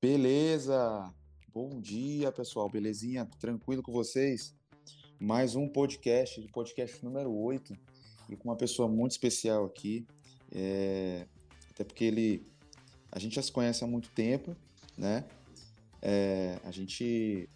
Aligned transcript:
Beleza! 0.00 1.12
Bom 1.52 1.80
dia, 1.80 2.30
pessoal. 2.30 2.70
Belezinha? 2.70 3.28
Tranquilo 3.40 3.82
com 3.82 3.90
vocês? 3.90 4.54
Mais 5.18 5.56
um 5.56 5.68
podcast, 5.68 6.40
podcast 6.52 7.04
número 7.04 7.34
8, 7.34 7.76
e 8.28 8.36
com 8.36 8.48
uma 8.48 8.56
pessoa 8.56 8.88
muito 8.88 9.10
especial 9.10 9.64
aqui. 9.64 10.06
É... 10.52 11.26
Até 11.70 11.82
porque 11.82 12.04
ele. 12.04 12.46
A 13.10 13.18
gente 13.18 13.34
já 13.34 13.42
se 13.42 13.50
conhece 13.50 13.82
há 13.82 13.88
muito 13.88 14.08
tempo, 14.10 14.56
né? 14.96 15.24
É... 16.00 16.60
A 16.62 16.70
gente 16.70 17.50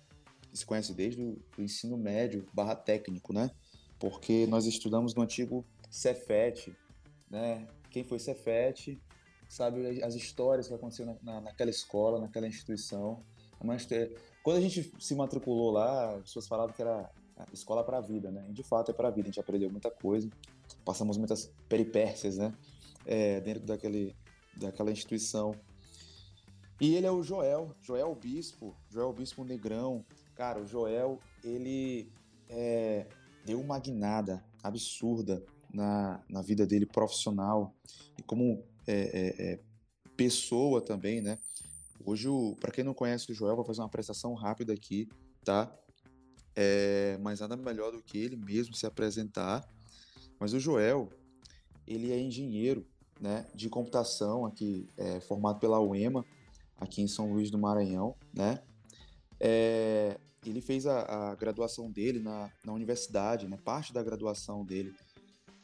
se 0.52 0.66
conhece 0.66 0.92
desde 0.94 1.22
o 1.22 1.38
ensino 1.56 1.96
médio 1.96 2.44
barra 2.52 2.74
técnico, 2.74 3.32
né? 3.32 3.52
Porque 4.00 4.48
nós 4.48 4.66
estudamos 4.66 5.14
no 5.14 5.22
antigo 5.22 5.64
Cefet, 5.88 6.76
né? 7.30 7.68
Quem 7.88 8.02
foi 8.02 8.18
Cefet 8.18 9.00
sabe 9.52 10.02
as 10.02 10.14
histórias 10.14 10.66
que 10.66 10.72
aconteceram 10.72 11.18
na, 11.22 11.38
naquela 11.42 11.68
escola, 11.68 12.18
naquela 12.18 12.46
instituição. 12.46 13.22
Mas, 13.62 13.86
quando 14.42 14.56
a 14.56 14.60
gente 14.62 14.90
se 14.98 15.14
matriculou 15.14 15.70
lá, 15.70 16.14
as 16.14 16.22
pessoas 16.22 16.48
falavam 16.48 16.74
que 16.74 16.80
era 16.80 17.10
escola 17.52 17.84
para 17.84 17.98
a 17.98 18.00
vida, 18.00 18.30
né? 18.30 18.46
E 18.48 18.52
de 18.52 18.62
fato 18.62 18.90
é 18.90 18.94
para 18.94 19.08
a 19.08 19.10
vida, 19.10 19.28
a 19.28 19.30
gente 19.30 19.40
aprendeu 19.40 19.70
muita 19.70 19.90
coisa, 19.90 20.30
passamos 20.86 21.18
muitas 21.18 21.52
peripécias, 21.68 22.38
né? 22.38 22.54
É, 23.04 23.42
dentro 23.42 23.64
daquele, 23.64 24.16
daquela 24.56 24.90
instituição. 24.90 25.54
E 26.80 26.94
ele 26.94 27.06
é 27.06 27.10
o 27.10 27.22
Joel, 27.22 27.76
Joel 27.82 28.14
Bispo, 28.14 28.74
Joel 28.88 29.12
Bispo 29.12 29.44
Negrão. 29.44 30.02
Cara, 30.34 30.60
o 30.60 30.66
Joel, 30.66 31.18
ele 31.44 32.10
é, 32.48 33.06
deu 33.44 33.60
uma 33.60 33.78
guinada 33.78 34.42
absurda 34.62 35.44
na, 35.72 36.22
na 36.26 36.40
vida 36.40 36.66
dele 36.66 36.86
profissional 36.86 37.74
e 38.18 38.22
como 38.22 38.64
é, 38.86 38.92
é, 38.92 39.52
é, 39.52 39.60
pessoa 40.16 40.80
também, 40.80 41.20
né? 41.20 41.38
Hoje, 42.04 42.28
para 42.60 42.72
quem 42.72 42.82
não 42.82 42.94
conhece 42.94 43.30
o 43.30 43.34
Joel, 43.34 43.56
vou 43.56 43.64
fazer 43.64 43.80
uma 43.80 43.86
apresentação 43.86 44.34
rápida 44.34 44.72
aqui, 44.72 45.08
tá? 45.44 45.72
É, 46.54 47.16
mas 47.20 47.40
nada 47.40 47.56
melhor 47.56 47.92
do 47.92 48.02
que 48.02 48.18
ele 48.18 48.36
mesmo 48.36 48.74
se 48.74 48.86
apresentar. 48.86 49.66
Mas 50.38 50.52
o 50.52 50.60
Joel, 50.60 51.08
ele 51.86 52.12
é 52.12 52.18
engenheiro 52.18 52.86
né, 53.20 53.46
de 53.54 53.68
computação 53.68 54.44
aqui, 54.44 54.88
é, 54.96 55.20
formado 55.20 55.60
pela 55.60 55.80
UEMA, 55.80 56.24
aqui 56.76 57.00
em 57.00 57.08
São 57.08 57.32
Luís 57.32 57.50
do 57.50 57.58
Maranhão, 57.58 58.16
né? 58.34 58.60
É, 59.38 60.18
ele 60.44 60.60
fez 60.60 60.86
a, 60.86 61.30
a, 61.30 61.34
graduação 61.36 61.90
dele 61.90 62.18
na, 62.18 62.50
na 62.64 62.72
universidade, 62.72 63.46
né? 63.46 63.56
Parte 63.64 63.92
da 63.92 64.02
graduação 64.02 64.64
dele 64.64 64.92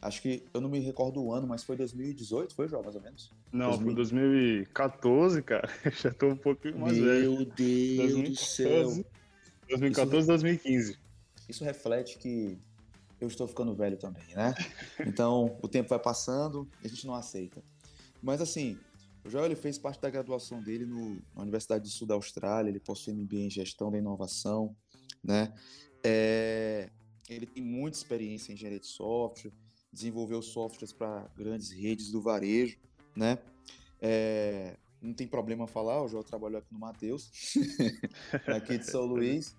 Acho 0.00 0.22
que 0.22 0.44
eu 0.54 0.60
não 0.60 0.68
me 0.68 0.78
recordo 0.78 1.20
o 1.22 1.32
ano, 1.32 1.46
mas 1.46 1.64
foi 1.64 1.76
2018, 1.76 2.54
foi, 2.54 2.68
João, 2.68 2.82
mais 2.82 2.94
ou 2.94 3.02
menos? 3.02 3.32
Não, 3.52 3.70
2000... 3.70 3.86
foi 3.86 3.94
2014, 3.94 5.42
cara. 5.42 5.68
já 6.00 6.12
tô 6.12 6.28
um 6.28 6.36
pouquinho 6.36 6.78
mais 6.78 6.96
Meu 6.96 7.06
velho. 7.06 7.32
Meu 7.32 7.44
Deus 7.44 8.12
2014, 8.12 8.30
do 8.30 8.36
céu. 8.36 9.04
2014, 9.68 10.18
isso, 10.18 10.26
2015. 10.28 10.98
Isso 11.48 11.64
reflete 11.64 12.18
que 12.18 12.56
eu 13.20 13.26
estou 13.26 13.48
ficando 13.48 13.74
velho 13.74 13.96
também, 13.96 14.22
né? 14.34 14.54
Então, 15.04 15.58
o 15.60 15.68
tempo 15.68 15.88
vai 15.88 15.98
passando 15.98 16.68
e 16.82 16.86
a 16.86 16.90
gente 16.90 17.04
não 17.04 17.14
aceita. 17.14 17.60
Mas 18.22 18.40
assim, 18.40 18.78
o 19.24 19.28
Joel 19.28 19.46
ele 19.46 19.56
fez 19.56 19.78
parte 19.78 20.00
da 20.00 20.08
graduação 20.08 20.62
dele 20.62 20.86
no, 20.86 21.16
na 21.34 21.42
Universidade 21.42 21.82
do 21.82 21.90
Sul 21.90 22.06
da 22.06 22.14
Austrália, 22.14 22.70
ele 22.70 22.80
possui 22.80 23.14
MBA 23.14 23.36
em 23.36 23.50
Gestão 23.50 23.90
da 23.90 23.98
Inovação, 23.98 24.76
né? 25.22 25.52
É, 26.04 26.88
ele 27.28 27.46
tem 27.46 27.62
muita 27.62 27.96
experiência 27.96 28.52
em 28.52 28.54
engenharia 28.54 28.78
de 28.78 28.86
software, 28.86 29.52
desenvolveu 29.92 30.42
softwares 30.42 30.92
para 30.92 31.28
grandes 31.36 31.70
redes 31.70 32.10
do 32.10 32.20
varejo, 32.20 32.78
né? 33.16 33.38
É, 34.00 34.76
não 35.00 35.14
tem 35.14 35.26
problema 35.26 35.66
falar, 35.66 36.02
o 36.02 36.08
João 36.08 36.22
trabalhou 36.22 36.58
aqui 36.58 36.72
no 36.72 36.78
Mateus, 36.78 37.30
aqui 38.46 38.78
de 38.78 38.90
São 38.90 39.04
Luís, 39.04 39.54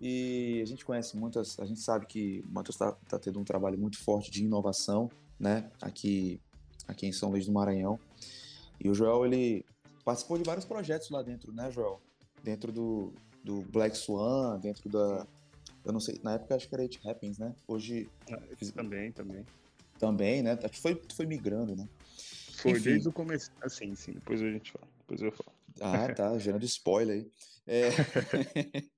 e 0.00 0.60
a 0.62 0.66
gente 0.66 0.84
conhece 0.84 1.16
muitas, 1.16 1.58
a 1.58 1.64
gente 1.64 1.80
sabe 1.80 2.06
que 2.06 2.44
o 2.48 2.52
Mateus 2.52 2.76
está 2.76 2.92
tá 2.92 3.18
tendo 3.18 3.40
um 3.40 3.44
trabalho 3.44 3.78
muito 3.78 3.98
forte 3.98 4.30
de 4.30 4.44
inovação, 4.44 5.10
né? 5.38 5.70
Aqui, 5.80 6.40
aqui 6.86 7.06
em 7.06 7.12
São 7.12 7.30
Luís 7.30 7.46
do 7.46 7.52
Maranhão. 7.52 7.98
E 8.80 8.88
o 8.88 8.94
Joel, 8.94 9.26
ele 9.26 9.64
participou 10.04 10.38
de 10.38 10.44
vários 10.44 10.64
projetos 10.64 11.10
lá 11.10 11.22
dentro, 11.22 11.52
né, 11.52 11.70
Joel? 11.70 12.00
Dentro 12.42 12.70
do, 12.70 13.12
do 13.42 13.62
Black 13.62 13.96
Swan, 13.96 14.58
dentro 14.60 14.88
da, 14.88 15.26
eu 15.84 15.92
não 15.92 16.00
sei, 16.00 16.20
na 16.22 16.34
época 16.34 16.54
acho 16.54 16.68
que 16.68 16.74
era 16.74 16.82
It 16.82 17.00
Happens, 17.06 17.38
né? 17.38 17.54
Hoje. 17.66 18.08
Ah, 18.30 18.40
também, 18.74 19.12
também. 19.12 19.46
Também, 19.98 20.42
né? 20.42 20.52
Acho 20.52 20.68
que 20.68 20.80
foi, 20.80 21.02
foi 21.14 21.26
migrando, 21.26 21.74
né? 21.74 21.88
Foi 22.54 22.72
Enfim. 22.72 22.82
desde 22.82 23.08
o 23.08 23.12
começo. 23.12 23.50
Assim, 23.60 23.94
sim, 23.94 24.12
depois 24.12 24.42
a 24.42 24.50
gente 24.50 24.72
fala. 24.72 24.86
Depois 24.98 25.22
eu 25.22 25.32
falo. 25.32 25.52
Ah, 25.80 26.12
tá, 26.12 26.36
gerando 26.38 26.64
spoiler 26.64 27.16
aí. 27.16 27.30
É... 27.66 27.88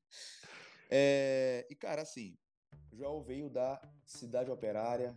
é... 0.91 1.67
E, 1.71 1.75
cara, 1.75 2.03
assim, 2.03 2.37
Joel 2.93 3.23
veio 3.23 3.49
da 3.49 3.81
cidade 4.05 4.51
operária 4.51 5.15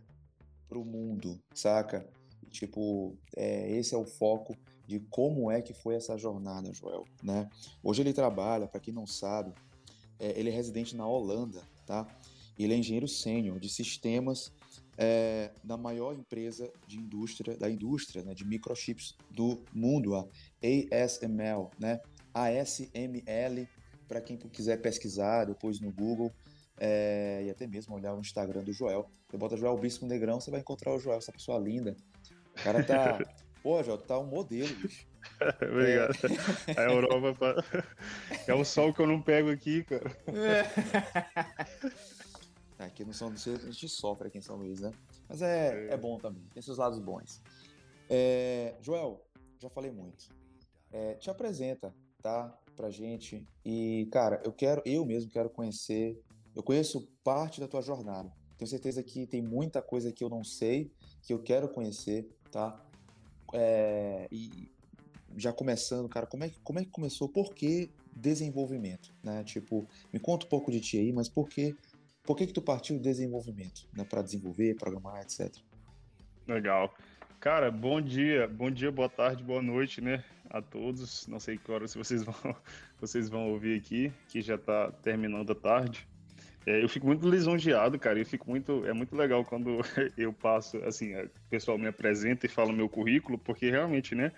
pro 0.68 0.84
mundo, 0.84 1.40
saca? 1.54 2.06
Tipo, 2.50 3.16
é, 3.36 3.70
esse 3.72 3.94
é 3.94 3.98
o 3.98 4.04
foco 4.04 4.56
de 4.86 5.00
como 5.10 5.50
é 5.50 5.60
que 5.60 5.74
foi 5.74 5.94
essa 5.94 6.16
jornada, 6.16 6.72
Joel, 6.72 7.04
né? 7.22 7.50
Hoje 7.82 8.02
ele 8.02 8.12
trabalha, 8.12 8.68
para 8.68 8.80
quem 8.80 8.92
não 8.94 9.06
sabe, 9.06 9.52
é, 10.18 10.38
ele 10.38 10.50
é 10.50 10.52
residente 10.52 10.96
na 10.96 11.06
Holanda, 11.06 11.62
tá? 11.86 12.06
Ele 12.58 12.72
é 12.72 12.76
engenheiro 12.76 13.08
sênior 13.08 13.58
de 13.58 13.68
sistemas 13.68 14.52
é, 14.96 15.50
da 15.62 15.76
maior 15.76 16.14
empresa 16.14 16.70
de 16.86 16.98
indústria, 16.98 17.56
da 17.56 17.68
indústria 17.68 18.22
né, 18.22 18.34
de 18.34 18.44
microchips 18.44 19.16
do 19.30 19.62
mundo, 19.72 20.14
a 20.14 20.26
ASML, 20.62 21.70
né? 21.78 22.00
ASML, 22.32 23.68
para 24.06 24.20
quem 24.20 24.36
quiser 24.36 24.80
pesquisar 24.80 25.44
depois 25.44 25.80
no 25.80 25.92
Google 25.92 26.32
é, 26.78 27.42
e 27.46 27.50
até 27.50 27.66
mesmo 27.66 27.94
olhar 27.94 28.14
o 28.14 28.20
Instagram 28.20 28.62
do 28.62 28.72
Joel. 28.72 29.08
Você 29.28 29.36
bota 29.36 29.56
Joel 29.56 29.76
Bispo 29.78 30.06
Negrão, 30.06 30.40
você 30.40 30.50
vai 30.50 30.60
encontrar 30.60 30.94
o 30.94 30.98
Joel, 30.98 31.18
essa 31.18 31.32
pessoa 31.32 31.58
linda. 31.58 31.96
O 32.58 32.62
cara 32.62 32.82
tá. 32.82 33.18
Pô, 33.62 33.82
Joel, 33.82 33.98
tá 33.98 34.18
um 34.18 34.26
modelo, 34.26 34.74
bicho. 34.76 35.06
Obrigado. 35.70 36.14
É... 36.68 36.80
A 36.80 36.84
Europa 36.84 37.64
é 38.46 38.54
o 38.54 38.64
sol 38.64 38.92
que 38.92 39.00
eu 39.00 39.06
não 39.06 39.20
pego 39.20 39.50
aqui, 39.50 39.84
cara. 39.84 40.10
É. 40.28 40.64
Aqui 42.84 43.04
no 43.04 43.14
São 43.14 43.28
Luís 43.28 43.46
a 43.46 43.70
gente 43.70 43.88
sofre 43.88 44.28
aqui 44.28 44.38
em 44.38 44.42
São 44.42 44.56
Luís, 44.56 44.80
né? 44.80 44.90
Mas 45.28 45.42
é, 45.42 45.88
é. 45.88 45.94
é 45.94 45.96
bom 45.96 46.18
também, 46.18 46.42
tem 46.52 46.62
seus 46.62 46.78
lados 46.78 46.98
bons. 46.98 47.40
É... 48.08 48.74
Joel, 48.80 49.24
já 49.58 49.70
falei 49.70 49.90
muito. 49.90 50.28
É, 50.92 51.14
te 51.14 51.30
apresenta, 51.30 51.94
tá? 52.22 52.56
Pra 52.76 52.90
gente. 52.90 53.46
E, 53.64 54.08
cara, 54.12 54.40
eu 54.44 54.52
quero, 54.52 54.82
eu 54.84 55.04
mesmo 55.04 55.30
quero 55.30 55.50
conhecer. 55.50 56.20
Eu 56.54 56.62
conheço 56.62 57.08
parte 57.22 57.60
da 57.60 57.66
tua 57.66 57.80
jornada. 57.82 58.32
Tenho 58.56 58.68
certeza 58.68 59.02
que 59.02 59.26
tem 59.26 59.42
muita 59.42 59.82
coisa 59.82 60.12
que 60.12 60.22
eu 60.22 60.28
não 60.28 60.44
sei, 60.44 60.92
que 61.22 61.32
eu 61.32 61.42
quero 61.42 61.68
conhecer, 61.68 62.28
tá? 62.50 62.80
É, 63.52 64.28
e 64.30 64.70
já 65.36 65.52
começando, 65.52 66.08
cara, 66.08 66.26
como 66.26 66.44
é, 66.44 66.50
como 66.62 66.78
é 66.78 66.84
que 66.84 66.90
começou? 66.90 67.28
Por 67.28 67.54
que 67.54 67.90
desenvolvimento? 68.14 69.12
Né? 69.22 69.42
Tipo, 69.44 69.86
me 70.12 70.18
conta 70.18 70.46
um 70.46 70.48
pouco 70.48 70.70
de 70.70 70.80
ti 70.80 70.98
aí, 70.98 71.12
mas 71.12 71.28
por 71.28 71.48
que, 71.48 71.76
por 72.22 72.36
que, 72.36 72.46
que 72.46 72.52
tu 72.52 72.62
partiu 72.62 72.96
do 72.96 73.02
desenvolvimento? 73.02 73.86
Né? 73.92 74.04
Para 74.04 74.22
desenvolver, 74.22 74.74
programar, 74.76 75.22
etc. 75.22 75.54
Legal. 76.46 76.94
Cara, 77.44 77.70
bom 77.70 78.00
dia, 78.00 78.48
bom 78.48 78.70
dia, 78.70 78.90
boa 78.90 79.08
tarde, 79.08 79.44
boa 79.44 79.60
noite, 79.60 80.00
né, 80.00 80.24
a 80.48 80.62
todos. 80.62 81.26
Não 81.26 81.38
sei 81.38 81.58
que 81.58 81.70
hora 81.70 81.86
vocês 81.86 82.22
vão, 82.22 82.34
vocês 82.98 83.28
vão 83.28 83.50
ouvir 83.50 83.78
aqui, 83.78 84.10
que 84.28 84.40
já 84.40 84.54
está 84.54 84.90
terminando 84.90 85.52
a 85.52 85.54
tarde. 85.54 86.08
É, 86.66 86.82
eu 86.82 86.88
fico 86.88 87.06
muito 87.06 87.28
lisonjeado, 87.28 87.98
cara. 87.98 88.18
Eu 88.18 88.24
fico 88.24 88.48
muito, 88.48 88.86
é 88.86 88.94
muito 88.94 89.14
legal 89.14 89.44
quando 89.44 89.80
eu 90.16 90.32
passo, 90.32 90.78
assim, 90.84 91.14
o 91.14 91.30
pessoal 91.50 91.76
me 91.76 91.86
apresenta 91.86 92.46
e 92.46 92.48
fala 92.48 92.72
meu 92.72 92.88
currículo, 92.88 93.36
porque 93.38 93.70
realmente, 93.70 94.14
né, 94.14 94.32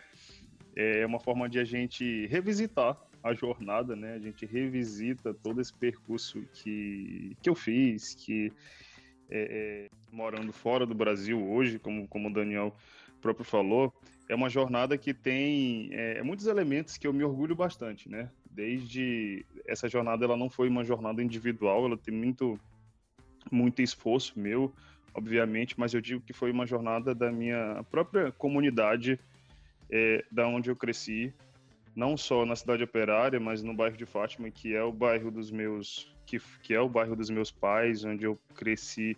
é 0.77 1.07
uma 1.07 1.19
forma 1.19 1.49
de 1.49 1.59
a 1.59 1.65
gente 1.65 2.27
revisitar 2.27 2.97
a 3.23 3.33
jornada, 3.33 3.97
né? 3.97 4.15
A 4.15 4.19
gente 4.19 4.45
revisita 4.45 5.35
todo 5.35 5.61
esse 5.61 5.73
percurso 5.73 6.43
que, 6.53 7.37
que 7.43 7.49
eu 7.49 7.55
fiz, 7.55 8.15
que 8.15 8.53
é, 9.31 9.89
é, 9.89 9.91
morando 10.13 10.53
fora 10.53 10.87
do 10.87 10.95
Brasil 10.95 11.43
hoje, 11.51 11.79
como, 11.79 12.07
como 12.07 12.29
o 12.29 12.33
Daniel 12.33 12.77
próprio 13.21 13.45
falou, 13.45 13.93
é 14.29 14.35
uma 14.35 14.49
jornada 14.49 14.97
que 14.99 15.15
tem 15.15 15.89
é, 15.93 16.23
muitos 16.23 16.47
elementos 16.47 16.97
que 16.97 17.07
eu 17.07 17.13
me 17.13 17.25
orgulho 17.25 17.57
bastante, 17.57 18.09
né? 18.09 18.31
Desde 18.51 19.45
essa 19.67 19.89
jornada, 19.89 20.25
ela 20.25 20.37
não 20.37 20.49
foi 20.49 20.69
uma 20.69 20.85
jornada 20.85 21.23
individual, 21.23 21.87
ela 21.87 21.97
tem 21.97 22.15
muito, 22.15 22.61
muito 23.51 23.83
esforço 23.83 24.39
meu, 24.39 24.73
obviamente, 25.15 25.75
mas 25.79 25.95
eu 25.95 26.01
digo 26.01 26.21
que 26.21 26.33
foi 26.33 26.51
uma 26.51 26.67
jornada 26.67 27.15
da 27.15 27.33
minha 27.33 27.85
própria 27.91 28.31
comunidade 28.33 29.19
é, 29.91 30.25
da 30.31 30.47
onde 30.47 30.71
eu 30.71 30.77
cresci, 30.77 31.33
não 31.95 32.17
só 32.17 32.45
na 32.45 32.55
cidade 32.55 32.83
operária, 32.83 33.41
mas 33.41 33.63
no 33.63 33.75
bairro 33.75 33.97
de 33.97 34.05
Fátima, 34.05 34.51
que 34.51 34.75
é 34.75 34.83
o 34.83 34.93
bairro 34.93 35.31
dos 35.31 35.51
meus, 35.51 36.15
que, 36.27 36.39
que 36.63 36.75
é 36.75 36.81
o 36.81 36.89
bairro 36.89 37.17
dos 37.17 37.31
meus 37.31 37.51
pais, 37.51 38.05
onde 38.05 38.25
eu 38.25 38.39
cresci 38.55 39.17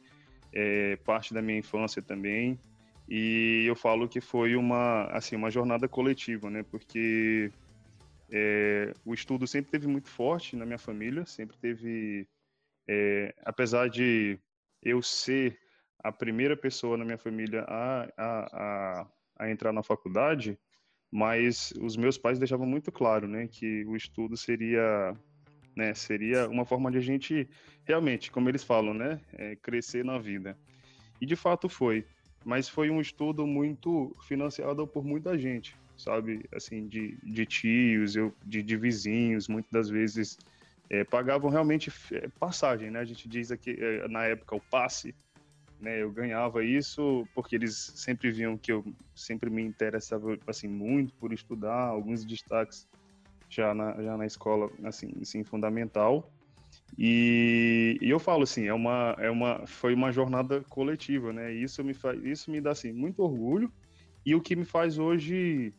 é, 0.53 0.97
parte 0.97 1.35
da 1.35 1.43
minha 1.43 1.59
infância 1.59 2.01
também. 2.01 2.59
E 3.09 3.65
eu 3.67 3.75
falo 3.75 4.09
que 4.09 4.21
foi 4.21 4.55
uma, 4.55 5.05
assim, 5.07 5.35
uma 5.35 5.51
jornada 5.51 5.89
coletiva, 5.89 6.51
né? 6.51 6.63
Porque 6.63 7.51
é, 8.31 8.93
o 9.05 9.15
estudo 9.15 9.47
sempre 9.47 9.71
teve 9.71 9.87
muito 9.87 10.09
forte 10.09 10.55
na 10.55 10.67
minha 10.67 10.79
família, 10.79 11.25
sempre 11.25 11.57
teve, 11.57 12.29
é, 12.87 13.35
apesar 13.45 13.89
de 13.89 14.39
eu 14.83 15.03
ser 15.03 15.59
a 16.05 16.13
primeira 16.13 16.57
pessoa 16.57 16.97
na 16.97 17.05
minha 17.05 17.19
família 17.19 17.65
a, 17.67 18.03
a, 18.17 18.49
a, 18.53 19.07
a, 19.39 19.51
entrar 19.51 19.73
na 19.73 19.83
faculdade, 19.83 20.59
mas 21.11 21.73
os 21.81 21.97
meus 21.97 22.19
pais 22.19 22.39
deixavam 22.39 22.67
muito 22.67 22.93
claro, 22.93 23.27
né, 23.27 23.47
que 23.47 23.85
o 23.87 23.97
estudo 23.97 24.37
seria, 24.37 25.17
né, 25.75 25.95
seria 25.95 26.49
uma 26.49 26.65
forma 26.65 26.91
de 26.91 26.99
a 26.99 27.03
gente 27.03 27.49
realmente, 27.85 28.31
como 28.31 28.49
eles 28.49 28.63
falam, 28.63 28.93
né, 28.93 29.21
é, 29.33 29.57
crescer 29.57 30.05
na 30.05 30.19
vida. 30.19 30.57
E 31.21 31.27
de 31.27 31.37
fato 31.37 31.69
foi, 31.69 32.05
mas 32.45 32.69
foi 32.69 32.91
um 32.91 33.01
estudo 33.01 33.47
muito 33.47 34.15
financiado 34.27 34.87
por 34.87 35.05
muita 35.05 35.39
gente, 35.39 35.75
sabe, 35.97 36.45
assim, 36.53 36.87
de, 36.87 37.17
de 37.23 37.47
tios, 37.47 38.15
eu, 38.15 38.33
de, 38.45 38.63
de 38.63 38.77
vizinhos, 38.77 39.49
muitas 39.49 39.71
das 39.73 39.89
vezes 39.89 40.39
é, 40.91 41.05
pagavam 41.05 41.51
realmente 41.51 41.93
é, 42.13 42.29
passagem, 42.39 42.91
né? 42.91 43.01
A 43.01 43.05
gente 43.05 43.29
diz 43.29 43.51
aqui 43.51 43.77
é, 43.79 44.09
na 44.09 44.25
época 44.25 44.57
o 44.57 44.61
passe, 44.61 45.15
né? 45.81 46.03
Eu 46.03 46.11
ganhava 46.11 46.65
isso 46.65 47.27
porque 47.35 47.57
eles 47.57 47.93
sempre 47.95 48.31
viam 48.31 48.57
que 48.57 48.73
eu 48.73 48.85
sempre 49.15 49.51
me 49.51 49.63
interessava 49.63 50.39
assim 50.47 50.69
muito 50.69 51.15
por 51.15 51.33
estudar, 51.33 51.89
alguns 51.89 52.25
destaques 52.25 52.87
já 53.49 53.73
na, 53.75 54.01
já 54.03 54.17
na 54.17 54.27
escola 54.27 54.71
assim, 54.85 55.13
assim 55.21 55.45
fundamental. 55.45 56.31
E, 56.99 57.99
e, 58.01 58.11
eu 58.11 58.19
falo 58.19 58.43
assim, 58.43 58.67
é 58.67 58.75
uma, 58.75 59.15
é 59.19 59.31
uma, 59.31 59.67
foi 59.67 59.95
uma 59.95 60.11
jornada 60.11 60.63
coletiva, 60.69 61.33
né? 61.33 61.53
Isso 61.53 61.85
me 61.85 61.95
faz, 61.95 62.23
isso 62.25 62.51
me 62.51 62.61
dá 62.61 62.73
assim 62.73 62.93
muito 62.93 63.23
orgulho 63.23 63.73
e 64.25 64.35
o 64.35 64.41
que 64.41 64.57
me 64.57 64.65
faz 64.65 64.99
hoje 64.99 65.73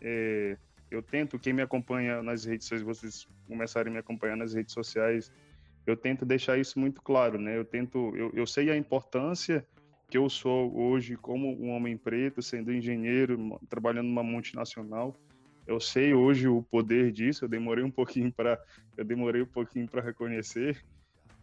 é, 0.00 0.56
eu 0.90 1.02
tento, 1.02 1.38
quem 1.38 1.52
me 1.52 1.62
acompanha 1.62 2.22
nas 2.22 2.44
redes 2.44 2.66
sociais, 2.66 2.82
vocês 2.82 3.28
começarem 3.46 3.90
a 3.90 3.94
me 3.94 3.98
acompanhar 3.98 4.36
nas 4.36 4.54
redes 4.54 4.72
sociais, 4.72 5.32
eu 5.86 5.96
tento 5.96 6.24
deixar 6.24 6.58
isso 6.58 6.78
muito 6.78 7.00
claro, 7.00 7.38
né? 7.38 7.56
Eu 7.56 7.64
tento, 7.64 8.14
eu, 8.16 8.30
eu 8.34 8.46
sei 8.46 8.70
a 8.70 8.76
importância 8.76 9.66
que 10.08 10.18
eu 10.18 10.28
sou 10.28 10.76
hoje 10.76 11.16
como 11.16 11.48
um 11.60 11.70
homem 11.70 11.96
preto, 11.96 12.42
sendo 12.42 12.72
engenheiro, 12.72 13.58
trabalhando 13.68 14.06
numa 14.06 14.22
multinacional. 14.22 15.14
Eu 15.66 15.80
sei 15.80 16.14
hoje 16.14 16.48
o 16.48 16.62
poder 16.62 17.10
disso. 17.10 17.44
Eu 17.44 17.48
demorei 17.48 17.84
um 17.84 17.90
pouquinho 17.90 18.32
para, 18.32 18.60
eu 18.96 19.04
demorei 19.04 19.42
um 19.42 19.46
pouquinho 19.46 19.88
para 19.88 20.02
reconhecer, 20.02 20.84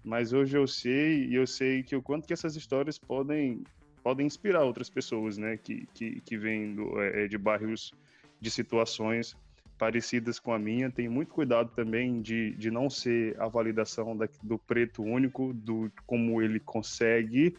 mas 0.03 0.33
hoje 0.33 0.57
eu 0.57 0.67
sei 0.67 1.25
e 1.25 1.35
eu 1.35 1.47
sei 1.47 1.83
que 1.83 1.95
o 1.95 2.01
quanto 2.01 2.27
que 2.27 2.33
essas 2.33 2.55
histórias 2.55 2.97
podem 2.97 3.63
podem 4.01 4.27
inspirar 4.27 4.65
outras 4.65 4.89
pessoas, 4.89 5.37
né? 5.37 5.57
Que 5.57 5.87
que, 5.93 6.21
que 6.21 6.37
vêm 6.37 6.75
do, 6.75 6.99
é, 7.01 7.27
de 7.27 7.37
bairros 7.37 7.93
de 8.39 8.51
situações 8.51 9.35
parecidas 9.83 10.39
com 10.39 10.53
a 10.53 10.57
minha. 10.57 10.89
Tenho 10.89 11.11
muito 11.11 11.33
cuidado 11.33 11.69
também 11.75 12.21
de, 12.21 12.51
de 12.51 12.71
não 12.71 12.89
ser 12.89 13.35
a 13.37 13.49
validação 13.49 14.15
da, 14.15 14.29
do 14.41 14.57
preto 14.57 15.03
único, 15.03 15.53
do 15.53 15.91
como 16.07 16.41
ele 16.41 16.57
consegue. 16.57 17.53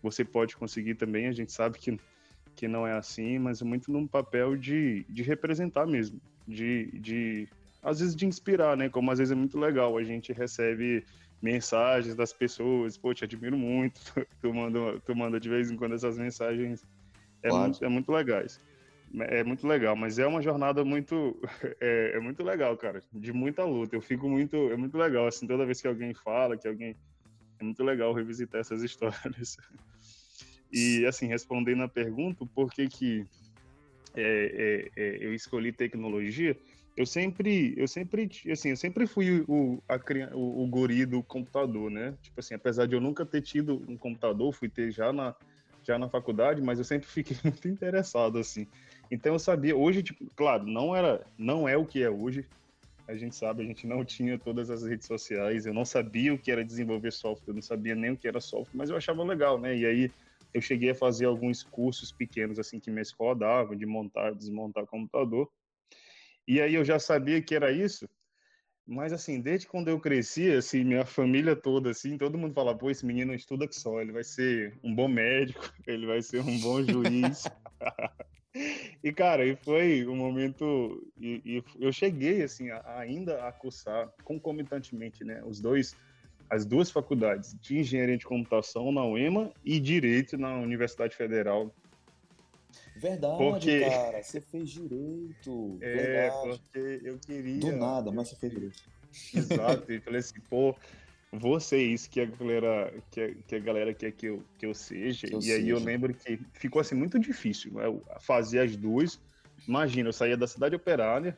Você 0.00 0.24
pode 0.24 0.56
conseguir 0.56 0.94
também, 0.94 1.26
a 1.26 1.32
gente 1.32 1.50
sabe 1.50 1.80
que, 1.80 1.98
que 2.54 2.68
não 2.68 2.86
é 2.86 2.92
assim, 2.92 3.40
mas 3.40 3.60
muito 3.60 3.90
num 3.90 4.06
papel 4.06 4.56
de, 4.56 5.04
de 5.08 5.24
representar 5.24 5.84
mesmo, 5.84 6.20
de, 6.46 6.92
de 7.00 7.48
às 7.82 7.98
vezes 7.98 8.14
de 8.14 8.24
inspirar, 8.24 8.76
né? 8.76 8.88
Como 8.88 9.10
às 9.10 9.18
vezes 9.18 9.32
é 9.32 9.34
muito 9.34 9.58
legal, 9.58 9.98
a 9.98 10.04
gente 10.04 10.32
recebe 10.32 11.04
mensagens 11.42 12.14
das 12.14 12.32
pessoas, 12.32 12.96
pô, 12.96 13.12
te 13.12 13.24
admiro 13.24 13.58
muito, 13.58 14.00
tu 14.40 14.54
manda, 14.54 15.00
tu 15.04 15.16
manda 15.16 15.40
de 15.40 15.48
vez 15.48 15.72
em 15.72 15.76
quando 15.76 15.96
essas 15.96 16.16
mensagens, 16.16 16.86
é, 17.42 17.48
claro. 17.48 17.64
muito, 17.64 17.84
é 17.84 17.88
muito 17.88 18.12
legais. 18.12 18.60
É 19.20 19.44
muito 19.44 19.66
legal, 19.66 19.94
mas 19.94 20.18
é 20.18 20.26
uma 20.26 20.42
jornada 20.42 20.84
muito 20.84 21.38
é, 21.80 22.12
é, 22.14 22.20
muito 22.20 22.42
legal, 22.42 22.76
cara, 22.76 23.00
de 23.12 23.32
muita 23.32 23.64
luta. 23.64 23.94
Eu 23.94 24.00
fico 24.00 24.28
muito 24.28 24.56
é 24.72 24.76
muito 24.76 24.98
legal 24.98 25.26
assim 25.26 25.46
toda 25.46 25.66
vez 25.66 25.80
que 25.80 25.86
alguém 25.86 26.12
fala, 26.14 26.56
que 26.56 26.66
alguém 26.66 26.96
é 27.60 27.64
muito 27.64 27.82
legal 27.84 28.12
revisitar 28.12 28.60
essas 28.60 28.82
histórias. 28.84 29.56
E 30.72 31.06
assim 31.06 31.28
respondendo 31.28 31.82
a 31.82 31.88
pergunta, 31.88 32.44
por 32.54 32.72
que 32.72 32.88
que 32.88 33.24
é, 34.16 34.90
é, 34.96 35.02
é, 35.02 35.24
eu 35.24 35.32
escolhi 35.32 35.70
tecnologia? 35.70 36.56
Eu 36.96 37.06
sempre 37.06 37.74
eu 37.76 37.86
sempre 37.86 38.28
assim 38.50 38.70
eu 38.70 38.76
sempre 38.76 39.06
fui 39.06 39.44
o 39.46 39.80
a, 39.88 39.96
o, 40.34 40.64
o 40.64 40.66
guri 40.66 41.06
do 41.06 41.22
computador, 41.22 41.88
né? 41.88 42.14
Tipo 42.20 42.40
assim, 42.40 42.54
apesar 42.54 42.86
de 42.86 42.96
eu 42.96 43.00
nunca 43.00 43.24
ter 43.24 43.42
tido 43.42 43.84
um 43.88 43.96
computador, 43.96 44.52
fui 44.52 44.68
ter 44.68 44.90
já 44.90 45.12
na 45.12 45.36
já 45.84 45.98
na 45.98 46.08
faculdade, 46.08 46.62
mas 46.62 46.78
eu 46.78 46.84
sempre 46.84 47.06
fiquei 47.06 47.36
muito 47.44 47.68
interessado 47.68 48.38
assim. 48.38 48.66
Então 49.10 49.34
eu 49.34 49.38
sabia, 49.38 49.76
hoje, 49.76 50.02
tipo, 50.02 50.26
claro, 50.34 50.64
não 50.66 50.94
era, 50.94 51.26
não 51.38 51.68
é 51.68 51.76
o 51.76 51.86
que 51.86 52.02
é 52.02 52.10
hoje. 52.10 52.46
A 53.06 53.14
gente 53.14 53.36
sabe, 53.36 53.62
a 53.62 53.66
gente 53.66 53.86
não 53.86 54.02
tinha 54.04 54.38
todas 54.38 54.70
as 54.70 54.82
redes 54.82 55.06
sociais, 55.06 55.66
eu 55.66 55.74
não 55.74 55.84
sabia 55.84 56.32
o 56.32 56.38
que 56.38 56.50
era 56.50 56.64
desenvolver 56.64 57.12
software, 57.12 57.50
eu 57.50 57.54
não 57.54 57.62
sabia 57.62 57.94
nem 57.94 58.12
o 58.12 58.16
que 58.16 58.26
era 58.26 58.40
software, 58.40 58.76
mas 58.76 58.88
eu 58.88 58.96
achava 58.96 59.22
legal, 59.22 59.60
né? 59.60 59.76
E 59.76 59.84
aí 59.84 60.10
eu 60.54 60.60
cheguei 60.60 60.90
a 60.90 60.94
fazer 60.94 61.26
alguns 61.26 61.62
cursos 61.62 62.10
pequenos 62.10 62.58
assim 62.58 62.80
que 62.80 62.90
minha 62.90 63.02
escola 63.02 63.34
dava, 63.36 63.76
de 63.76 63.84
montar, 63.84 64.34
desmontar 64.34 64.86
computador. 64.86 65.50
E 66.48 66.62
aí 66.62 66.74
eu 66.74 66.84
já 66.84 66.98
sabia 66.98 67.42
que 67.42 67.54
era 67.54 67.70
isso, 67.70 68.08
mas 68.86 69.12
assim, 69.12 69.40
desde 69.40 69.66
quando 69.66 69.88
eu 69.88 69.98
cresci, 69.98 70.50
assim, 70.50 70.84
minha 70.84 71.04
família 71.04 71.56
toda, 71.56 71.90
assim, 71.90 72.16
todo 72.16 72.38
mundo 72.38 72.54
fala, 72.54 72.76
pô, 72.76 72.90
esse 72.90 73.04
menino 73.04 73.34
estuda 73.34 73.66
que 73.66 73.74
só, 73.74 74.00
ele 74.00 74.12
vai 74.12 74.24
ser 74.24 74.78
um 74.82 74.94
bom 74.94 75.08
médico, 75.08 75.60
ele 75.86 76.06
vai 76.06 76.22
ser 76.22 76.40
um 76.40 76.58
bom 76.60 76.82
juiz. 76.82 77.44
E, 79.02 79.12
cara, 79.12 79.44
e 79.44 79.56
foi 79.56 80.06
um 80.06 80.14
momento. 80.14 81.04
E, 81.20 81.42
e 81.44 81.64
eu 81.80 81.92
cheguei, 81.92 82.42
assim, 82.42 82.70
a, 82.70 82.98
ainda 82.98 83.46
a 83.46 83.52
cursar 83.52 84.08
concomitantemente, 84.22 85.24
né? 85.24 85.42
Os 85.44 85.60
dois, 85.60 85.96
as 86.48 86.64
duas 86.64 86.90
faculdades 86.90 87.56
de 87.60 87.78
engenharia 87.78 88.16
de 88.16 88.24
computação 88.24 88.92
na 88.92 89.04
UEMA 89.04 89.52
e 89.64 89.80
direito 89.80 90.38
na 90.38 90.56
Universidade 90.56 91.16
Federal. 91.16 91.74
Verdade, 92.96 93.36
porque... 93.38 93.80
cara, 93.80 94.22
você 94.22 94.40
fez 94.40 94.70
direito. 94.70 95.78
É, 95.80 95.94
verdade. 95.96 96.48
porque 96.48 97.00
eu 97.04 97.18
queria. 97.18 97.60
Do 97.60 97.72
nada, 97.72 98.12
mas 98.12 98.28
você 98.28 98.36
fez 98.36 98.52
direito. 98.52 98.82
Exato, 99.34 99.92
e 99.92 100.00
falei 100.00 100.20
assim, 100.20 100.40
pô, 100.48 100.74
você 101.38 101.78
isso 101.78 102.08
que 102.10 102.20
a 102.20 102.26
galera 102.26 102.94
que 103.10 103.20
a, 103.20 103.34
que 103.46 103.54
a 103.54 103.58
galera 103.58 103.94
quer 103.94 104.12
que 104.12 104.26
eu, 104.26 104.42
que 104.58 104.66
eu 104.66 104.74
seja. 104.74 105.26
Que 105.26 105.34
eu 105.34 105.38
e 105.38 105.42
seja. 105.42 105.56
aí 105.56 105.68
eu 105.68 105.78
lembro 105.78 106.14
que 106.14 106.38
ficou 106.54 106.80
assim 106.80 106.94
muito 106.94 107.18
difícil 107.18 107.72
né? 107.72 107.84
fazer 108.20 108.60
as 108.60 108.76
duas. 108.76 109.20
Imagina, 109.66 110.08
eu 110.08 110.12
saía 110.12 110.36
da 110.36 110.46
cidade 110.46 110.74
operária 110.74 111.36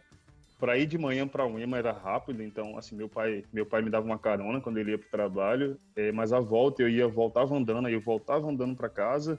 para 0.58 0.78
ir 0.78 0.86
de 0.86 0.96
manhã 0.96 1.28
para 1.28 1.46
Uema 1.46 1.78
era 1.78 1.92
rápido, 1.92 2.42
então 2.42 2.78
assim 2.78 2.96
meu 2.96 3.08
pai 3.08 3.44
meu 3.52 3.66
pai 3.66 3.82
me 3.82 3.90
dava 3.90 4.06
uma 4.06 4.18
carona 4.18 4.60
quando 4.60 4.78
ele 4.78 4.92
ia 4.92 4.98
para 4.98 5.06
o 5.06 5.10
trabalho, 5.10 5.78
é, 5.94 6.10
mas 6.12 6.32
a 6.32 6.40
volta 6.40 6.82
eu 6.82 6.88
ia 6.88 7.06
voltava 7.06 7.54
andando, 7.54 7.86
aí 7.86 7.92
eu 7.92 8.00
voltava 8.00 8.48
andando 8.48 8.74
para 8.74 8.88
casa 8.88 9.38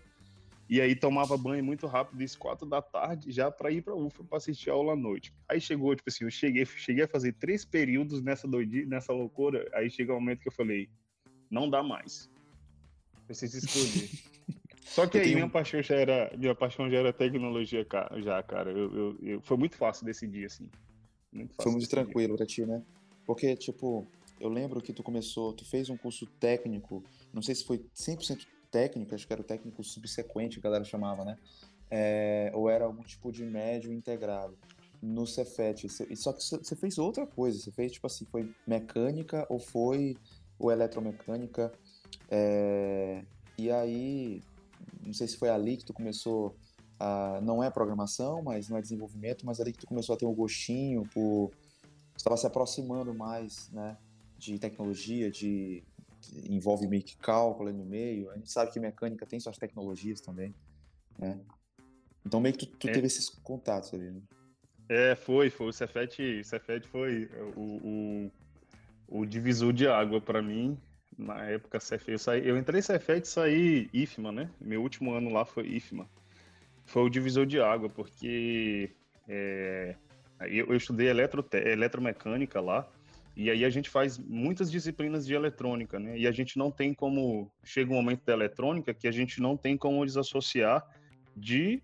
e 0.70 0.82
aí 0.82 0.96
tomava 0.96 1.38
banho 1.38 1.64
muito 1.64 1.88
rápido, 1.88 2.22
às 2.22 2.36
quatro 2.36 2.68
da 2.68 2.82
tarde, 2.82 3.32
já 3.32 3.50
para 3.50 3.72
ir 3.72 3.82
para 3.82 3.96
UFA 3.96 4.24
para 4.24 4.38
assistir 4.38 4.70
aula 4.70 4.94
à 4.94 4.96
noite. 4.96 5.34
Aí 5.48 5.62
chegou, 5.62 5.96
tipo 5.96 6.10
assim, 6.10 6.26
eu 6.26 6.32
cheguei, 6.32 6.66
cheguei 6.66 7.06
a 7.06 7.08
fazer 7.08 7.34
três 7.34 7.64
períodos 7.64 8.22
nessa 8.22 8.48
doidinha, 8.48 8.86
nessa 8.86 9.14
loucura. 9.14 9.70
Aí 9.74 9.90
chegou 9.90 10.18
um 10.18 10.20
momento 10.20 10.42
que 10.42 10.50
eu 10.50 10.54
falei, 10.54 10.90
não 11.50 11.70
dá 11.70 11.82
mais. 11.82 12.30
Preciso 13.26 13.58
escolher. 13.58 14.10
Só 14.84 15.06
que 15.06 15.18
eu 15.18 15.22
aí 15.22 15.28
tenho... 15.28 15.40
minha 15.40 15.50
paixão 15.50 15.82
já 15.82 15.96
era, 15.96 16.32
minha 16.38 16.56
paixão 16.56 16.90
já 16.90 16.98
era 16.98 17.14
tecnologia 17.14 17.86
já, 18.18 18.44
cara. 18.44 18.72
Eu, 18.72 18.94
eu, 18.94 19.18
eu 19.22 19.42
foi 19.42 19.58
muito 19.58 19.78
fácil 19.78 20.06
decidir 20.06 20.46
assim. 20.46 20.70
Muito 21.32 21.56
foi 21.62 21.72
muito 21.72 21.90
tranquilo 21.90 22.36
para 22.36 22.46
ti, 22.46 22.66
né? 22.66 22.82
Porque 23.26 23.56
tipo, 23.56 24.08
eu 24.40 24.50
lembro 24.50 24.82
que 24.82 24.94
tu 24.94 25.04
começou, 25.04 25.54
tu 25.54 25.66
fez 25.66 25.90
um 25.90 25.98
curso 25.98 26.26
técnico, 26.40 27.04
não 27.34 27.42
sei 27.42 27.56
se 27.56 27.66
foi 27.66 27.80
100% 27.96 28.46
técnico, 28.78 29.16
acho 29.16 29.26
que 29.26 29.34
era 29.34 29.42
o 29.42 29.46
técnico 29.46 29.84
subsequente, 29.84 30.60
a 30.60 30.62
galera 30.62 30.84
chamava, 30.84 31.26
né? 31.26 31.36
É, 31.90 32.52
ou 32.54 32.70
era 32.70 32.86
algum 32.86 33.02
tipo 33.02 33.32
de 33.32 33.44
médio 33.44 33.92
integrado 33.92 34.56
no 35.02 35.26
Cefet. 35.26 35.88
Só 36.16 36.32
que 36.32 36.44
você 36.44 36.76
fez 36.76 37.00
outra 37.00 37.26
coisa, 37.26 37.58
você 37.60 37.72
fez 37.72 37.92
tipo 37.94 38.06
assim, 38.06 38.26
foi 38.26 38.54
mecânica 38.68 39.48
ou 39.50 39.58
foi 39.58 40.16
ou 40.60 40.72
eletromecânica. 40.72 41.72
É, 42.30 43.24
e 43.58 43.72
aí, 43.72 44.44
não 45.04 45.14
sei 45.14 45.28
se 45.28 45.38
foi 45.38 45.50
ali 45.50 45.78
que 45.78 45.86
tu 45.86 45.94
começou 45.94 46.56
a, 47.00 47.40
não 47.42 47.64
é 47.64 47.72
programação, 47.72 48.44
mas 48.44 48.70
não 48.70 48.78
é 48.78 48.82
desenvolvimento, 48.82 49.44
mas 49.44 49.60
ali 49.60 49.72
que 49.72 49.80
tu 49.80 49.88
começou 49.88 50.14
a 50.14 50.18
ter 50.18 50.28
um 50.28 50.36
gostinho 50.36 51.04
por 51.12 51.52
estava 52.16 52.38
se 52.38 52.46
aproximando 52.46 53.14
mais, 53.14 53.70
né, 53.72 53.98
de 54.38 54.60
tecnologia, 54.60 55.32
de 55.32 55.84
envolve 56.50 56.88
meio 56.88 57.04
que 57.04 57.18
cálculo 57.18 57.72
no 57.72 57.86
meio. 57.86 58.30
A 58.32 58.36
gente 58.36 58.52
sabe 58.52 58.72
que 58.72 58.80
mecânica 58.80 59.26
tem 59.26 59.40
suas 59.40 59.58
tecnologias 59.58 60.22
também, 60.22 60.54
né? 61.18 61.40
Então 62.26 62.40
meio 62.40 62.56
que 62.56 62.66
tu, 62.66 62.78
tu 62.78 62.90
é. 62.90 62.92
teve 62.92 63.08
esses 63.08 63.30
contatos 63.30 63.94
ali, 63.94 64.12
né? 64.12 64.22
É, 64.90 65.16
foi, 65.16 65.50
foi. 65.50 65.68
O 65.68 65.74
Cefet, 65.74 66.44
Cefet 66.44 66.88
foi 66.88 67.30
o, 67.56 68.32
o, 69.10 69.20
o 69.20 69.26
divisor 69.26 69.74
de 69.74 69.88
água 69.88 70.22
para 70.22 70.42
mim. 70.42 70.78
Na 71.18 71.44
época, 71.46 71.80
Cefet, 71.80 72.12
eu, 72.12 72.20
saí, 72.20 72.48
eu 72.48 72.58
entrei 72.58 72.82
Cefet 72.82 73.26
e 73.26 73.28
saí 73.28 73.90
IFMA, 73.92 74.32
né? 74.32 74.50
Meu 74.62 74.82
último 74.82 75.14
ano 75.14 75.32
lá 75.32 75.46
foi 75.46 75.68
IFMA. 75.68 76.08
Foi 76.86 77.04
o 77.04 77.10
divisor 77.10 77.46
de 77.46 77.60
água, 77.60 77.90
porque 77.90 78.92
é, 79.28 79.96
Eu, 80.42 80.68
eu 80.68 80.76
estudei 80.76 81.10
eletro, 81.10 81.46
eletromecânica 81.52 82.62
lá, 82.62 82.88
e 83.40 83.52
aí 83.52 83.64
a 83.64 83.70
gente 83.70 83.88
faz 83.88 84.18
muitas 84.18 84.72
disciplinas 84.72 85.28
de 85.28 85.36
eletrônica, 85.36 86.00
né? 86.00 86.18
E 86.18 86.26
a 86.26 86.32
gente 86.32 86.58
não 86.58 86.72
tem 86.72 86.92
como... 86.92 87.52
Chega 87.64 87.92
um 87.92 87.96
momento 87.96 88.26
da 88.26 88.34
eletrônica 88.34 88.96
que 88.96 89.08
a 89.08 89.12
gente 89.12 89.40
não 89.40 89.56
tem 89.56 89.78
como 89.78 90.04
desassociar 90.04 90.84
de 91.36 91.80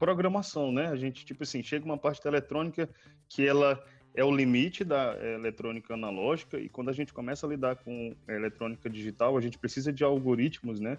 programação, 0.00 0.72
né? 0.72 0.88
A 0.88 0.96
gente, 0.96 1.24
tipo 1.24 1.44
assim, 1.44 1.62
chega 1.62 1.84
uma 1.84 1.96
parte 1.96 2.24
da 2.24 2.28
eletrônica 2.28 2.90
que 3.28 3.46
ela 3.46 3.80
é 4.16 4.24
o 4.24 4.34
limite 4.34 4.82
da 4.82 5.16
eletrônica 5.22 5.94
analógica 5.94 6.58
e 6.58 6.68
quando 6.68 6.88
a 6.88 6.92
gente 6.92 7.12
começa 7.12 7.46
a 7.46 7.50
lidar 7.50 7.76
com 7.76 8.12
eletrônica 8.26 8.90
digital, 8.90 9.36
a 9.36 9.40
gente 9.40 9.58
precisa 9.58 9.92
de 9.92 10.02
algoritmos, 10.02 10.80
né? 10.80 10.98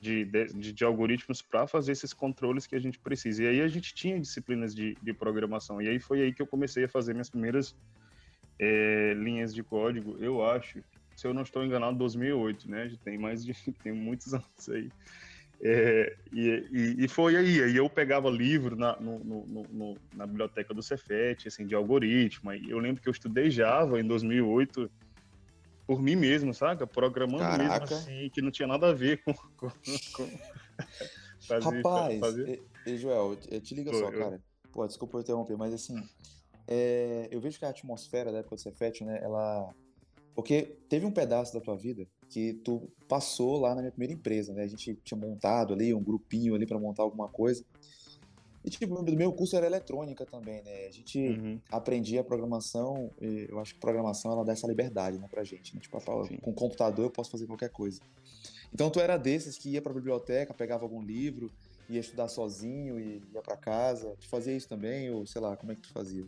De, 0.00 0.24
de, 0.24 0.72
de 0.72 0.84
algoritmos 0.84 1.40
para 1.40 1.68
fazer 1.68 1.92
esses 1.92 2.12
controles 2.12 2.66
que 2.66 2.74
a 2.74 2.80
gente 2.80 2.98
precisa. 2.98 3.44
E 3.44 3.46
aí 3.46 3.60
a 3.60 3.68
gente 3.68 3.94
tinha 3.94 4.18
disciplinas 4.18 4.74
de, 4.74 4.96
de 5.00 5.12
programação. 5.14 5.80
E 5.80 5.88
aí 5.88 6.00
foi 6.00 6.22
aí 6.22 6.34
que 6.34 6.42
eu 6.42 6.46
comecei 6.48 6.86
a 6.86 6.88
fazer 6.88 7.12
minhas 7.12 7.30
primeiras 7.30 7.76
é, 8.58 9.14
linhas 9.14 9.54
de 9.54 9.62
código. 9.62 10.16
Eu 10.18 10.44
acho, 10.44 10.82
se 11.16 11.26
eu 11.26 11.34
não 11.34 11.42
estou 11.42 11.64
enganado, 11.64 11.96
2008, 11.98 12.70
né? 12.70 12.88
Já 12.88 12.96
tem 12.98 13.18
mais 13.18 13.44
de 13.44 13.54
tem 13.82 13.92
muitos 13.92 14.34
anos 14.34 14.68
aí. 14.68 14.90
É, 15.62 16.16
e, 16.32 16.48
e, 16.72 17.04
e, 17.04 17.08
foi 17.08 17.36
aí, 17.36 17.62
aí 17.62 17.76
eu 17.76 17.88
pegava 17.88 18.28
livro 18.28 18.76
na, 18.76 18.96
no, 19.00 19.18
no, 19.20 19.66
no, 19.70 19.96
na 20.12 20.26
biblioteca 20.26 20.74
do 20.74 20.82
Cefet, 20.82 21.48
assim, 21.48 21.66
de 21.66 21.74
algoritmo. 21.74 22.52
Eu 22.52 22.78
lembro 22.78 23.00
que 23.00 23.08
eu 23.08 23.12
estudei 23.12 23.50
Java 23.50 23.98
em 23.98 24.04
2008 24.04 24.90
por 25.86 26.02
mim 26.02 26.16
mesmo, 26.16 26.52
saca? 26.52 26.86
Programando 26.86 27.44
Caraca. 27.44 27.80
mesmo 27.80 27.96
assim, 27.96 28.30
que 28.30 28.42
não 28.42 28.50
tinha 28.50 28.68
nada 28.68 28.88
a 28.90 28.92
ver 28.92 29.22
com. 29.22 29.32
com, 29.56 29.70
com 30.12 30.28
fazer, 31.46 31.76
Rapaz, 31.76 32.20
fazer... 32.20 32.62
E, 32.86 32.90
e 32.90 32.96
Joel, 32.96 33.36
te 33.36 33.74
liga 33.74 33.90
Pô, 33.90 33.98
só, 33.98 34.08
eu... 34.08 34.18
cara. 34.18 34.40
Pô, 34.72 34.86
desculpa 34.86 35.18
eu 35.18 35.22
interromper, 35.22 35.56
mas 35.56 35.72
assim, 35.72 35.96
é, 36.66 37.28
eu 37.30 37.40
vejo 37.40 37.58
que 37.58 37.64
a 37.64 37.68
atmosfera 37.68 38.32
da 38.32 38.38
época 38.38 38.56
do 38.56 38.60
Cefet, 38.60 39.04
né, 39.04 39.20
ela. 39.22 39.72
Porque 40.34 40.76
teve 40.88 41.06
um 41.06 41.12
pedaço 41.12 41.54
da 41.54 41.60
tua 41.60 41.76
vida 41.76 42.06
que 42.28 42.54
tu 42.54 42.90
passou 43.08 43.60
lá 43.60 43.74
na 43.74 43.82
minha 43.82 43.92
primeira 43.92 44.12
empresa, 44.12 44.52
né? 44.52 44.64
A 44.64 44.66
gente 44.66 44.98
tinha 45.04 45.18
montado 45.18 45.72
ali 45.72 45.94
um 45.94 46.02
grupinho 46.02 46.54
ali 46.54 46.66
para 46.66 46.78
montar 46.78 47.04
alguma 47.04 47.28
coisa. 47.28 47.64
E 48.64 48.70
tipo, 48.70 49.00
do 49.02 49.16
meu 49.16 49.32
curso 49.32 49.56
era 49.56 49.66
eletrônica 49.66 50.24
também, 50.24 50.62
né? 50.62 50.86
A 50.86 50.90
gente 50.90 51.18
uhum. 51.20 51.60
aprendia 51.70 52.24
programação, 52.24 53.10
eu 53.20 53.60
acho 53.60 53.74
que 53.74 53.80
programação 53.80 54.32
ela 54.32 54.44
dá 54.44 54.52
essa 54.52 54.66
liberdade, 54.66 55.18
né, 55.18 55.28
pra 55.30 55.44
gente, 55.44 55.74
né? 55.74 55.80
Tipo, 55.80 55.98
com 56.40 56.52
computador 56.52 57.04
eu 57.04 57.10
posso 57.10 57.30
fazer 57.30 57.46
qualquer 57.46 57.68
coisa. 57.68 58.00
Então 58.72 58.90
tu 58.90 58.98
era 58.98 59.16
desses 59.16 59.58
que 59.58 59.68
ia 59.68 59.82
pra 59.82 59.92
biblioteca, 59.92 60.54
pegava 60.54 60.82
algum 60.82 61.02
livro, 61.02 61.52
ia 61.88 62.00
estudar 62.00 62.26
sozinho 62.26 62.98
e 62.98 63.22
ia 63.32 63.42
para 63.42 63.56
casa. 63.56 64.16
Tu 64.18 64.26
fazia 64.28 64.56
isso 64.56 64.68
também 64.68 65.10
ou 65.10 65.26
sei 65.26 65.42
lá, 65.42 65.56
como 65.56 65.70
é 65.70 65.74
que 65.74 65.82
tu 65.82 65.92
fazia? 65.92 66.26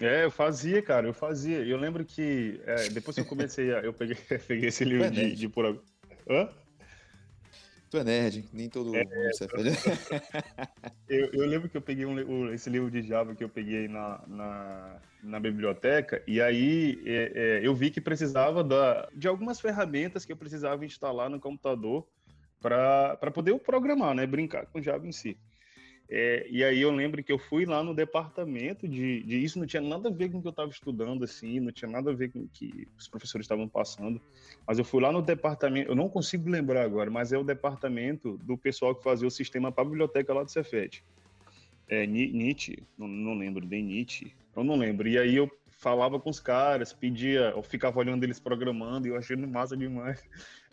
É, 0.00 0.24
eu 0.24 0.30
fazia, 0.30 0.82
cara, 0.82 1.06
eu 1.06 1.14
fazia. 1.14 1.58
Eu 1.58 1.78
lembro 1.78 2.04
que 2.04 2.60
é, 2.66 2.88
depois 2.90 3.14
que 3.14 3.22
eu 3.22 3.26
comecei, 3.26 3.74
a, 3.74 3.80
eu 3.80 3.92
peguei, 3.92 4.16
peguei 4.46 4.68
esse 4.68 4.84
livro 4.84 5.06
é 5.06 5.10
de, 5.10 5.34
de 5.34 5.48
por. 5.48 5.82
Hã? 6.28 6.48
Tu 7.88 7.98
é 7.98 8.04
nerd, 8.04 8.44
nem 8.52 8.68
todo 8.68 8.94
é, 8.96 9.04
mundo 9.04 9.12
é 9.14 9.30
eu, 11.08 11.30
eu 11.32 11.46
lembro 11.46 11.68
que 11.68 11.76
eu 11.76 11.80
peguei 11.80 12.04
um, 12.04 12.52
esse 12.52 12.68
livro 12.68 12.90
de 12.90 13.00
Java 13.00 13.34
que 13.34 13.44
eu 13.44 13.48
peguei 13.48 13.86
na, 13.86 14.20
na, 14.26 15.00
na 15.22 15.40
biblioteca, 15.40 16.20
e 16.26 16.40
aí 16.40 17.00
é, 17.06 17.32
é, 17.34 17.60
eu 17.66 17.72
vi 17.76 17.90
que 17.90 18.00
precisava 18.00 18.64
da, 18.64 19.08
de 19.14 19.28
algumas 19.28 19.60
ferramentas 19.60 20.24
que 20.24 20.32
eu 20.32 20.36
precisava 20.36 20.84
instalar 20.84 21.30
no 21.30 21.38
computador 21.38 22.04
para 22.60 23.30
poder 23.32 23.56
programar, 23.60 24.14
né? 24.14 24.26
Brincar 24.26 24.66
com 24.66 24.82
Java 24.82 25.06
em 25.06 25.12
si. 25.12 25.38
É, 26.08 26.46
e 26.48 26.62
aí 26.62 26.80
eu 26.80 26.92
lembro 26.92 27.22
que 27.22 27.32
eu 27.32 27.38
fui 27.38 27.66
lá 27.66 27.82
no 27.82 27.92
departamento 27.92 28.86
de, 28.86 29.24
de 29.24 29.42
isso 29.42 29.58
não 29.58 29.66
tinha 29.66 29.82
nada 29.82 30.08
a 30.08 30.12
ver 30.12 30.30
com 30.30 30.38
o 30.38 30.40
que 30.40 30.46
eu 30.46 30.50
estava 30.50 30.70
estudando 30.70 31.24
assim, 31.24 31.58
não 31.58 31.72
tinha 31.72 31.90
nada 31.90 32.12
a 32.12 32.14
ver 32.14 32.30
com 32.30 32.40
o 32.40 32.48
que 32.48 32.86
os 32.96 33.08
professores 33.08 33.44
estavam 33.44 33.68
passando, 33.68 34.20
mas 34.64 34.78
eu 34.78 34.84
fui 34.84 35.02
lá 35.02 35.10
no 35.10 35.20
departamento, 35.20 35.90
eu 35.90 35.96
não 35.96 36.08
consigo 36.08 36.48
lembrar 36.48 36.84
agora, 36.84 37.10
mas 37.10 37.32
é 37.32 37.38
o 37.38 37.42
departamento 37.42 38.38
do 38.38 38.56
pessoal 38.56 38.94
que 38.94 39.02
fazia 39.02 39.26
o 39.26 39.30
sistema 39.30 39.72
para 39.72 39.82
a 39.82 39.86
biblioteca 39.86 40.32
lá 40.32 40.44
do 40.44 40.50
Cefet. 40.50 41.02
É, 41.88 42.06
Nietzsche, 42.06 42.82
não, 42.96 43.08
não 43.08 43.34
lembro, 43.34 43.64
de 43.64 43.82
Nietzsche, 43.82 44.32
eu 44.56 44.62
não 44.64 44.76
lembro. 44.76 45.08
E 45.08 45.18
aí 45.18 45.36
eu 45.36 45.50
falava 45.78 46.18
com 46.18 46.30
os 46.30 46.40
caras, 46.40 46.92
pedia, 46.92 47.52
eu 47.54 47.62
ficava 47.62 47.98
olhando 47.98 48.24
eles 48.24 48.40
programando 48.40 49.06
e 49.06 49.10
eu 49.10 49.16
achei 49.16 49.36
massa 49.36 49.76
demais. 49.76 50.22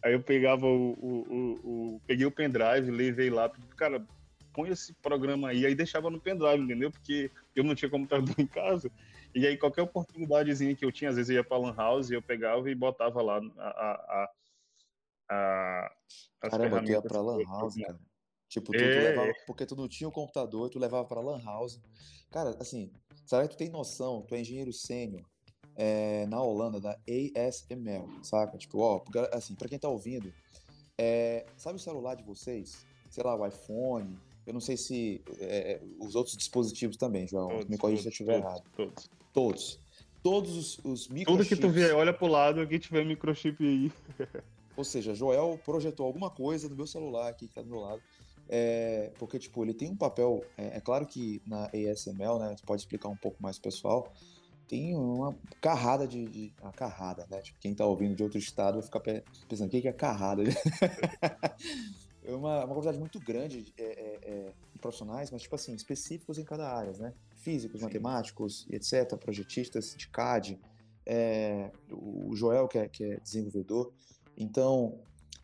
Aí 0.03 0.13
eu 0.13 0.21
pegava 0.21 0.65
o, 0.65 0.91
o, 0.91 1.09
o, 1.29 1.95
o 1.95 2.01
peguei 2.05 2.25
o 2.25 2.31
pendrive, 2.31 2.91
levei 2.91 3.29
lá, 3.29 3.47
pedi, 3.47 3.67
cara, 3.75 4.05
põe 4.53 4.69
esse 4.69 4.93
programa 4.95 5.49
aí, 5.49 5.65
aí 5.65 5.75
deixava 5.75 6.09
no 6.09 6.19
pendrive, 6.19 6.63
entendeu? 6.63 6.91
Porque 6.91 7.31
eu 7.55 7.63
não 7.63 7.75
tinha 7.75 7.89
computador 7.89 8.33
em 8.39 8.47
casa. 8.47 8.91
E 9.35 9.47
aí 9.47 9.57
qualquer 9.57 9.81
oportunidadezinha 9.81 10.75
que 10.75 10.85
eu 10.85 10.91
tinha, 10.91 11.09
às 11.09 11.15
vezes 11.15 11.29
eu 11.29 11.37
ia 11.37 11.43
pra 11.43 11.57
Lan 11.57 11.73
House 11.75 12.09
e 12.09 12.13
eu 12.13 12.21
pegava 12.21 12.69
e 12.69 12.75
botava 12.75 13.21
lá 13.21 13.41
a, 13.57 13.67
a, 13.67 14.29
a, 15.29 15.91
as 16.41 16.51
Caramba, 16.51 16.83
tu 16.83 16.91
ia 16.91 17.01
pra 17.01 17.21
Lan 17.21 17.43
House, 17.43 17.75
cara. 17.75 17.99
Tipo, 18.47 18.71
tu, 18.71 18.77
é... 18.77 18.99
tu, 18.99 19.03
levava, 19.03 19.33
porque 19.47 19.65
tu 19.65 19.75
não 19.75 19.87
tinha 19.87 20.07
o 20.07 20.11
um 20.11 20.13
computador, 20.13 20.69
tu 20.69 20.77
levava 20.77 21.07
pra 21.07 21.21
Lan 21.21 21.41
House. 21.43 21.81
Cara, 22.29 22.55
assim, 22.59 22.91
sabe 23.25 23.47
que 23.47 23.55
tu 23.55 23.57
tem 23.57 23.69
noção, 23.69 24.21
tu 24.21 24.35
é 24.35 24.41
engenheiro 24.41 24.71
sênior 24.71 25.25
é, 25.75 26.25
na 26.27 26.41
Holanda, 26.41 26.79
da 26.79 26.97
ASML, 27.07 28.23
saca? 28.23 28.57
Tipo, 28.57 28.79
ó, 28.79 29.03
assim, 29.31 29.55
pra 29.55 29.67
quem 29.67 29.79
tá 29.79 29.89
ouvindo, 29.89 30.31
é, 30.97 31.45
sabe 31.57 31.77
o 31.77 31.81
celular 31.81 32.15
de 32.15 32.23
vocês? 32.23 32.85
Sei 33.09 33.23
lá, 33.23 33.35
o 33.35 33.45
iPhone, 33.45 34.17
eu 34.45 34.53
não 34.53 34.59
sei 34.59 34.75
se 34.77 35.21
é, 35.39 35.81
os 35.99 36.15
outros 36.15 36.35
dispositivos 36.35 36.97
também, 36.97 37.27
João. 37.27 37.49
Todos, 37.49 37.65
me 37.65 37.77
corrija 37.77 38.01
se 38.01 38.07
eu 38.07 38.11
estiver 38.11 38.39
errado. 38.39 38.63
Todos. 38.75 39.09
Todos. 39.33 39.79
Todos 40.21 40.57
os, 40.57 40.79
os 40.83 41.07
microchips. 41.09 41.47
Tudo 41.47 41.55
que 41.55 41.61
tu 41.61 41.69
vê, 41.69 41.91
olha 41.91 42.13
pro 42.13 42.27
lado 42.27 42.65
que 42.67 42.79
tiver 42.79 43.05
microchip 43.05 43.63
aí. 43.63 43.91
Ou 44.75 44.83
seja, 44.83 45.13
Joel 45.13 45.59
projetou 45.63 46.05
alguma 46.05 46.29
coisa 46.29 46.67
no 46.67 46.75
meu 46.75 46.87
celular 46.87 47.29
aqui 47.29 47.47
que 47.47 47.53
tá 47.53 47.61
do 47.61 47.69
meu 47.69 47.79
lado. 47.79 48.01
É, 48.49 49.11
porque, 49.17 49.39
tipo, 49.39 49.63
ele 49.63 49.73
tem 49.73 49.91
um 49.91 49.95
papel. 49.95 50.43
É, 50.57 50.77
é, 50.77 50.81
claro 50.81 51.05
que 51.05 51.41
na 51.45 51.65
ASML, 51.67 52.39
né? 52.39 52.55
Você 52.57 52.65
pode 52.65 52.81
explicar 52.81 53.09
um 53.09 53.15
pouco 53.15 53.41
mais 53.41 53.57
pessoal. 53.57 54.11
Tem 54.67 54.95
uma 54.95 55.35
carrada 55.61 56.07
de. 56.07 56.25
de 56.25 56.53
a 56.61 56.71
carrada, 56.71 57.27
né? 57.29 57.41
Tipo, 57.41 57.59
quem 57.59 57.73
tá 57.73 57.85
ouvindo 57.85 58.15
de 58.15 58.23
outro 58.23 58.37
estado 58.37 58.75
vai 58.75 58.83
ficar 58.83 59.01
pensando, 59.47 59.67
o 59.67 59.69
que 59.69 59.87
é 59.87 59.93
carrada? 59.93 60.43
é 62.25 62.33
uma, 62.33 62.65
uma 62.65 62.73
quantidade 62.73 62.99
muito 62.99 63.19
grande 63.19 63.73
é, 63.77 63.83
é, 63.83 64.19
é, 64.23 64.53
de 64.71 64.79
profissionais, 64.79 65.31
mas 65.31 65.41
tipo 65.41 65.55
assim, 65.55 65.73
específicos 65.73 66.37
em 66.37 66.43
cada 66.43 66.69
área, 66.69 66.93
né? 66.93 67.13
Físicos, 67.35 67.79
Sim. 67.79 67.85
matemáticos, 67.85 68.65
etc., 68.69 69.17
projetistas 69.17 69.95
de 69.95 70.07
CAD, 70.07 70.59
é, 71.05 71.71
o 71.91 72.35
Joel, 72.35 72.67
que 72.67 72.77
é, 72.77 72.87
que 72.87 73.03
é 73.03 73.19
desenvolvedor. 73.19 73.91
Então, 74.37 74.99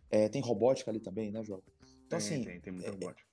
é, 0.09 0.29
tem 0.29 0.41
robótica 0.41 0.89
ali 0.89 0.99
também, 0.99 1.31
né, 1.31 1.43
Joel? 1.43 1.63
Então, 2.07 2.17
tem, 2.17 2.17
assim. 2.17 2.43
Tem, 2.43 2.59
tem 2.61 2.73
muita 2.73 2.91
robótica. 2.91 3.27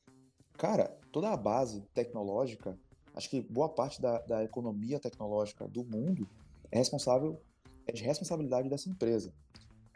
Cara, 0.58 0.96
toda 1.12 1.30
a 1.30 1.36
base 1.36 1.82
tecnológica, 1.94 2.78
acho 3.14 3.28
que 3.30 3.40
boa 3.42 3.68
parte 3.68 4.00
da, 4.00 4.18
da 4.22 4.42
economia 4.42 4.98
tecnológica 4.98 5.68
do 5.68 5.84
mundo 5.84 6.28
é 6.70 6.78
responsável, 6.78 7.40
é 7.86 7.92
de 7.92 8.02
responsabilidade 8.02 8.68
dessa 8.68 8.88
empresa. 8.88 9.32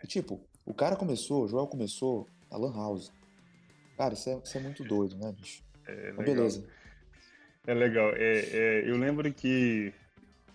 E, 0.03 0.07
tipo, 0.07 0.41
o 0.65 0.73
cara 0.73 0.97
começou, 0.97 1.45
o 1.45 1.49
Joel 1.49 1.67
começou 1.67 2.27
a 2.51 2.57
Lan 2.57 2.75
House. 2.75 3.13
Cara, 4.01 4.15
isso 4.15 4.31
é, 4.31 4.41
isso 4.43 4.57
é 4.57 4.61
muito 4.63 4.83
doido, 4.83 5.15
né, 5.19 5.31
bicho? 5.39 5.63
É, 5.87 6.13
beleza. 6.13 6.67
É 7.67 7.75
legal. 7.75 8.15
É, 8.17 8.39
é, 8.39 8.91
eu 8.91 8.97
lembro 8.97 9.31
que. 9.31 9.93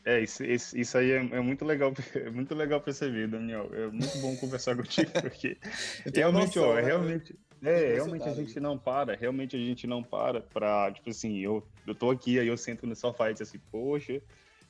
É, 0.03 0.19
isso, 0.19 0.43
isso 0.43 0.97
aí 0.97 1.11
é, 1.11 1.17
é, 1.17 1.39
muito 1.41 1.63
legal, 1.63 1.93
é 2.15 2.29
muito 2.31 2.55
legal 2.55 2.81
perceber, 2.81 3.27
Daniel. 3.27 3.69
É 3.71 3.85
muito 3.85 4.17
bom 4.17 4.35
conversar 4.37 4.73
contigo, 4.81 5.11
porque 5.21 5.57
realmente, 6.11 6.57
noção, 6.57 6.69
ó, 6.71 6.73
né? 6.73 6.81
realmente. 6.81 7.35
É, 7.61 7.93
realmente 7.93 8.27
a 8.27 8.33
gente 8.33 8.59
não 8.59 8.79
para, 8.79 9.15
realmente 9.15 9.55
a 9.55 9.59
gente 9.59 9.85
não 9.85 10.01
para 10.01 10.41
pra, 10.41 10.91
tipo 10.91 11.11
assim, 11.11 11.37
eu, 11.37 11.63
eu 11.85 11.93
tô 11.93 12.09
aqui, 12.09 12.39
aí 12.39 12.47
eu 12.47 12.57
sento 12.57 12.87
no 12.87 12.95
sofá 12.95 13.29
e 13.29 13.33
digo 13.33 13.43
assim, 13.43 13.59
poxa, 13.71 14.21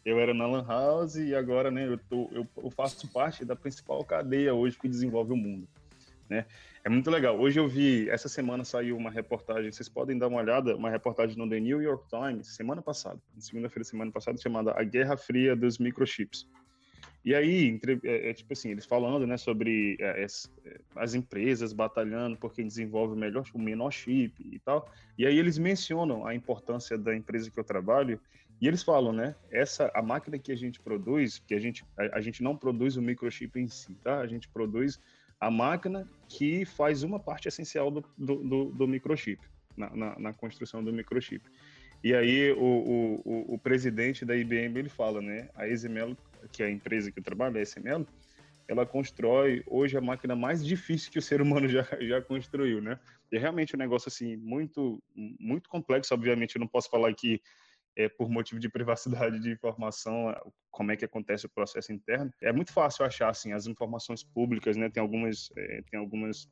eu 0.03 0.19
era 0.19 0.33
na 0.33 0.45
Lan 0.45 0.65
House 0.67 1.15
e 1.15 1.33
agora, 1.33 1.71
né, 1.71 1.87
eu, 1.87 1.97
tô, 1.97 2.29
eu, 2.31 2.47
eu 2.57 2.69
faço 2.71 3.07
parte 3.11 3.45
da 3.45 3.55
principal 3.55 4.03
cadeia 4.03 4.53
hoje 4.53 4.77
que 4.77 4.87
desenvolve 4.87 5.31
o 5.31 5.37
mundo, 5.37 5.67
né? 6.29 6.45
É 6.85 6.89
muito 6.89 7.09
legal. 7.09 7.35
Hoje 7.39 7.59
eu 7.59 7.67
vi, 7.67 8.07
essa 8.11 8.29
semana 8.29 8.63
saiu 8.63 8.95
uma 8.95 9.09
reportagem, 9.09 9.71
vocês 9.71 9.89
podem 9.89 10.19
dar 10.19 10.27
uma 10.27 10.39
olhada, 10.39 10.75
uma 10.75 10.87
reportagem 10.87 11.35
no 11.35 11.49
The 11.49 11.59
New 11.59 11.81
York 11.81 12.07
Times, 12.07 12.55
semana 12.55 12.79
passada, 12.79 13.19
segunda-feira, 13.39 13.83
semana 13.83 14.11
passada, 14.11 14.37
chamada 14.37 14.71
A 14.79 14.83
Guerra 14.83 15.17
Fria 15.17 15.55
dos 15.55 15.79
Microchips. 15.79 16.47
E 17.25 17.33
aí, 17.33 17.69
entre, 17.69 17.99
é, 18.03 18.29
é, 18.29 18.33
tipo 18.35 18.53
assim, 18.53 18.69
eles 18.69 18.85
falando, 18.85 19.25
né, 19.25 19.35
sobre 19.35 19.97
é, 19.99 20.25
as, 20.25 20.47
é, 20.63 20.79
as, 20.95 21.15
empresas 21.15 21.73
batalhando 21.73 22.37
por 22.37 22.53
quem 22.53 22.67
desenvolve 22.67 23.15
o 23.15 23.17
melhor, 23.17 23.43
o 23.51 23.59
menor 23.59 23.89
chip 23.89 24.35
e 24.39 24.59
tal. 24.59 24.87
E 25.17 25.25
aí 25.25 25.39
eles 25.39 25.57
mencionam 25.57 26.27
a 26.27 26.35
importância 26.35 26.99
da 26.99 27.15
empresa 27.15 27.49
que 27.49 27.59
eu 27.59 27.63
trabalho 27.63 28.21
e 28.61 28.67
eles 28.67 28.83
falam, 28.83 29.11
né, 29.11 29.33
essa 29.49 29.91
a 29.95 30.03
máquina 30.03 30.37
que 30.37 30.51
a 30.51 30.55
gente 30.55 30.79
produz, 30.79 31.39
que 31.39 31.55
a 31.55 31.59
gente 31.59 31.83
a, 31.97 32.19
a 32.19 32.21
gente 32.21 32.43
não 32.43 32.55
produz 32.55 32.95
o 32.95 33.01
microchip 33.01 33.59
em 33.59 33.67
si, 33.67 33.95
tá? 34.03 34.19
A 34.19 34.27
gente 34.27 34.47
produz 34.47 34.99
a 35.45 35.51
máquina 35.51 36.09
que 36.27 36.65
faz 36.65 37.03
uma 37.03 37.19
parte 37.19 37.47
essencial 37.47 37.91
do, 37.91 38.03
do, 38.17 38.35
do, 38.37 38.65
do 38.71 38.87
microchip, 38.87 39.39
na, 39.77 39.95
na, 39.95 40.19
na, 40.19 40.33
construção 40.33 40.83
do 40.83 40.91
microchip. 40.91 41.45
E 42.03 42.15
aí 42.15 42.51
o, 42.53 43.21
o, 43.23 43.53
o, 43.53 43.59
presidente 43.59 44.25
da 44.25 44.35
IBM 44.35 44.79
ele 44.79 44.89
fala, 44.89 45.21
né? 45.21 45.47
A 45.53 45.67
Eximelo, 45.67 46.17
que 46.51 46.63
é 46.63 46.65
a 46.65 46.71
empresa 46.71 47.11
que 47.11 47.19
eu 47.19 47.23
trabalho, 47.23 47.57
a 47.57 47.61
Eximelo, 47.61 48.07
ela 48.67 48.87
constrói 48.87 49.63
hoje 49.67 49.95
a 49.95 50.01
máquina 50.01 50.35
mais 50.35 50.65
difícil 50.65 51.11
que 51.11 51.19
o 51.19 51.21
ser 51.21 51.39
humano 51.43 51.69
já, 51.69 51.87
já 52.01 52.19
construiu, 52.23 52.81
né? 52.81 52.99
É 53.31 53.37
realmente 53.37 53.75
um 53.75 53.79
negócio 53.79 54.09
assim 54.09 54.35
muito 54.37 54.99
muito 55.15 55.69
complexo. 55.69 56.11
Obviamente, 56.15 56.55
eu 56.55 56.59
não 56.59 56.67
posso 56.67 56.89
falar 56.89 57.09
aqui 57.09 57.39
é, 57.95 58.09
por 58.09 58.29
motivo 58.29 58.59
de 58.59 58.69
privacidade 58.69 59.39
de 59.39 59.51
informação 59.51 60.35
como 60.69 60.91
é 60.91 60.97
que 60.97 61.05
acontece 61.05 61.45
o 61.45 61.49
processo 61.49 61.93
interno. 61.93 62.31
É 62.41 62.51
muito 62.51 62.73
fácil 62.73 63.05
achar 63.05 63.29
assim 63.29 63.53
as 63.53 63.65
informações 63.65 64.23
públicas, 64.23 64.75
né? 64.75 64.89
Tem 64.89 65.01
algumas 65.01 65.49
é, 65.57 65.81
tem 65.89 65.99
algumas 65.99 66.49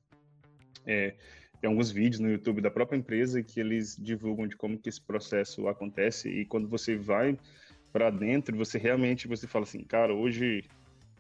é, 0.86 1.16
tem 1.60 1.70
alguns 1.70 1.92
vídeos 1.92 2.20
no 2.20 2.30
YouTube 2.30 2.62
da 2.62 2.72
própria 2.72 2.98
empresa 2.98 3.42
que 3.44 3.60
eles 3.60 3.98
divulgam 3.98 4.48
de 4.48 4.56
como 4.56 4.78
que 4.78 4.90
esse 4.90 5.02
processo 5.02 5.68
acontece 5.68 6.30
e 6.30 6.46
quando 6.46 6.68
você 6.68 6.96
vai 6.96 7.38
para 7.92 8.10
dentro, 8.10 8.58
você 8.58 8.78
realmente 8.78 9.28
você 9.28 9.48
fala 9.48 9.64
assim, 9.64 9.84
cara, 9.84 10.14
hoje 10.14 10.64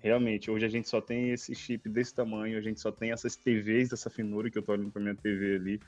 realmente, 0.01 0.51
hoje 0.51 0.65
a 0.65 0.69
gente 0.69 0.89
só 0.89 0.99
tem 0.99 1.31
esse 1.31 1.55
chip 1.55 1.87
desse 1.87 2.13
tamanho, 2.13 2.57
a 2.57 2.61
gente 2.61 2.81
só 2.81 2.91
tem 2.91 3.11
essas 3.11 3.37
TVs 3.37 3.89
dessa 3.89 4.09
finura 4.09 4.49
que 4.49 4.57
eu 4.57 4.59
estou 4.59 4.75
olhando 4.75 4.91
para 4.91 5.01
minha 5.01 5.15
TV 5.15 5.55
ali, 5.55 5.79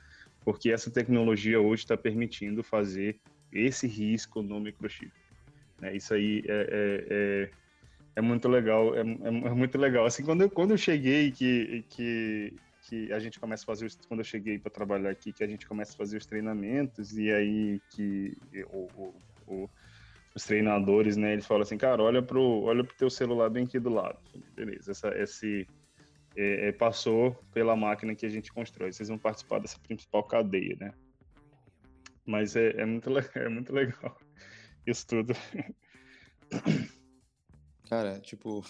porque 0.42 0.70
essa 0.70 0.90
tecnologia 0.90 1.60
hoje 1.60 1.82
está 1.82 1.98
permitindo 1.98 2.62
fazer 2.62 3.20
esse 3.52 3.86
risco 3.86 4.42
no 4.42 4.60
microchip. 4.60 5.12
É, 5.82 5.94
isso 5.94 6.14
aí 6.14 6.42
é, 6.46 6.52
é, 6.52 7.06
é, 7.10 7.50
é 8.16 8.20
muito 8.20 8.48
legal, 8.48 8.94
é, 8.94 9.00
é, 9.00 9.02
é, 9.02 9.30
muito 9.30 9.76
legal. 9.78 10.06
Assim, 10.06 10.24
quando 10.24 10.42
eu, 10.42 10.50
quando 10.50 10.70
eu 10.70 10.78
cheguei 10.78 11.30
que, 11.30 11.84
que, 11.90 12.56
que 12.82 13.12
a 13.12 13.18
gente 13.18 13.38
começa 13.38 13.64
a 13.64 13.66
fazer, 13.66 13.86
os, 13.86 13.96
quando 14.08 14.20
eu 14.20 14.24
cheguei 14.24 14.58
para 14.58 14.70
trabalhar 14.70 15.10
aqui, 15.10 15.32
que 15.32 15.44
a 15.44 15.46
gente 15.46 15.66
começa 15.66 15.92
a 15.92 15.96
fazer 15.96 16.16
os 16.16 16.26
treinamentos 16.26 17.16
e 17.18 17.30
aí 17.30 17.80
que 17.90 18.36
o, 18.72 18.88
o, 18.96 19.14
o 19.46 19.70
os 20.34 20.44
treinadores, 20.44 21.16
né, 21.16 21.32
eles 21.32 21.46
falam 21.46 21.62
assim, 21.62 21.78
cara, 21.78 22.02
olha 22.02 22.20
pro, 22.22 22.42
olha 22.64 22.84
pro 22.84 22.94
teu 22.94 23.08
celular 23.08 23.48
bem 23.48 23.64
aqui 23.64 23.80
do 23.80 23.88
lado. 23.88 24.18
Beleza, 24.54 24.90
essa, 24.90 25.08
esse 25.16 25.66
passou 26.78 27.34
pela 27.54 27.74
máquina 27.74 28.14
que 28.14 28.26
a 28.26 28.28
gente 28.28 28.52
constrói. 28.52 28.92
Vocês 28.92 29.08
vão 29.08 29.16
participar 29.16 29.60
dessa 29.60 29.78
principal 29.78 30.22
cadeia, 30.24 30.76
né? 30.78 30.92
Mas 32.26 32.56
é, 32.56 32.70
é 32.80 32.84
muito, 32.84 33.08
é 33.34 33.48
muito 33.48 33.72
legal 33.72 34.18
isso 34.86 35.06
tudo. 35.06 35.32
Cara, 37.88 38.18
tipo, 38.20 38.64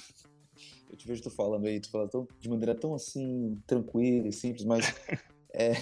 eu 0.91 0.97
te 0.97 1.07
vejo 1.07 1.23
tu 1.23 1.31
falando 1.31 1.67
aí, 1.67 1.81
tu 1.81 1.91
fala 1.91 2.09
tão, 2.09 2.29
de 2.39 2.49
maneira 2.49 2.75
tão 2.75 2.95
assim, 2.95 3.61
tranquila 3.67 4.29
e 4.29 4.33
simples, 4.33 4.65
mas 4.65 4.95
é, 5.53 5.73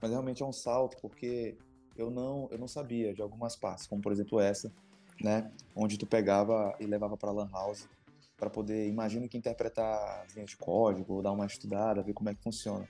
mas 0.00 0.10
realmente 0.10 0.42
é 0.42 0.46
um 0.46 0.52
salto, 0.52 0.96
porque 1.00 1.56
eu 1.96 2.10
não, 2.10 2.48
eu 2.50 2.58
não 2.58 2.68
sabia 2.68 3.12
de 3.12 3.22
algumas 3.22 3.56
partes, 3.56 3.86
como 3.86 4.00
por 4.00 4.12
exemplo 4.12 4.40
essa, 4.40 4.72
né? 5.20 5.50
Onde 5.74 5.98
tu 5.98 6.06
pegava 6.06 6.76
e 6.78 6.86
levava 6.86 7.16
para 7.16 7.32
lan 7.32 7.48
house 7.50 7.88
para 8.36 8.50
poder, 8.50 8.86
imagino 8.86 9.28
que 9.28 9.38
interpretar 9.38 10.24
as 10.24 10.34
linhas 10.34 10.50
de 10.50 10.56
código, 10.56 11.14
ou 11.14 11.22
dar 11.22 11.32
uma 11.32 11.46
estudada, 11.46 12.02
ver 12.02 12.12
como 12.12 12.28
é 12.28 12.34
que 12.34 12.42
funciona. 12.42 12.86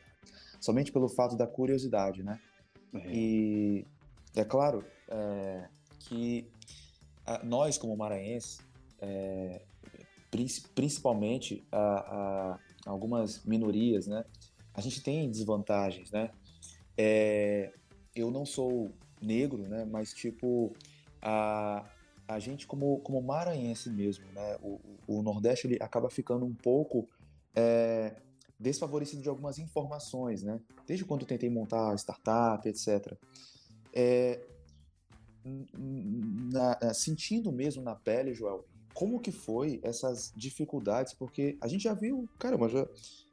Somente 0.61 0.91
pelo 0.91 1.09
fato 1.09 1.37
da 1.37 1.47
curiosidade, 1.47 2.23
né? 2.23 2.41
É. 3.05 3.13
E 3.13 3.87
é 4.35 4.45
claro 4.45 4.85
é, 5.09 5.69
que 6.01 6.47
a, 7.25 7.43
nós, 7.45 7.79
como 7.79 7.97
maranhenses, 7.97 8.59
é, 9.01 9.63
principalmente 10.75 11.67
a, 11.73 11.79
a, 11.79 12.59
algumas 12.87 13.45
minorias, 13.45 14.07
né? 14.07 14.25
A 14.75 14.81
gente 14.81 15.03
tem 15.03 15.31
desvantagens, 15.31 16.11
né? 16.11 16.31
É, 16.97 17.73
eu 18.15 18.31
não 18.31 18.45
sou 18.45 18.93
negro, 19.21 19.67
né? 19.67 19.85
Mas 19.85 20.13
tipo 20.13 20.75
a, 21.23 21.85
a 22.29 22.39
gente 22.39 22.67
como, 22.67 22.99
como 23.01 23.21
maranhense 23.23 23.91
mesmo, 23.91 24.25
né, 24.33 24.57
o, 24.63 24.81
o 25.07 25.23
Nordeste 25.23 25.67
ele 25.67 25.79
acaba 25.81 26.11
ficando 26.11 26.45
um 26.45 26.55
pouco 26.55 27.09
é, 27.55 28.15
desfavorecido 28.59 29.23
de 29.23 29.29
algumas 29.29 29.59
informações, 29.59 30.43
né? 30.43 30.61
Desde 30.87 31.05
quando 31.05 31.23
eu 31.23 31.27
tentei 31.27 31.51
montar 31.51 31.95
startup, 31.97 32.67
etc. 32.69 33.15
É, 33.93 34.41
na, 36.53 36.95
sentindo 36.95 37.53
mesmo 37.53 37.83
na 37.83 37.95
pele, 37.95 38.35
Joel, 38.35 38.65
como 38.95 39.21
que 39.21 39.31
foi 39.31 39.81
essas 39.83 40.33
dificuldades? 40.35 41.13
Porque 41.13 41.57
a 41.61 41.69
gente 41.69 41.85
já 41.85 41.95
viu, 41.95 42.29
caramba, 42.39 42.69
já, 42.69 42.87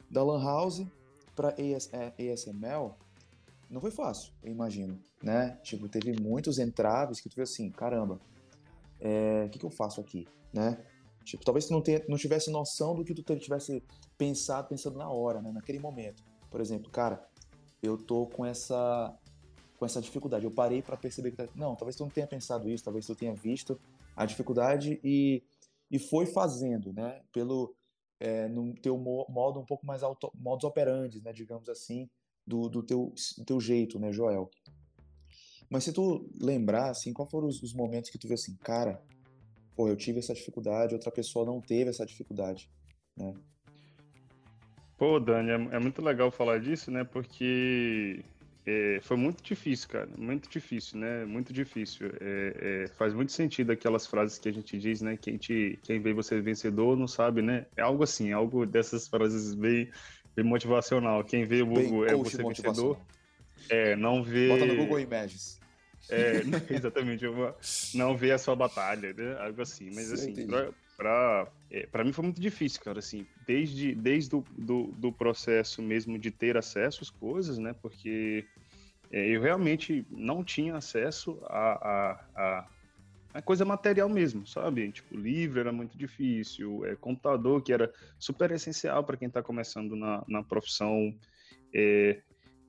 da 0.10 0.24
Lan 0.24 0.44
House 0.44 0.86
para 1.36 1.50
AS, 1.50 1.90
ASML, 2.20 2.96
não 3.70 3.82
foi 3.82 3.90
fácil, 3.90 4.32
eu 4.44 4.52
imagino, 4.52 5.00
né? 5.22 5.58
Tipo, 5.64 5.90
teve 5.90 6.14
muitos 6.22 6.60
entraves 6.60 7.20
que 7.20 7.30
tu 7.30 7.36
viu 7.36 7.44
assim, 7.44 7.72
caramba, 7.72 8.20
é, 9.00 9.46
o 9.48 9.50
que, 9.50 9.58
que 9.58 9.66
eu 9.66 9.72
faço 9.72 10.00
aqui, 10.00 10.28
né? 10.54 10.78
Tipo, 11.24 11.44
talvez 11.44 11.66
tu 11.66 11.74
não, 11.74 11.82
tenha, 11.82 12.04
não 12.08 12.18
tivesse 12.18 12.52
noção 12.52 12.94
do 12.94 13.04
que 13.04 13.14
tu 13.14 13.36
tivesse 13.40 13.82
pensado, 14.24 14.70
pensando 14.70 14.98
na 14.98 15.10
hora, 15.10 15.42
né? 15.42 15.52
Naquele 15.52 15.80
momento. 15.80 16.24
Por 16.50 16.62
exemplo, 16.62 16.90
cara, 16.90 17.28
eu 17.82 17.98
tô 17.98 18.26
com 18.28 18.46
essa 18.46 19.14
com 19.78 19.86
essa 19.86 20.00
dificuldade. 20.00 20.46
Eu 20.46 20.52
parei 20.52 20.82
para 20.82 20.96
perceber 20.96 21.32
que 21.32 21.38
tá, 21.38 21.48
não, 21.56 21.76
talvez 21.76 21.98
tu 21.98 22.04
não 22.04 22.10
tenha 22.10 22.26
pensado 22.26 22.70
isso, 22.70 22.86
talvez 22.86 23.06
tu 23.06 23.14
tenha 23.16 23.34
visto 23.34 23.78
a 24.16 24.26
dificuldade 24.26 25.00
e 25.04 25.44
e 25.92 26.00
foi 26.00 26.26
fazendo, 26.26 26.94
né? 26.94 27.22
Pelo 27.34 27.76
é, 28.20 28.48
no 28.48 28.74
teu 28.76 28.98
modo 28.98 29.60
um 29.60 29.66
pouco 29.66 29.86
mais 29.86 30.02
auto, 30.02 30.32
modus 30.34 30.64
operandi, 30.64 31.22
né? 31.22 31.34
Digamos 31.34 31.68
assim, 31.68 32.10
do, 32.48 32.70
do 32.70 32.82
teu 32.82 33.14
do 33.38 33.46
teu 33.46 33.60
jeito, 33.60 34.00
né, 34.00 34.12
Joel? 34.14 34.50
Mas 35.70 35.84
se 35.84 35.92
tu 35.92 36.30
lembrar, 36.40 36.92
assim, 36.92 37.12
qual 37.12 37.28
foram 37.28 37.48
os, 37.48 37.62
os 37.62 37.74
momentos 37.74 38.10
que 38.10 38.18
tu 38.18 38.28
viu 38.28 38.36
assim, 38.36 38.56
cara, 38.58 39.04
pô, 39.76 39.90
eu 39.90 39.98
tive 39.98 40.20
essa 40.20 40.34
dificuldade, 40.34 40.94
outra 40.94 41.12
pessoa 41.12 41.46
não 41.46 41.60
teve 41.60 41.90
essa 41.90 42.06
dificuldade, 42.06 42.72
né? 43.18 43.34
Pô, 44.98 45.20
Dani, 45.20 45.50
é, 45.50 45.76
é 45.76 45.80
muito 45.80 46.02
legal 46.02 46.32
falar 46.32 46.60
disso, 46.60 46.92
né? 46.92 47.04
Porque 47.04 48.24
é, 48.66 49.00
foi 49.02 49.18
muito 49.18 49.44
difícil, 49.44 49.90
cara, 49.90 50.10
muito 50.18 50.50
difícil, 50.50 51.00
né? 51.00 51.26
Muito 51.26 51.52
difícil. 51.52 52.08
É, 52.22 52.84
é, 52.86 52.88
faz 52.90 53.14
muito 53.14 53.32
sentido 53.32 53.72
aquelas 53.72 54.08
frases 54.08 54.40
que 54.40 54.48
a 54.48 54.54
gente 54.54 54.78
diz, 54.78 55.02
né? 55.02 55.18
Quem, 55.18 55.38
te, 55.38 55.80
quem 55.84 56.00
vê 56.00 56.14
você 56.14 56.40
vencedor 56.42 56.96
não 56.96 57.08
sabe, 57.08 57.42
né? 57.42 57.66
É 57.76 57.82
algo 57.82 58.04
assim, 58.04 58.32
algo 58.32 58.66
dessas 58.66 59.08
frases 59.08 59.54
bem, 59.54 59.92
bem 60.36 60.46
motivacional. 60.46 61.24
Quem 61.24 61.44
vê 61.44 61.62
o 61.62 62.06
é 62.06 62.16
você 62.16 62.42
vencedor, 62.44 62.98
é, 63.70 63.96
não 63.96 64.24
vê. 64.24 64.48
Bota 64.48 64.66
no 64.66 64.76
Google 64.78 65.00
Images. 65.00 65.60
É, 66.10 66.42
exatamente, 66.72 67.26
eu 67.26 67.56
não 67.96 68.16
ver 68.16 68.32
a 68.32 68.38
sua 68.38 68.56
batalha, 68.56 69.14
né? 69.14 69.38
Algo 69.40 69.62
assim. 69.62 69.90
Mas 69.94 70.08
Sim, 70.08 70.14
assim, 70.14 70.48
pra, 71.04 71.52
é, 71.70 71.86
pra, 71.88 72.04
mim 72.06 72.14
foi 72.14 72.24
muito 72.24 72.40
difícil, 72.40 72.82
cara, 72.82 73.00
assim, 73.00 73.28
desde, 73.46 73.94
desde 73.94 74.34
o 74.38 74.46
do, 74.58 74.88
do 74.94 75.12
processo 75.12 75.82
mesmo 75.82 76.18
de 76.18 76.32
ter 76.32 76.56
acesso 76.56 77.04
às 77.04 77.10
coisas, 77.10 77.58
né? 77.58 77.76
Porque 77.82 78.46
é, 79.12 79.28
eu 79.28 79.42
realmente 79.42 80.08
não 80.10 80.46
tinha 80.46 80.78
acesso 80.78 81.42
a, 81.44 81.72
a, 81.74 82.26
a, 82.36 82.68
a, 83.34 83.42
coisa 83.42 83.66
material 83.66 84.08
mesmo, 84.08 84.48
sabe? 84.48 84.94
Tipo, 84.94 85.18
livro 85.18 85.60
era 85.60 85.74
muito 85.74 85.98
difícil, 85.98 86.86
é, 86.86 86.96
computador 86.96 87.62
que 87.62 87.74
era 87.74 87.92
super 88.18 88.50
essencial 88.52 89.04
para 89.04 89.18
quem 89.18 89.28
está 89.28 89.44
começando 89.44 89.98
na, 89.98 90.24
na 90.26 90.42
profissão. 90.42 91.14
É, 91.76 92.22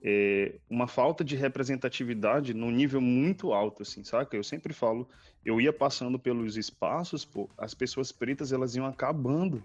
é, 0.07 0.57
uma 0.69 0.87
falta 0.87 1.25
de 1.25 1.35
representatividade 1.35 2.53
num 2.53 2.71
nível 2.71 3.01
muito 3.01 3.55
alto, 3.55 3.83
assim, 3.83 4.05
saca? 4.05 4.37
Eu 4.37 4.45
sempre 4.45 4.75
falo, 4.75 5.09
eu 5.43 5.59
ia 5.59 5.73
passando 5.73 6.19
pelos 6.19 6.59
espaços, 6.59 7.25
pô, 7.25 7.49
as 7.57 7.73
pessoas 7.73 8.13
pretas 8.13 8.53
elas 8.53 8.77
iam 8.77 8.85
acabando, 8.85 9.63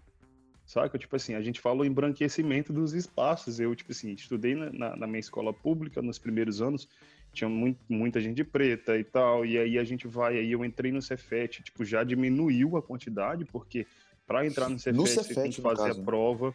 saca? 0.66 0.98
Tipo 0.98 1.18
assim, 1.18 1.34
a 1.34 1.42
gente 1.42 1.60
fala 1.60 1.82
o 1.82 1.86
embranquecimento 1.86 2.72
dos 2.72 2.94
espaços. 2.94 3.60
Eu, 3.60 3.76
tipo 3.76 3.92
assim, 3.92 4.14
estudei 4.14 4.56
na, 4.56 4.72
na, 4.72 4.96
na 4.96 5.08
minha 5.08 5.20
escola 5.20 5.52
pública 5.52 6.02
nos 6.02 6.18
primeiros 6.18 6.62
anos, 6.62 6.88
tinha 7.34 7.50
muito, 7.50 7.80
muita 7.90 8.22
gente 8.22 8.42
preta 8.42 8.98
e 8.98 9.04
tal, 9.04 9.46
e 9.46 9.58
aí 9.58 9.78
a 9.78 9.84
gente 9.84 10.08
vai, 10.08 10.38
aí 10.38 10.54
eu 10.54 10.64
entrei 10.64 10.90
no 10.90 11.02
Cefet, 11.02 11.62
tipo, 11.62 11.84
já 11.84 12.02
diminuiu 12.02 12.78
a 12.78 12.82
quantidade, 12.82 13.44
porque 13.44 13.86
para 14.26 14.46
entrar 14.46 14.70
no 14.70 14.80
Cefet, 14.80 14.98
no 14.98 15.06
Cefet 15.06 15.34
você 15.34 15.42
tem 15.42 15.52
que 15.52 15.62
fazer 15.62 15.90
caso, 15.90 16.02
a 16.02 16.04
prova. 16.06 16.48
Né? 16.48 16.54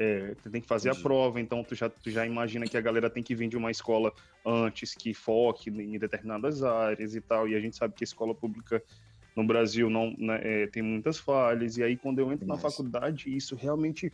É, 0.00 0.36
tu 0.40 0.48
tem 0.48 0.60
que 0.60 0.68
fazer 0.68 0.90
Entendi. 0.90 1.00
a 1.00 1.02
prova, 1.02 1.40
então 1.40 1.64
tu 1.64 1.74
já, 1.74 1.88
tu 1.88 2.08
já 2.08 2.24
imagina 2.24 2.68
que 2.68 2.76
a 2.76 2.80
galera 2.80 3.10
tem 3.10 3.20
que 3.20 3.34
vir 3.34 3.48
de 3.48 3.56
uma 3.56 3.68
escola 3.68 4.12
antes 4.46 4.94
que 4.94 5.12
foque 5.12 5.70
em 5.70 5.98
determinadas 5.98 6.62
áreas 6.62 7.16
e 7.16 7.20
tal, 7.20 7.48
e 7.48 7.56
a 7.56 7.60
gente 7.60 7.76
sabe 7.76 7.94
que 7.94 8.04
a 8.04 8.06
escola 8.06 8.32
pública 8.32 8.80
no 9.34 9.44
Brasil 9.44 9.90
não 9.90 10.14
né, 10.16 10.40
é, 10.40 10.66
tem 10.68 10.84
muitas 10.84 11.18
falhas, 11.18 11.76
e 11.76 11.82
aí 11.82 11.96
quando 11.96 12.20
eu 12.20 12.30
entro 12.32 12.46
na 12.46 12.56
faculdade, 12.56 13.34
isso 13.36 13.56
realmente 13.56 14.12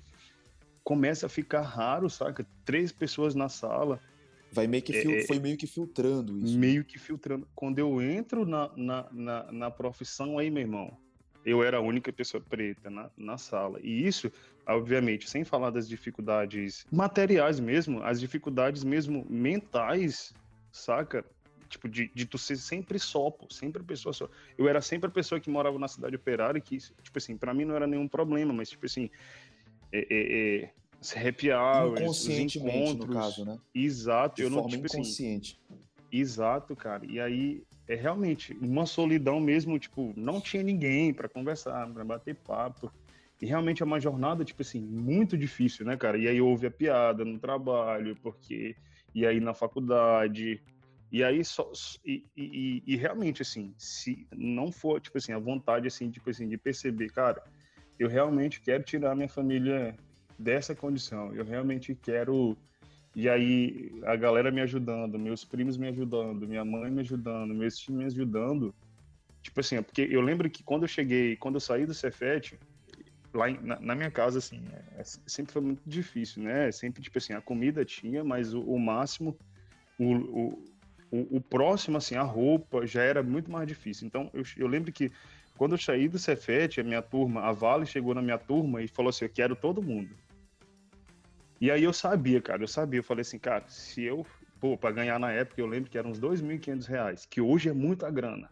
começa 0.83 1.27
a 1.27 1.29
ficar 1.29 1.61
raro, 1.61 2.09
saca? 2.09 2.47
Três 2.65 2.91
pessoas 2.91 3.35
na 3.35 3.51
sala. 3.51 4.01
Vai 4.51 4.67
meio 4.67 4.83
que 4.83 4.95
é, 4.95 5.19
é, 5.19 5.27
foi 5.27 5.39
meio 5.39 5.57
que 5.57 5.67
filtrando 5.67 6.39
isso. 6.39 6.59
Meio 6.59 6.83
que 6.83 6.99
filtrando. 6.99 7.47
Quando 7.55 7.79
eu 7.79 8.01
entro 8.01 8.47
na, 8.47 8.71
na, 8.75 9.09
na, 9.13 9.53
na 9.53 9.71
profissão 9.71 10.39
aí, 10.39 10.51
meu 10.51 10.63
irmão, 10.63 10.97
eu 11.45 11.63
era 11.63 11.79
a 11.79 11.81
única 11.81 12.13
pessoa 12.13 12.43
preta 12.43 12.91
na, 12.91 13.11
na 13.17 13.39
sala. 13.39 13.79
E 13.83 14.07
isso, 14.07 14.31
obviamente, 14.67 15.29
sem 15.29 15.45
falar 15.45 15.71
das 15.71 15.89
dificuldades 15.89 16.87
materiais 16.91 17.61
mesmo, 17.61 18.03
as 18.03 18.21
dificuldades 18.21 18.83
mesmo 18.85 19.27
mentais, 19.29 20.33
saca? 20.73 21.25
tipo, 21.75 21.89
de, 21.89 22.11
de 22.15 22.25
tu 22.25 22.39
ser 22.39 22.57
sempre 22.57 22.99
só, 22.99 23.31
pô, 23.31 23.49
sempre 23.51 23.83
a 23.83 23.85
pessoa 23.85 24.13
só. 24.13 24.29
Eu 24.57 24.69
era 24.69 24.81
sempre 24.81 25.09
a 25.09 25.13
pessoa 25.13 25.41
que 25.41 25.51
morava 25.51 25.79
na 25.79 25.89
cidade 25.89 26.17
operária, 26.17 26.61
que, 26.61 26.79
tipo 26.79 27.19
assim, 27.19 27.37
para 27.37 27.53
mim 27.53 27.65
não 27.65 27.75
era 27.75 27.87
nenhum 27.87 28.09
problema, 28.09 28.53
mas, 28.53 28.71
tipo 28.71 28.87
assim, 28.87 29.11
é, 29.93 30.07
é, 30.11 30.63
é, 30.65 30.71
se 31.01 31.19
happy 31.19 31.51
hours, 31.51 32.27
os 32.27 32.29
encontros. 32.29 33.07
no 33.07 33.13
caso, 33.13 33.45
né? 33.45 33.59
Exato. 33.75 34.37
De 34.37 34.43
eu 34.43 34.51
não, 34.51 34.67
tipo 34.67 34.87
inconsciente. 34.87 35.61
Assim, 35.71 35.81
exato, 36.11 36.75
cara. 36.77 37.05
E 37.07 37.21
aí, 37.21 37.63
é 37.87 37.95
realmente 37.95 38.57
uma 38.61 38.87
solidão 38.87 39.41
mesmo, 39.41 39.79
tipo, 39.79 40.13
não 40.17 40.41
tinha 40.41 40.63
ninguém 40.63 41.13
para 41.13 41.29
conversar, 41.29 41.87
para 41.89 42.05
bater 42.05 42.35
papo. 42.35 42.91
E 43.41 43.47
realmente 43.47 43.83
é 43.83 43.87
uma 43.87 44.01
jornada, 44.01 44.45
tipo 44.45 44.63
assim, 44.63 44.81
muito 44.81 45.37
difícil, 45.37 45.85
né, 45.85 45.97
cara? 45.97 46.17
E 46.17 46.27
aí 46.27 46.41
houve 46.41 46.67
a 46.67 46.71
piada 46.71 47.25
no 47.25 47.39
trabalho, 47.39 48.17
porque. 48.23 48.75
E 49.15 49.27
aí 49.27 49.39
na 49.39 49.53
faculdade. 49.53 50.63
E 51.13 51.23
aí 51.23 51.45
só. 51.45 51.71
E, 52.05 52.25
e, 52.37 52.83
e, 52.87 52.97
realmente, 52.97 53.43
assim, 53.43 53.75
se 53.77 54.27
não 54.35 54.73
for, 54.73 55.01
tipo 55.01 55.19
assim, 55.19 55.33
a 55.33 55.39
vontade, 55.39 55.87
assim, 55.87 56.11
tipo 56.11 56.31
assim, 56.31 56.49
de 56.49 56.57
perceber, 56.57 57.11
cara, 57.11 57.43
eu 57.99 58.09
realmente 58.09 58.61
quero 58.61 58.83
tirar 58.83 59.15
minha 59.15 59.29
família 59.29 59.95
dessa 60.39 60.75
condição. 60.75 61.35
Eu 61.35 61.45
realmente 61.45 61.95
quero. 61.95 62.57
E 63.15 63.29
aí, 63.29 63.93
a 64.05 64.17
galera 64.17 64.51
me 64.51 64.61
ajudando, 64.61 65.19
meus 65.19 65.45
primos 65.45 65.77
me 65.77 65.89
ajudando, 65.89 66.49
minha 66.49 66.65
mãe 66.65 66.91
me 66.91 67.01
ajudando, 67.01 67.55
meus 67.55 67.79
times 67.79 67.99
me 67.99 68.05
ajudando. 68.07 68.75
Tipo 69.41 69.61
assim, 69.61 69.81
porque 69.83 70.09
eu 70.11 70.21
lembro 70.21 70.51
que 70.51 70.65
quando 70.65 70.83
eu 70.83 70.89
cheguei, 70.89 71.37
quando 71.37 71.57
eu 71.57 71.61
saí 71.61 71.87
do 71.87 71.95
Cefet, 71.95 72.59
lá 73.33 73.51
em, 73.51 73.59
na, 73.63 73.79
na, 73.79 73.95
minha 73.95 74.11
casa, 74.11 74.39
assim, 74.39 74.63
é, 74.73 75.01
é, 75.01 75.05
sempre 75.05 75.53
foi 75.53 75.63
muito 75.63 75.83
difícil, 75.87 76.43
né? 76.43 76.73
Sempre, 76.73 77.03
tipo 77.03 77.19
assim, 77.19 77.35
a 77.35 77.41
comida 77.41 77.85
tinha, 77.85 78.25
mas 78.25 78.53
o, 78.53 78.61
o 78.63 78.81
máximo, 78.81 79.37
o, 79.99 80.59
o, 81.13 81.37
o, 81.37 81.41
próximo, 81.41 81.97
assim, 81.97 82.17
a 82.17 82.23
roupa 82.23 82.87
já 82.87 83.03
era 83.03 83.23
muito 83.23 83.51
mais 83.51 83.69
difícil. 83.69 84.07
Então, 84.07 84.31
eu, 84.33 84.43
eu 84.57 84.67
lembro 84.67 84.91
que 84.91 85.13
quando 85.57 85.73
eu 85.73 85.79
saí 85.79 86.09
do 86.09 86.19
Cefet, 86.19 86.81
a 86.81 86.85
minha 86.85 87.03
turma, 87.03 87.43
a 87.43 87.53
Vale 87.53 87.87
chegou 87.87 88.15
na 88.15 88.23
minha 88.23 88.39
turma 88.39 88.83
e 88.83 88.89
falou 88.89 89.11
assim: 89.11 89.25
Eu 89.25 89.31
quero 89.31 89.55
todo 89.55 89.83
mundo. 89.83 90.11
E 91.65 91.71
aí 91.71 91.83
eu 91.83 91.95
sabia, 91.95 92.43
cara, 92.43 92.63
eu 92.63 92.69
sabia. 92.69 93.01
Eu 93.01 93.03
falei 93.03 93.23
assim, 93.23 93.39
cara, 93.39 93.67
se 93.69 94.03
eu, 94.03 94.27
pô, 94.61 94.77
pra 94.77 94.91
ganhar 94.91 95.19
na 95.19 95.33
época, 95.33 95.59
eu 95.63 95.67
lembro 95.67 95.89
que 95.89 95.97
eram 95.97 96.11
uns 96.11 96.21
2.500 96.21 96.85
reais, 96.85 97.25
que 97.25 97.41
hoje 97.41 97.71
é 97.71 97.73
muita 97.73 98.11
grana. 98.11 98.51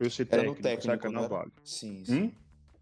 Eu 0.00 0.10
técnico, 0.10 0.34
Era 0.34 0.42
no 0.42 0.54
técnico, 0.56 0.82
saca, 0.82 1.10
né? 1.10 1.28
Vale. 1.28 1.52
Sim, 1.62 2.04
sim. 2.04 2.22
Hum? 2.22 2.32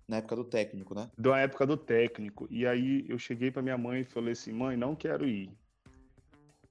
Na 0.09 0.16
época 0.16 0.37
do 0.37 0.44
técnico, 0.44 0.94
né? 0.94 1.11
Da 1.18 1.38
época 1.38 1.66
do 1.66 1.77
técnico. 1.77 2.49
E 2.51 2.66
aí 2.66 3.05
eu 3.11 3.18
cheguei 3.18 3.51
pra 3.51 3.61
minha 3.61 3.77
mãe 3.77 4.01
e 4.01 4.05
falei 4.05 4.33
assim, 4.33 4.55
mãe, 4.55 4.75
não 4.75 4.96
quero 4.96 5.29
ir. 5.29 5.51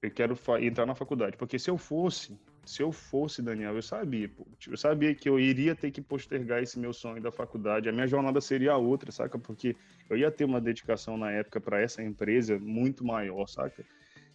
Eu 0.02 0.10
quero 0.10 0.36
entrar 0.60 0.86
na 0.86 0.96
faculdade. 0.96 1.36
Porque 1.36 1.60
se 1.60 1.70
eu 1.70 1.78
fosse, 1.78 2.36
se 2.66 2.82
eu 2.82 2.90
fosse, 2.90 3.40
Daniel, 3.40 3.76
eu 3.76 3.82
sabia, 3.82 4.28
pô, 4.28 4.44
tipo, 4.58 4.74
eu 4.74 4.76
sabia 4.76 5.14
que 5.14 5.28
eu 5.28 5.38
iria 5.38 5.74
ter 5.74 5.92
que 5.92 6.02
postergar 6.02 6.60
esse 6.60 6.78
meu 6.78 6.92
sonho 6.92 7.22
da 7.22 7.30
faculdade. 7.30 7.88
A 7.88 7.92
minha 7.92 8.08
jornada 8.08 8.40
seria 8.40 8.76
outra, 8.76 9.12
saca? 9.12 9.38
Porque 9.38 9.76
eu 10.10 10.16
ia 10.16 10.30
ter 10.32 10.44
uma 10.44 10.60
dedicação 10.60 11.16
na 11.16 11.30
época 11.30 11.60
para 11.60 11.80
essa 11.80 12.02
empresa 12.02 12.58
muito 12.58 13.04
maior, 13.04 13.46
saca? 13.46 13.84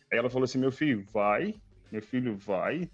Aí 0.09 0.17
ela 0.17 0.29
falou 0.29 0.45
assim: 0.45 0.59
meu 0.59 0.71
filho, 0.71 1.05
vai, 1.11 1.53
meu 1.91 2.01
filho, 2.01 2.37
vai, 2.37 2.89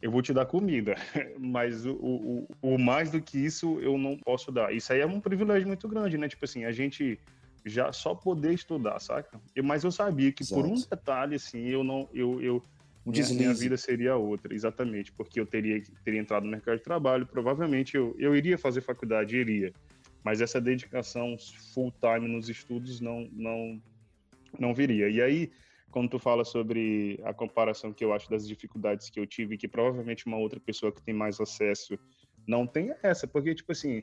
eu 0.00 0.10
vou 0.10 0.22
te 0.22 0.32
dar 0.32 0.46
comida, 0.46 0.94
mas 1.38 1.84
o, 1.84 1.92
o, 1.92 2.48
o 2.62 2.78
mais 2.78 3.10
do 3.10 3.20
que 3.20 3.38
isso 3.38 3.78
eu 3.80 3.98
não 3.98 4.16
posso 4.16 4.50
dar. 4.50 4.72
Isso 4.72 4.90
aí 4.90 5.00
é 5.00 5.06
um 5.06 5.20
privilégio 5.20 5.68
muito 5.68 5.86
grande, 5.86 6.16
né? 6.16 6.28
Tipo 6.28 6.46
assim, 6.46 6.64
a 6.64 6.72
gente 6.72 7.20
já 7.66 7.92
só 7.92 8.14
poder 8.14 8.54
estudar, 8.54 8.98
saca? 9.00 9.38
mas 9.62 9.84
eu 9.84 9.92
sabia 9.92 10.32
que 10.32 10.42
Exato. 10.42 10.62
por 10.62 10.70
um 10.70 10.74
detalhe, 10.74 11.34
assim, 11.34 11.66
eu 11.68 11.84
não, 11.84 12.08
eu, 12.14 12.40
eu 12.40 12.62
um 13.08 13.10
minha, 13.10 13.28
minha, 13.34 13.54
vida 13.54 13.76
seria 13.76 14.16
outra, 14.16 14.54
exatamente, 14.54 15.10
porque 15.12 15.40
eu 15.40 15.46
teria, 15.46 15.82
teria 16.04 16.20
entrado 16.20 16.44
no 16.44 16.50
mercado 16.50 16.76
de 16.76 16.84
trabalho, 16.84 17.26
provavelmente 17.26 17.96
eu, 17.96 18.14
eu 18.18 18.36
iria 18.36 18.58
fazer 18.58 18.82
faculdade, 18.82 19.36
iria, 19.36 19.72
mas 20.22 20.40
essa 20.42 20.60
dedicação 20.60 21.36
full 21.72 21.92
time 21.92 22.28
nos 22.28 22.48
estudos 22.50 23.00
não, 23.00 23.28
não, 23.32 23.80
não 24.58 24.74
viria. 24.74 25.08
E 25.08 25.22
aí, 25.22 25.50
quando 25.90 26.10
tu 26.10 26.18
fala 26.18 26.44
sobre 26.44 27.18
a 27.24 27.32
comparação 27.32 27.94
que 27.94 28.04
eu 28.04 28.12
acho 28.12 28.28
das 28.28 28.46
dificuldades 28.46 29.08
que 29.08 29.18
eu 29.18 29.26
tive, 29.26 29.56
que 29.56 29.66
provavelmente 29.66 30.26
uma 30.26 30.36
outra 30.36 30.60
pessoa 30.60 30.92
que 30.92 31.02
tem 31.02 31.14
mais 31.14 31.40
acesso 31.40 31.98
não 32.46 32.66
tem 32.66 32.94
essa, 33.02 33.26
porque, 33.26 33.54
tipo 33.54 33.72
assim, 33.72 34.02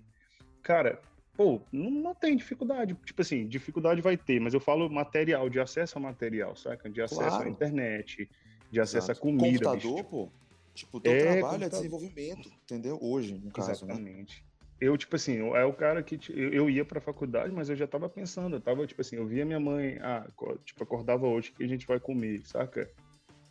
cara, 0.63 1.00
pô, 1.38 1.62
não, 1.72 1.91
não, 1.91 2.15
tem 2.15 2.36
dificuldade. 2.36 2.98
Tipo 3.06 3.22
assim, 3.22 3.48
dificuldade 3.48 4.02
vai 4.02 4.18
ter, 4.18 4.39
mas 4.39 4.54
eu 4.54 4.60
falo 4.60 4.89
material, 4.89 5.48
de 5.48 5.60
acesso 5.60 5.98
a 5.98 6.02
material, 6.02 6.56
saca? 6.56 6.89
De 6.89 7.02
acesso 7.02 7.22
claro. 7.22 7.48
à 7.48 7.50
internet, 7.50 8.28
de 8.71 8.80
acesso 8.80 9.12
Exato. 9.12 9.19
à 9.19 9.21
comida. 9.21 9.69
Computador, 9.69 9.95
bicho. 9.95 10.10
pô. 10.10 10.30
Tipo, 10.73 10.99
teu 10.99 11.13
é, 11.13 11.17
trabalho 11.17 11.38
é 11.38 11.41
computador. 11.41 11.65
é 11.65 11.69
desenvolvimento, 11.69 12.51
entendeu? 12.63 12.99
Hoje, 13.01 13.34
no 13.34 13.51
caso, 13.51 13.86
né? 13.86 13.93
Exatamente. 13.93 14.41
Né? 14.41 14.56
Eu, 14.82 14.97
tipo 14.97 15.15
assim, 15.15 15.38
é 15.38 15.63
o 15.63 15.73
cara 15.73 16.04
que 16.04 16.19
eu, 16.30 16.54
eu 16.54 16.69
ia 16.69 16.84
pra 16.84 16.99
faculdade, 16.99 17.51
mas 17.54 17.69
eu 17.69 17.78
já 17.78 17.88
tava 17.88 18.10
pensando, 18.10 18.58
eu 18.58 18.62
tava, 18.62 18.86
tipo 18.86 18.99
assim, 18.99 19.15
eu 19.15 19.25
via 19.25 19.45
minha 19.45 19.60
mãe, 19.60 19.97
ah, 20.01 20.28
tipo, 20.65 20.84
acordava 20.84 21.25
hoje 21.25 21.54
que 21.54 21.63
a 21.63 21.67
gente 21.67 21.88
vai 21.88 21.97
comer, 21.97 22.45
saca? 22.45 22.91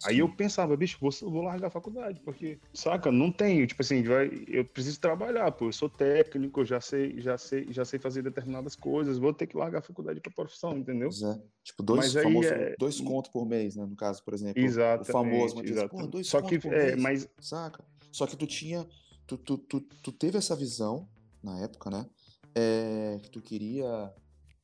Aí 0.06 0.18
eu 0.18 0.28
pensava, 0.28 0.76
bicho, 0.76 0.98
vou, 1.00 1.10
vou 1.30 1.42
largar 1.42 1.68
a 1.68 1.70
faculdade, 1.70 2.20
porque, 2.20 2.58
saca, 2.72 3.10
não 3.10 3.30
tenho, 3.32 3.66
tipo 3.66 3.82
assim, 3.82 4.02
vai, 4.02 4.30
eu 4.48 4.64
preciso 4.64 5.00
trabalhar, 5.00 5.50
pô, 5.52 5.66
eu 5.66 5.72
sou 5.72 5.88
técnico, 5.88 6.64
já 6.64 6.80
sei, 6.80 7.20
já 7.20 7.38
sei, 7.38 7.66
já 7.70 7.84
sei 7.84 7.98
fazer 7.98 8.22
determinadas 8.22 8.76
coisas, 8.76 9.18
vou 9.18 9.32
ter 9.32 9.46
que 9.46 9.56
largar 9.56 9.78
a 9.78 9.82
faculdade 9.82 10.20
pra 10.20 10.32
profissão, 10.32 10.76
entendeu? 10.76 11.08
É. 11.08 11.40
Tipo, 11.62 11.82
dois, 11.82 12.12
famoso, 12.12 12.48
é... 12.48 12.74
dois 12.78 13.00
contos 13.00 13.30
por 13.30 13.46
mês, 13.46 13.76
né, 13.76 13.84
no 13.86 13.96
caso, 13.96 14.22
por 14.22 14.34
exemplo. 14.34 14.62
Exato. 14.62 15.02
O 15.02 15.06
famoso, 15.06 15.56
mas 15.56 15.66
diz, 15.70 15.84
pô, 15.84 16.06
dois 16.06 16.26
Só 16.26 16.42
que, 16.42 16.58
por 16.58 16.72
é, 16.72 16.96
mês, 16.96 17.02
mas... 17.02 17.28
saca? 17.40 17.84
Só 18.12 18.26
que 18.26 18.36
tu 18.36 18.46
tinha, 18.46 18.86
tu, 19.26 19.36
tu, 19.36 19.58
tu, 19.58 19.80
tu 19.80 20.12
teve 20.12 20.38
essa 20.38 20.54
visão, 20.54 21.08
na 21.42 21.58
época, 21.60 21.90
né, 21.90 22.06
é, 22.54 23.18
que 23.22 23.30
tu 23.30 23.40
queria 23.40 24.12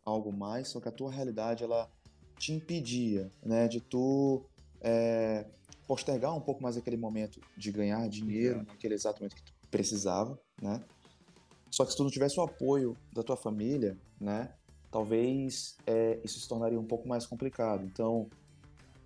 algo 0.04 0.32
mais, 0.32 0.68
só 0.68 0.80
que 0.80 0.88
a 0.88 0.92
tua 0.92 1.10
realidade, 1.10 1.64
ela 1.64 1.90
te 2.38 2.52
impedia, 2.52 3.30
né, 3.44 3.68
de 3.68 3.80
tu 3.80 4.42
é, 4.80 5.46
postergar 5.86 6.34
um 6.36 6.40
pouco 6.40 6.62
mais 6.62 6.76
aquele 6.76 6.96
momento 6.96 7.40
de 7.56 7.70
ganhar 7.72 8.08
dinheiro, 8.08 8.62
naquele 8.62 8.94
exato 8.94 9.20
momento 9.20 9.36
que 9.36 9.42
tu 9.42 9.52
precisava, 9.70 10.38
né? 10.60 10.82
Só 11.70 11.84
que 11.84 11.92
se 11.92 11.96
tu 11.96 12.02
não 12.02 12.10
tivesse 12.10 12.38
o 12.38 12.42
apoio 12.42 12.96
da 13.12 13.22
tua 13.22 13.36
família, 13.36 13.96
né? 14.20 14.52
Talvez 14.90 15.76
é, 15.86 16.20
isso 16.24 16.40
se 16.40 16.48
tornaria 16.48 16.78
um 16.78 16.86
pouco 16.86 17.08
mais 17.08 17.26
complicado. 17.26 17.84
Então, 17.84 18.28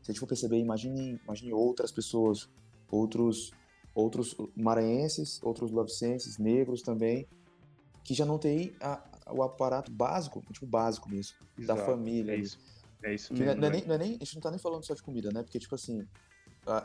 se 0.02 0.10
a 0.10 0.12
gente 0.12 0.20
for 0.20 0.26
perceber, 0.26 0.58
imagine, 0.58 1.20
imagine 1.24 1.52
outras 1.52 1.92
pessoas, 1.92 2.48
outros 2.90 3.52
outros 3.94 4.37
maranhenses, 4.56 5.40
outros 5.42 5.70
lovecenses, 5.70 6.37
negros 6.37 6.82
também, 6.82 7.28
que 8.02 8.12
já 8.12 8.26
não 8.26 8.38
tem 8.38 8.74
a, 8.80 9.02
o 9.30 9.42
aparato 9.42 9.90
básico, 9.90 10.42
tipo 10.52 10.66
básico 10.66 11.08
mesmo, 11.08 11.37
Exato, 11.56 11.78
da 11.78 11.87
família. 11.87 12.32
É 12.32 12.37
isso. 12.37 12.58
É 13.04 13.14
isso 13.14 13.32
mesmo. 13.34 13.46
Não 13.46 13.52
é, 13.52 13.54
não 13.56 13.68
é 13.68 13.70
nem, 13.70 13.86
não 13.86 13.94
é 13.94 13.98
nem, 13.98 14.10
a 14.14 14.24
gente 14.24 14.34
não 14.34 14.42
tá 14.42 14.50
nem 14.50 14.58
falando 14.58 14.84
só 14.84 14.94
de 14.94 15.02
comida, 15.02 15.30
né? 15.30 15.42
Porque, 15.42 15.58
tipo 15.58 15.74
assim, 15.74 16.06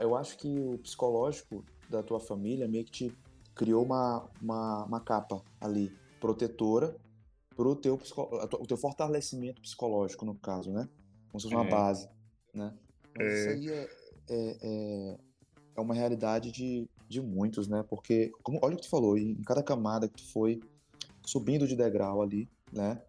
eu 0.01 0.15
acho 0.15 0.37
que 0.37 0.59
o 0.59 0.77
psicológico 0.77 1.63
da 1.89 2.03
tua 2.03 2.19
família 2.19 2.67
meio 2.67 2.83
que 2.83 2.91
te 2.91 3.17
criou 3.55 3.83
uma, 3.83 4.29
uma, 4.41 4.85
uma 4.85 4.99
capa 4.99 5.41
ali, 5.59 5.91
protetora, 6.19 6.95
pro 7.55 7.75
teu, 7.75 7.99
o 8.15 8.67
teu 8.67 8.77
fortalecimento 8.77 9.61
psicológico, 9.61 10.25
no 10.25 10.35
caso, 10.35 10.71
né? 10.71 10.87
Como 11.31 11.39
se 11.39 11.47
fosse 11.47 11.55
uma 11.55 11.65
é. 11.65 11.69
base, 11.69 12.09
né? 12.53 12.73
Mas 13.17 13.27
é. 13.27 13.33
isso 13.33 13.49
aí 13.49 13.69
é, 13.69 13.89
é, 14.29 14.57
é, 14.61 15.19
é, 15.75 15.81
uma 15.81 15.93
realidade 15.93 16.51
de, 16.51 16.89
de 17.07 17.21
muitos, 17.21 17.67
né? 17.67 17.83
Porque, 17.89 18.31
como, 18.43 18.59
olha 18.61 18.73
o 18.73 18.77
que 18.77 18.83
tu 18.83 18.89
falou, 18.89 19.17
em 19.17 19.35
cada 19.43 19.63
camada 19.63 20.07
que 20.07 20.15
tu 20.15 20.31
foi 20.31 20.61
subindo 21.25 21.67
de 21.67 21.75
degrau 21.75 22.21
ali, 22.21 22.49
né? 22.71 23.01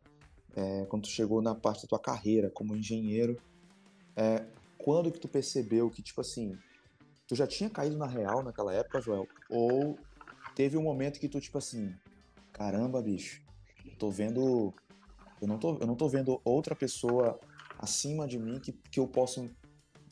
É, 0.57 0.85
quando 0.87 1.03
tu 1.03 1.09
chegou 1.09 1.41
na 1.41 1.55
parte 1.55 1.83
da 1.83 1.89
tua 1.89 1.99
carreira 1.99 2.51
como 2.51 2.77
engenheiro, 2.77 3.41
é, 4.17 4.45
quando 4.79 5.11
que 5.11 5.21
tu 5.21 5.29
percebeu 5.29 5.91
que, 5.91 6.03
tipo 6.03 6.21
assim, 6.21 6.59
tu 7.27 7.35
já 7.35 7.47
tinha 7.47 7.71
caído 7.71 7.97
na 7.97 8.07
real 8.07 8.43
naquela 8.43 8.73
época, 8.73 9.01
Joel? 9.01 9.29
Ou 9.49 9.99
teve 10.55 10.77
um 10.77 10.83
momento 10.83 11.21
que 11.21 11.29
tu, 11.29 11.41
tipo 11.41 11.59
assim, 11.59 11.95
caramba, 12.53 13.01
bicho, 13.01 13.43
eu 13.85 13.97
tô 13.97 14.11
vendo. 14.11 14.75
Eu 15.41 15.49
não 15.49 15.59
tô, 15.59 15.79
eu 15.79 15.87
não 15.87 15.95
tô 15.95 16.09
vendo 16.09 16.41
outra 16.45 16.75
pessoa 16.75 17.39
acima 17.79 18.27
de 18.27 18.39
mim 18.39 18.61
que, 18.61 18.73
que 18.73 19.01
eu 19.01 19.07
possa 19.07 19.49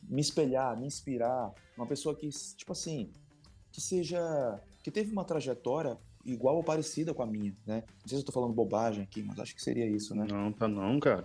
me 0.08 0.20
espelhar, 0.20 0.78
me 0.78 0.86
inspirar. 0.86 1.52
Uma 1.76 1.86
pessoa 1.86 2.14
que, 2.14 2.28
tipo 2.28 2.72
assim, 2.72 3.12
que 3.72 3.80
seja. 3.80 4.60
que 4.82 4.90
teve 4.90 5.12
uma 5.12 5.24
trajetória 5.24 5.98
igual 6.24 6.56
ou 6.56 6.64
parecida 6.64 7.14
com 7.14 7.22
a 7.22 7.26
minha, 7.26 7.54
né? 7.66 7.82
Não 8.00 8.08
sei 8.08 8.18
se 8.18 8.22
eu 8.22 8.26
tô 8.26 8.32
falando 8.32 8.52
bobagem 8.52 9.02
aqui, 9.02 9.22
mas 9.22 9.38
acho 9.38 9.54
que 9.54 9.62
seria 9.62 9.86
isso, 9.86 10.14
né? 10.14 10.26
Não, 10.28 10.52
tá 10.52 10.68
não, 10.68 10.98
cara. 11.00 11.24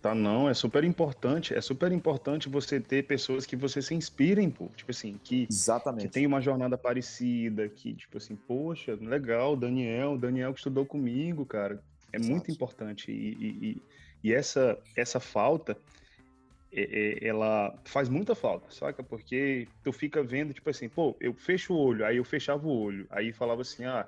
Tá 0.00 0.14
não, 0.14 0.48
é 0.48 0.54
super 0.54 0.84
importante, 0.84 1.54
é 1.54 1.60
super 1.60 1.90
importante 1.90 2.48
você 2.48 2.78
ter 2.78 3.06
pessoas 3.06 3.44
que 3.44 3.56
você 3.56 3.82
se 3.82 3.94
inspirem, 3.94 4.48
pô, 4.48 4.68
tipo 4.76 4.90
assim, 4.90 5.18
que, 5.24 5.48
Exatamente. 5.50 6.06
que 6.06 6.12
tem 6.12 6.26
uma 6.26 6.40
jornada 6.40 6.78
parecida, 6.78 7.68
que 7.68 7.94
tipo 7.94 8.18
assim, 8.18 8.36
poxa, 8.36 8.96
legal, 9.00 9.56
Daniel, 9.56 10.16
Daniel 10.16 10.52
que 10.52 10.60
estudou 10.60 10.86
comigo, 10.86 11.44
cara, 11.44 11.82
é 12.12 12.18
Exato. 12.18 12.30
muito 12.30 12.50
importante 12.52 13.10
e, 13.10 13.32
e, 13.40 13.82
e, 14.22 14.32
essa, 14.32 14.78
essa 14.94 15.18
falta, 15.18 15.76
é, 16.72 17.24
é, 17.24 17.28
ela 17.28 17.74
faz 17.84 18.08
muita 18.08 18.34
falta, 18.34 18.70
saca? 18.70 19.02
Porque 19.02 19.68
tu 19.82 19.92
fica 19.92 20.22
vendo, 20.22 20.52
tipo 20.52 20.68
assim, 20.68 20.88
pô, 20.88 21.16
eu 21.20 21.32
fecho 21.34 21.72
o 21.72 21.78
olho, 21.78 22.04
aí 22.04 22.16
eu 22.16 22.24
fechava 22.24 22.66
o 22.66 22.70
olho, 22.70 23.06
aí 23.10 23.32
falava 23.32 23.62
assim, 23.62 23.84
ah, 23.84 24.06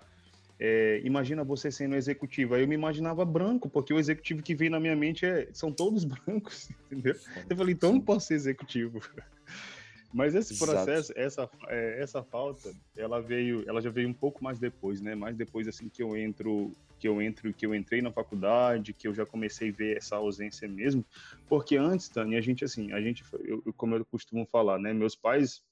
é, 0.61 1.01
imagina 1.05 1.45
você 1.45 1.71
sendo 1.71 1.95
executivo. 1.95 2.55
Aí 2.55 2.63
eu 2.63 2.69
me 2.69 2.75
imaginava 2.75 3.25
branco, 3.25 3.69
porque 3.69 3.95
o 3.95 3.99
executivo 3.99 4.43
que 4.43 4.55
vem 4.55 4.69
na 4.69 4.81
minha 4.81 4.97
mente 4.97 5.25
é, 5.25 5.49
são 5.53 5.73
todos 5.73 6.05
brancos, 6.05 6.71
entendeu? 6.87 7.15
Eu 7.49 7.57
falei, 7.57 7.75
então 7.75 7.93
não 7.93 8.01
posso 8.01 8.27
ser 8.27 8.35
executivo. 8.35 9.01
Mas 10.13 10.35
esse 10.35 10.59
processo, 10.59 11.13
essa, 11.15 11.49
é, 11.69 12.03
essa 12.03 12.23
falta, 12.23 12.73
ela 12.97 13.21
veio, 13.21 13.63
ela 13.69 13.81
já 13.81 13.91
veio 13.91 14.09
um 14.09 14.15
pouco 14.15 14.43
mais 14.43 14.59
depois, 14.59 15.03
né? 15.03 15.15
Mais 15.15 15.37
depois 15.37 15.69
assim 15.69 15.89
que 15.89 16.03
eu 16.03 16.17
entro, 16.17 16.73
que 16.99 17.09
eu 17.09 17.23
entro, 17.23 17.53
que 17.55 17.65
eu 17.65 17.75
entrei 17.75 18.03
na 18.03 18.13
faculdade, 18.13 18.93
que 18.93 19.07
eu 19.07 19.15
já 19.15 19.25
comecei 19.25 19.71
a 19.71 19.73
ver 19.73 19.97
essa 19.97 20.17
ausência 20.17 20.69
mesmo, 20.69 21.05
porque 21.49 21.77
antes, 21.77 22.09
Tânia, 22.09 22.39
a 22.39 22.43
gente 22.43 22.65
assim, 22.65 22.93
a 22.93 23.01
gente, 23.01 23.25
eu, 23.45 23.63
como 23.77 23.95
eu 23.95 24.05
costumo 24.05 24.45
falar, 24.47 24.79
né? 24.79 24.93
Meus 24.93 25.15
pais, 25.15 25.63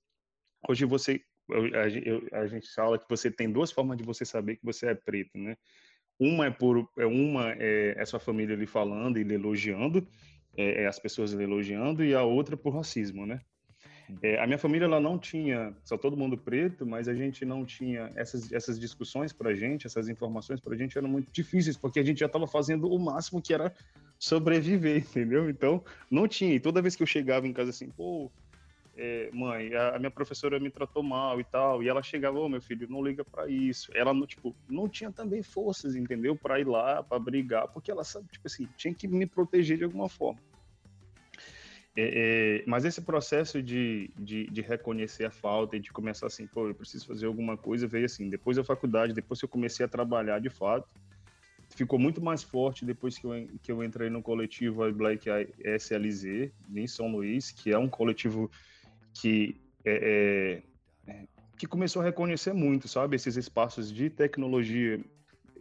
hoje 0.69 0.85
você 0.85 1.23
eu, 1.49 2.27
a, 2.33 2.47
gente 2.47 2.69
fala 2.75 2.99
que 2.99 3.09
você 3.09 3.31
tem 3.31 3.51
duas 3.51 3.71
formas 3.71 3.97
de 3.97 4.03
você 4.03 4.25
saber 4.25 4.57
que 4.57 4.65
você 4.65 4.87
é 4.87 4.95
preto, 4.95 5.39
né? 5.39 5.57
Uma 6.19 6.47
é 6.47 6.51
por 6.51 6.89
é 6.99 7.07
uma 7.07 7.53
é, 7.53 7.95
é 7.97 8.05
sua 8.05 8.19
família 8.19 8.57
lhe 8.57 8.67
falando 8.67 9.19
e 9.19 9.23
lhe 9.23 9.35
elogiando, 9.35 10.07
é, 10.57 10.83
é, 10.83 10.87
as 10.87 10.99
pessoas 10.99 11.33
lhe 11.33 11.45
elogiando, 11.45 12.03
e 12.05 12.15
a 12.15 12.23
outra 12.23 12.57
por 12.57 12.71
racismo, 12.71 13.27
né? 13.27 13.41
É, 14.23 14.41
a 14.41 14.47
minha 14.47 14.59
família 14.59 14.85
ela 14.85 15.01
não 15.01 15.19
tinha 15.19 15.75
só 15.85 15.99
todo 15.99 16.17
mundo 16.17 16.39
preto, 16.39 16.87
mas 16.87 17.09
a 17.09 17.15
gente 17.15 17.45
não 17.45 17.65
tinha 17.65 18.13
essas, 18.15 18.53
essas 18.53 18.79
discussões 18.79 19.33
para 19.33 19.55
gente, 19.55 19.87
essas 19.87 20.09
informações 20.09 20.61
para 20.61 20.77
gente 20.77 20.97
eram 20.97 21.09
muito 21.09 21.31
difíceis 21.33 21.77
porque 21.77 21.99
a 21.99 22.05
gente 22.05 22.21
já 22.21 22.27
estava 22.27 22.47
fazendo 22.47 22.89
o 22.89 22.99
máximo 22.99 23.43
que 23.43 23.53
era 23.53 23.75
sobreviver, 24.19 24.99
entendeu? 25.11 25.51
Então 25.51 25.83
não 26.11 26.29
tinha. 26.29 26.55
E 26.55 26.61
toda 26.61 26.83
vez 26.83 26.95
que 26.95 27.03
eu 27.03 27.07
chegava 27.07 27.47
em 27.47 27.53
casa 27.53 27.71
assim, 27.71 27.91
pô, 27.91 28.31
é, 28.97 29.29
mãe, 29.33 29.75
a, 29.75 29.97
a, 29.97 29.99
minha 29.99 30.11
professora 30.11 30.59
me 30.59 30.71
tratou 30.71 31.03
mal 31.03 31.39
e 31.39 31.45
tal, 31.45 31.83
e 31.83 31.89
ela 31.89 32.03
chegava, 32.03 32.39
ô 32.39 32.45
oh, 32.45 32.49
meu 32.49 32.63
filho, 32.63 32.89
não 32.89 33.05
liga 33.05 33.25
para 33.25 33.49
isso. 33.49 33.91
Ela 33.95 34.15
não, 34.15 34.27
tipo, 34.27 34.55
não 34.69 34.89
tinha 34.89 35.13
também 35.13 35.43
forças, 35.43 35.95
entendeu? 35.95 36.35
Para 36.35 36.59
ir 36.59 36.67
lá, 36.67 37.03
para 37.03 37.19
brigar, 37.19 37.69
porque 37.69 37.91
ela 37.91 38.05
sabe, 38.05 38.27
tipo 38.31 38.47
assim, 38.47 38.67
tinha 38.77 38.95
que 38.95 39.07
me 39.07 39.27
proteger 39.27 39.77
de 39.77 39.85
alguma 39.85 40.09
forma. 40.09 40.41
É, 41.99 42.61
é, 42.61 42.65
mas 42.67 42.85
esse 42.85 43.01
processo 43.01 43.63
de, 43.63 44.11
de, 44.19 44.47
de, 44.51 44.61
reconhecer 44.61 45.25
a 45.25 45.31
falta 45.31 45.77
e 45.77 45.81
de 45.81 45.91
começar 45.91 46.27
assim, 46.27 46.47
pô, 46.47 46.69
eu 46.69 46.75
preciso 46.75 47.07
fazer 47.07 47.25
alguma 47.25 47.57
coisa, 47.57 47.87
veio 47.87 48.05
assim, 48.05 48.29
depois 48.29 48.59
da 48.59 48.65
faculdade, 48.65 49.15
depois 49.15 49.41
que 49.41 49.47
eu 49.47 49.49
comecei 49.49 49.87
a 49.87 49.89
trabalhar 49.89 50.39
de 50.39 50.51
fato, 50.51 50.87
ficou 51.75 51.99
muito 51.99 52.21
mais 52.21 52.43
forte 52.43 52.85
depois 52.85 53.17
que 53.17 53.27
eu, 53.27 53.49
que 53.63 53.73
eu 53.73 53.83
entrei 53.83 54.11
no 54.11 54.23
coletivo 54.23 54.93
Black 54.93 55.27
SLZ, 55.79 56.51
em 56.75 56.87
São 56.87 57.11
Luís, 57.11 57.51
que 57.51 57.73
é 57.73 57.79
um 57.79 57.89
coletivo 57.89 58.51
que 59.15 59.57
é, 59.85 60.63
é, 61.07 61.13
é, 61.13 61.27
que 61.57 61.67
começou 61.67 62.03
a 62.03 62.05
reconhecer 62.05 62.53
muito, 62.53 62.89
sabe, 62.89 63.17
esses 63.17 63.37
espaços 63.37 63.91
de 63.91 64.11
tecnologia 64.11 65.03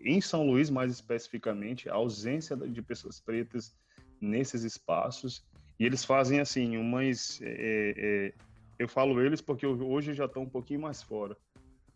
em 0.03 0.19
São 0.19 0.45
Luís, 0.45 0.69
mais 0.69 0.91
especificamente, 0.91 1.89
a 1.89 1.93
ausência 1.93 2.55
de 2.55 2.81
pessoas 2.81 3.19
pretas 3.19 3.73
nesses 4.19 4.63
espaços. 4.63 5.43
E 5.79 5.85
eles 5.85 6.05
fazem 6.05 6.39
assim, 6.39 6.77
umas. 6.77 7.39
É, 7.41 7.93
é, 7.97 8.33
eu 8.77 8.87
falo 8.87 9.21
eles 9.21 9.41
porque 9.41 9.65
hoje 9.65 10.13
já 10.13 10.25
estão 10.25 10.43
um 10.43 10.49
pouquinho 10.49 10.81
mais 10.81 11.01
fora, 11.01 11.35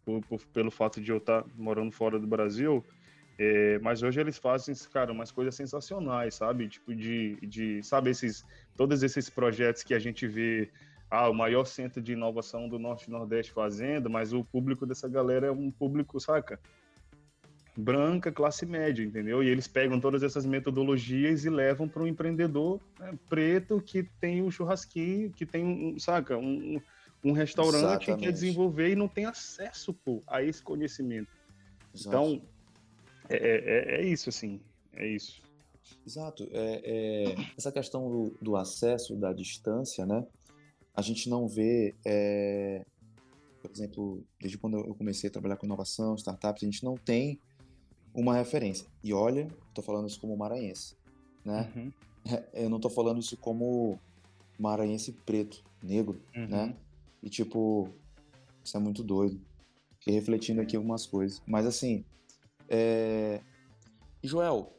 por, 0.05 0.21
por, 0.25 0.45
pelo 0.47 0.71
fato 0.71 1.01
de 1.01 1.11
eu 1.11 1.17
estar 1.17 1.43
tá 1.43 1.49
morando 1.55 1.91
fora 1.91 2.19
do 2.19 2.27
Brasil. 2.27 2.85
É, 3.37 3.79
mas 3.79 4.03
hoje 4.03 4.19
eles 4.19 4.37
fazem, 4.37 4.75
cara, 4.91 5.13
umas 5.13 5.31
coisas 5.31 5.55
sensacionais, 5.55 6.35
sabe? 6.35 6.67
Tipo 6.67 6.93
de, 6.93 7.37
de, 7.41 7.81
sabe, 7.83 8.09
esses, 8.09 8.45
todos 8.75 9.01
esses 9.01 9.29
projetos 9.29 9.81
que 9.81 9.93
a 9.93 9.99
gente 9.99 10.27
vê 10.27 10.69
ah, 11.09 11.29
o 11.29 11.33
maior 11.33 11.63
centro 11.63 12.01
de 12.01 12.11
inovação 12.11 12.67
do 12.67 12.77
Norte 12.77 13.07
e 13.07 13.11
Nordeste 13.11 13.53
fazendo, 13.53 14.09
mas 14.09 14.33
o 14.33 14.43
público 14.43 14.85
dessa 14.85 15.07
galera 15.07 15.47
é 15.47 15.51
um 15.51 15.71
público, 15.71 16.19
saca? 16.19 16.59
Branca, 17.79 18.31
classe 18.31 18.65
média, 18.65 19.03
entendeu? 19.03 19.43
E 19.43 19.47
eles 19.47 19.67
pegam 19.67 19.99
todas 19.99 20.23
essas 20.23 20.45
metodologias 20.45 21.45
e 21.45 21.49
levam 21.49 21.87
para 21.87 22.03
um 22.03 22.07
empreendedor 22.07 22.79
né, 22.99 23.17
preto 23.29 23.81
que 23.81 24.03
tem 24.03 24.41
um 24.43 24.51
churrasquinho, 24.51 25.31
que 25.31 25.45
tem 25.45 25.65
um, 25.65 25.99
saca, 25.99 26.37
um, 26.37 26.81
um 27.23 27.31
restaurante 27.31 27.75
Exatamente. 27.75 28.19
que 28.19 28.25
quer 28.25 28.31
desenvolver 28.31 28.91
e 28.91 28.95
não 28.95 29.07
tem 29.07 29.25
acesso 29.25 29.93
pô, 29.93 30.21
a 30.27 30.43
esse 30.43 30.61
conhecimento. 30.61 31.29
Exato. 31.93 32.07
Então, 32.07 32.41
é, 33.29 33.37
é, 33.37 34.01
é, 34.01 34.05
isso, 34.05 34.29
assim, 34.29 34.59
é 34.93 35.07
isso. 35.07 35.41
Exato. 36.05 36.47
É, 36.51 36.81
é, 36.83 37.35
essa 37.57 37.71
questão 37.71 38.09
do, 38.09 38.37
do, 38.41 38.55
acesso, 38.55 39.15
da 39.15 39.33
distância, 39.33 40.05
né? 40.05 40.25
a 40.99 41.01
gente 41.01 41.29
não 41.29 41.47
vê, 41.47 41.95
é, 42.05 42.85
por 43.61 43.71
exemplo, 43.71 44.23
desde 44.39 44.57
quando 44.57 44.77
eu 44.77 44.93
comecei 44.95 45.29
a 45.29 45.31
trabalhar 45.31 45.55
com 45.55 45.65
inovação, 45.65 46.15
startups, 46.15 46.61
a 46.61 46.65
gente 46.65 46.83
não 46.83 46.95
tem 46.95 47.39
uma 48.19 48.35
referência. 48.35 48.85
E 49.03 49.13
olha, 49.13 49.47
estou 49.69 49.83
falando 49.83 50.07
isso 50.07 50.19
como 50.19 50.35
maranhense, 50.35 50.95
né? 51.43 51.71
Uhum. 51.75 51.91
Eu 52.53 52.69
não 52.69 52.77
estou 52.77 52.91
falando 52.91 53.19
isso 53.19 53.37
como 53.37 53.97
maranhense 54.59 55.13
preto, 55.25 55.63
negro, 55.81 56.21
uhum. 56.35 56.47
né? 56.47 56.75
E 57.23 57.29
tipo, 57.29 57.89
isso 58.63 58.75
é 58.75 58.79
muito 58.79 59.03
doido. 59.03 59.39
Fiquei 59.99 60.13
refletindo 60.13 60.61
aqui 60.61 60.75
algumas 60.75 61.05
coisas. 61.05 61.41
Mas 61.45 61.65
assim, 61.65 62.03
é... 62.67 63.41
Joel, 64.21 64.73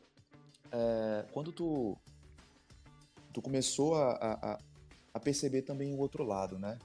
é... 0.70 1.24
quando 1.32 1.50
tu, 1.50 1.96
tu 3.32 3.40
começou 3.40 3.94
a, 3.94 4.12
a, 4.12 4.58
a 5.14 5.20
perceber 5.20 5.62
também 5.62 5.94
o 5.94 5.98
outro 5.98 6.24
lado, 6.24 6.58
né? 6.58 6.78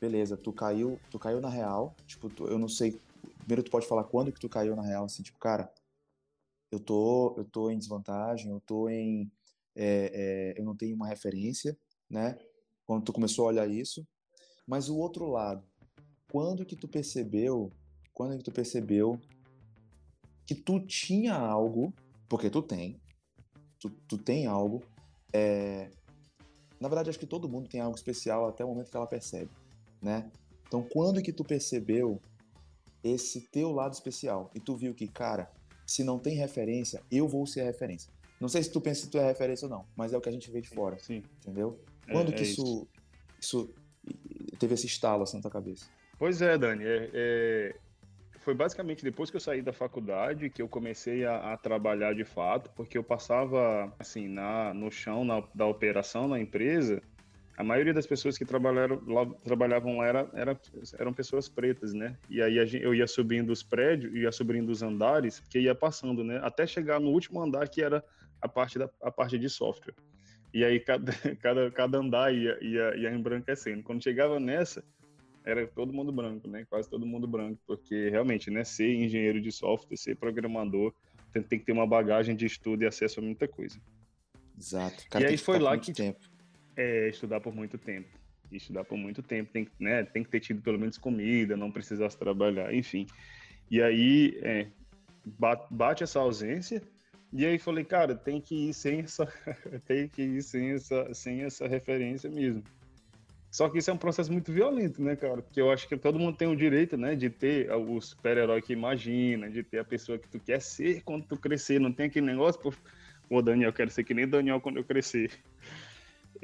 Beleza, 0.00 0.36
tu 0.36 0.52
caiu, 0.52 1.00
tu 1.10 1.18
caiu 1.18 1.40
na 1.40 1.48
real, 1.48 1.94
tipo, 2.06 2.28
tu, 2.28 2.46
eu 2.46 2.58
não 2.58 2.68
sei, 2.68 2.98
primeiro 3.44 3.62
tu 3.62 3.70
pode 3.70 3.86
falar 3.86 4.04
quando 4.04 4.32
que 4.32 4.40
tu 4.40 4.48
caiu 4.48 4.74
na 4.74 4.82
real, 4.82 5.04
assim, 5.04 5.22
tipo, 5.22 5.38
cara, 5.38 5.72
eu 6.70 6.80
tô, 6.80 7.34
eu 7.36 7.44
tô 7.44 7.70
em 7.70 7.78
desvantagem, 7.78 8.50
eu 8.50 8.60
tô 8.60 8.88
em, 8.88 9.30
é, 9.76 10.54
é, 10.56 10.60
eu 10.60 10.64
não 10.64 10.74
tenho 10.74 10.96
uma 10.96 11.06
referência, 11.06 11.78
né? 12.08 12.36
Quando 12.86 13.04
tu 13.04 13.12
começou 13.12 13.44
a 13.44 13.48
olhar 13.48 13.68
isso, 13.68 14.06
mas 14.66 14.88
o 14.88 14.96
outro 14.96 15.26
lado, 15.28 15.64
quando 16.30 16.64
que 16.64 16.74
tu 16.74 16.88
percebeu, 16.88 17.70
quando 18.12 18.36
que 18.38 18.44
tu 18.44 18.50
percebeu 18.50 19.20
que 20.46 20.54
tu 20.54 20.80
tinha 20.80 21.34
algo, 21.34 21.92
porque 22.28 22.50
tu 22.50 22.62
tem, 22.62 23.00
tu, 23.78 23.90
tu 24.08 24.18
tem 24.18 24.46
algo, 24.46 24.82
é, 25.32 25.90
na 26.80 26.88
verdade, 26.88 27.10
acho 27.10 27.18
que 27.18 27.26
todo 27.26 27.48
mundo 27.48 27.68
tem 27.68 27.80
algo 27.80 27.96
especial 27.96 28.48
até 28.48 28.64
o 28.64 28.68
momento 28.68 28.90
que 28.90 28.96
ela 28.96 29.06
percebe, 29.06 29.50
né? 30.02 30.30
Então, 30.66 30.82
quando 30.82 31.22
que 31.22 31.32
tu 31.32 31.44
percebeu 31.44 32.20
esse 33.04 33.42
teu 33.42 33.70
lado 33.70 33.92
especial 33.92 34.50
e 34.54 34.60
tu 34.60 34.74
viu 34.74 34.94
que, 34.94 35.06
cara, 35.06 35.50
se 35.86 36.02
não 36.02 36.18
tem 36.18 36.34
referência, 36.34 37.02
eu 37.10 37.28
vou 37.28 37.46
ser 37.46 37.60
a 37.60 37.64
referência. 37.64 38.10
Não 38.40 38.48
sei 38.48 38.62
se 38.62 38.72
tu 38.72 38.80
pensa 38.80 39.04
que 39.04 39.12
tu 39.12 39.18
é 39.18 39.26
referência 39.26 39.66
ou 39.66 39.70
não, 39.70 39.84
mas 39.94 40.12
é 40.12 40.16
o 40.16 40.20
que 40.20 40.28
a 40.28 40.32
gente 40.32 40.50
vê 40.50 40.60
de 40.60 40.68
fora, 40.68 40.98
Sim. 40.98 41.22
entendeu? 41.38 41.78
É, 42.06 42.12
quando 42.12 42.32
é, 42.32 42.34
que 42.34 42.42
é 42.42 42.46
isso, 42.46 42.88
isso, 43.40 43.70
isso 43.70 44.58
teve 44.58 44.74
esse 44.74 44.86
estalo 44.86 45.22
assim 45.22 45.36
na 45.36 45.42
tua 45.42 45.50
cabeça? 45.50 45.86
Pois 46.18 46.40
é, 46.40 46.56
Dani. 46.56 46.84
É, 46.84 47.10
é, 47.12 47.76
foi 48.38 48.54
basicamente 48.54 49.02
depois 49.02 49.30
que 49.30 49.36
eu 49.36 49.40
saí 49.40 49.62
da 49.62 49.72
faculdade 49.72 50.50
que 50.50 50.60
eu 50.60 50.68
comecei 50.68 51.24
a, 51.24 51.52
a 51.52 51.56
trabalhar 51.56 52.14
de 52.14 52.24
fato, 52.24 52.70
porque 52.74 52.98
eu 52.98 53.04
passava 53.04 53.92
assim 53.98 54.28
na, 54.28 54.74
no 54.74 54.90
chão 54.90 55.24
na, 55.24 55.42
da 55.54 55.66
operação 55.66 56.28
na 56.28 56.38
empresa. 56.38 57.02
A 57.56 57.62
maioria 57.62 57.94
das 57.94 58.06
pessoas 58.06 58.36
que 58.36 58.44
trabalharam 58.44 59.00
lá, 59.06 59.26
trabalhavam 59.44 59.98
lá 59.98 60.06
era, 60.06 60.30
era, 60.34 60.60
eram 60.98 61.12
pessoas 61.12 61.48
pretas, 61.48 61.92
né? 61.94 62.16
E 62.28 62.42
aí 62.42 62.56
eu 62.80 62.92
ia 62.92 63.06
subindo 63.06 63.50
os 63.50 63.62
prédios, 63.62 64.12
ia 64.14 64.32
subindo 64.32 64.70
os 64.70 64.82
andares, 64.82 65.38
porque 65.38 65.60
ia 65.60 65.74
passando, 65.74 66.24
né? 66.24 66.40
Até 66.42 66.66
chegar 66.66 66.98
no 66.98 67.10
último 67.10 67.40
andar 67.40 67.68
que 67.68 67.80
era 67.80 68.04
a 68.40 68.48
parte 68.48 68.78
da 68.78 68.90
a 69.00 69.10
parte 69.10 69.38
de 69.38 69.48
software. 69.48 69.94
E 70.52 70.64
aí 70.64 70.80
cada, 70.80 71.12
cada, 71.40 71.70
cada 71.70 71.98
andar 71.98 72.34
ia, 72.34 72.58
ia, 72.60 72.96
ia 72.96 73.10
embranquecendo. 73.12 73.84
Quando 73.84 74.02
chegava 74.02 74.40
nessa, 74.40 74.84
era 75.44 75.64
todo 75.66 75.92
mundo 75.92 76.10
branco, 76.10 76.48
né? 76.48 76.64
Quase 76.68 76.88
todo 76.88 77.06
mundo 77.06 77.28
branco, 77.28 77.60
porque 77.66 78.08
realmente, 78.08 78.50
né? 78.50 78.64
Ser 78.64 78.92
engenheiro 78.94 79.40
de 79.40 79.52
software, 79.52 79.96
ser 79.96 80.16
programador, 80.16 80.92
tem, 81.32 81.42
tem 81.42 81.58
que 81.58 81.66
ter 81.66 81.72
uma 81.72 81.86
bagagem 81.86 82.34
de 82.34 82.46
estudo 82.46 82.82
e 82.82 82.86
acesso 82.86 83.20
a 83.20 83.22
muita 83.22 83.46
coisa. 83.46 83.78
Exato. 84.58 85.04
Cara, 85.08 85.24
e 85.24 85.28
aí 85.28 85.36
foi 85.36 85.58
lá 85.60 85.78
que 85.78 85.92
tempo. 85.92 86.33
É 86.76 87.08
estudar 87.08 87.40
por 87.40 87.54
muito 87.54 87.78
tempo. 87.78 88.08
Estudar 88.50 88.84
por 88.84 88.96
muito 88.96 89.22
tempo, 89.22 89.50
tem, 89.52 89.68
né, 89.80 90.04
tem 90.04 90.22
que 90.22 90.30
ter 90.30 90.40
tido 90.40 90.62
pelo 90.62 90.78
menos 90.78 90.96
comida, 90.98 91.56
não 91.56 91.70
precisasse 91.70 92.16
trabalhar, 92.16 92.72
enfim. 92.72 93.06
E 93.70 93.82
aí 93.82 94.38
é, 94.42 94.66
bate 95.70 96.04
essa 96.04 96.20
ausência, 96.20 96.82
e 97.32 97.44
aí 97.44 97.58
falei, 97.58 97.84
cara, 97.84 98.14
tem 98.14 98.40
que 98.40 98.68
ir 98.68 98.74
sem 98.74 99.00
essa, 99.00 99.26
tem 99.86 100.06
que 100.08 100.22
ir 100.22 100.42
sem 100.42 100.70
essa, 100.70 101.12
sem 101.12 101.42
essa 101.42 101.66
referência 101.66 102.30
mesmo. 102.30 102.62
Só 103.50 103.68
que 103.68 103.78
isso 103.78 103.88
é 103.88 103.94
um 103.94 103.98
processo 103.98 104.32
muito 104.32 104.52
violento, 104.52 105.00
né, 105.00 105.14
cara? 105.14 105.40
Porque 105.40 105.60
eu 105.60 105.70
acho 105.70 105.88
que 105.88 105.96
todo 105.96 106.18
mundo 106.18 106.36
tem 106.36 106.48
o 106.48 106.56
direito, 106.56 106.96
né, 106.96 107.14
de 107.14 107.30
ter 107.30 107.70
o 107.72 108.00
super-herói 108.00 108.60
que 108.60 108.72
imagina, 108.72 109.48
de 109.48 109.62
ter 109.62 109.78
a 109.78 109.84
pessoa 109.84 110.18
que 110.18 110.28
tu 110.28 110.40
quer 110.40 110.60
ser 110.60 111.02
quando 111.02 111.24
tu 111.24 111.36
crescer. 111.36 111.80
Não 111.80 111.92
tem 111.92 112.06
aquele 112.06 112.26
negócio, 112.26 112.60
pô, 113.28 113.42
Daniel, 113.42 113.68
eu 113.68 113.72
quero 113.72 113.90
ser 113.90 114.02
que 114.02 114.12
nem 114.12 114.26
Daniel 114.26 114.60
quando 114.60 114.78
eu 114.78 114.84
crescer. 114.84 115.30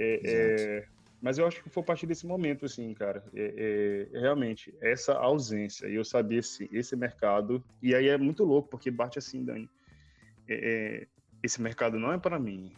É, 0.02 0.20
é, 0.24 0.86
mas 1.20 1.36
eu 1.36 1.46
acho 1.46 1.62
que 1.62 1.68
foi 1.68 1.82
a 1.82 1.86
partir 1.86 2.06
desse 2.06 2.26
momento, 2.26 2.64
assim, 2.64 2.94
cara. 2.94 3.22
É, 3.34 4.08
é, 4.14 4.18
realmente, 4.18 4.74
essa 4.80 5.12
ausência, 5.12 5.86
e 5.86 5.94
eu 5.94 6.04
sabia 6.04 6.40
assim, 6.40 6.66
esse 6.72 6.96
mercado, 6.96 7.62
e 7.82 7.94
aí 7.94 8.08
é 8.08 8.16
muito 8.16 8.42
louco, 8.42 8.70
porque 8.70 8.90
bate 8.90 9.18
assim, 9.18 9.44
Dani. 9.44 9.68
É, 10.48 10.54
é, 10.54 11.06
esse 11.42 11.60
mercado 11.60 11.98
não 11.98 12.10
é 12.10 12.18
para 12.18 12.38
mim, 12.38 12.72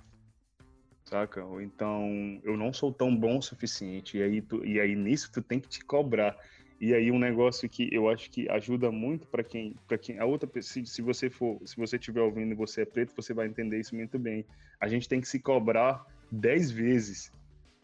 saca? 1.04 1.44
Ou 1.44 1.62
então 1.62 2.40
eu 2.42 2.56
não 2.56 2.72
sou 2.72 2.92
tão 2.92 3.14
bom 3.14 3.38
o 3.38 3.42
suficiente, 3.42 4.18
e 4.18 4.22
aí, 4.22 4.42
tu, 4.42 4.64
e 4.64 4.80
aí 4.80 4.96
nisso 4.96 5.30
tu 5.32 5.40
tem 5.40 5.61
que 5.61 5.68
te 5.68 5.85
cobrar. 5.85 6.37
E 6.80 6.92
aí 6.92 7.12
um 7.12 7.18
negócio 7.18 7.68
que 7.68 7.88
eu 7.92 8.08
acho 8.08 8.28
que 8.28 8.48
ajuda 8.50 8.90
muito 8.90 9.28
para 9.28 9.44
quem, 9.44 9.76
para 9.87 9.96
quem 9.96 10.18
a 10.18 10.24
outra 10.24 10.50
se, 10.61 10.85
se 10.85 11.00
você 11.00 11.30
for, 11.30 11.61
se 11.64 11.76
você 11.76 11.94
estiver 11.94 12.20
ouvindo 12.20 12.56
você 12.56 12.82
é 12.82 12.85
preto, 12.85 13.14
você 13.14 13.32
vai 13.32 13.46
entender 13.46 13.78
isso 13.78 13.94
muito 13.94 14.18
bem. 14.18 14.44
A 14.80 14.88
gente 14.88 15.08
tem 15.08 15.20
que 15.20 15.28
se 15.28 15.38
cobrar 15.38 16.04
dez 16.33 16.71
vezes 16.71 17.31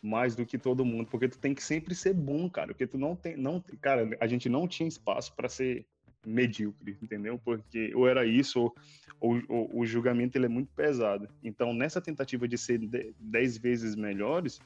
mais 0.03 0.35
do 0.35 0.47
que 0.47 0.57
todo 0.57 0.85
mundo, 0.85 1.07
porque 1.11 1.29
tu 1.29 1.39
tem 1.39 1.55
que 1.55 1.63
sempre 1.63 1.95
ser 1.95 2.15
bom, 2.15 2.49
cara, 2.49 2.69
porque 2.69 2.87
tu 2.87 2.97
não 2.97 3.15
tem, 3.15 3.37
não, 3.37 3.63
cara, 3.81 4.09
a 4.21 4.27
gente 4.27 4.49
não 4.49 4.67
tinha 4.67 4.89
espaço 4.89 5.35
para 5.35 5.49
ser 5.49 5.85
medíocre, 6.25 6.97
entendeu? 7.03 7.39
Porque 7.45 7.93
ou 7.95 8.09
era 8.09 8.25
isso 8.25 8.61
ou, 8.61 8.75
ou, 9.21 9.43
ou, 9.49 9.81
o 9.81 9.87
julgamento 9.87 10.39
ele 10.39 10.47
é 10.47 10.49
muito 10.49 10.73
pesado. 10.75 11.29
Então 11.43 11.75
nessa 11.75 12.01
tentativa 12.01 12.49
de 12.49 12.57
ser 12.57 12.81
dez 13.19 13.59
vezes 13.59 13.95
melhores 13.95 14.59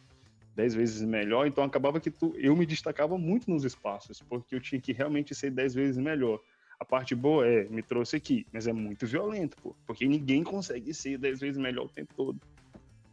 dez 0.55 0.75
vezes 0.75 1.03
melhor, 1.03 1.47
então 1.47 1.65
acabava 1.65 2.01
que 2.01 2.11
tu, 2.11 2.35
eu 2.37 2.55
me 2.55 2.67
destacava 2.67 3.17
muito 3.17 3.51
nos 3.51 3.65
espaços, 3.65 4.21
porque 4.21 4.55
eu 4.55 4.61
tinha 4.61 4.81
que 4.81 4.93
realmente 4.93 5.35
ser 5.35 5.51
dez 5.51 5.75
vezes 5.75 5.97
melhor. 5.97 6.41
A 6.79 6.85
parte 6.85 7.15
boa 7.15 7.47
é, 7.47 7.65
me 7.69 7.83
trouxe 7.83 8.17
aqui, 8.17 8.47
mas 8.53 8.67
é 8.67 8.73
muito 8.73 9.07
violento, 9.07 9.57
pô, 9.63 9.75
porque 9.87 10.07
ninguém 10.07 10.43
consegue 10.43 10.93
ser 10.93 11.17
dez 11.17 11.41
vezes 11.41 11.57
melhor 11.57 11.87
o 11.87 11.89
tempo 11.89 12.13
todo, 12.15 12.39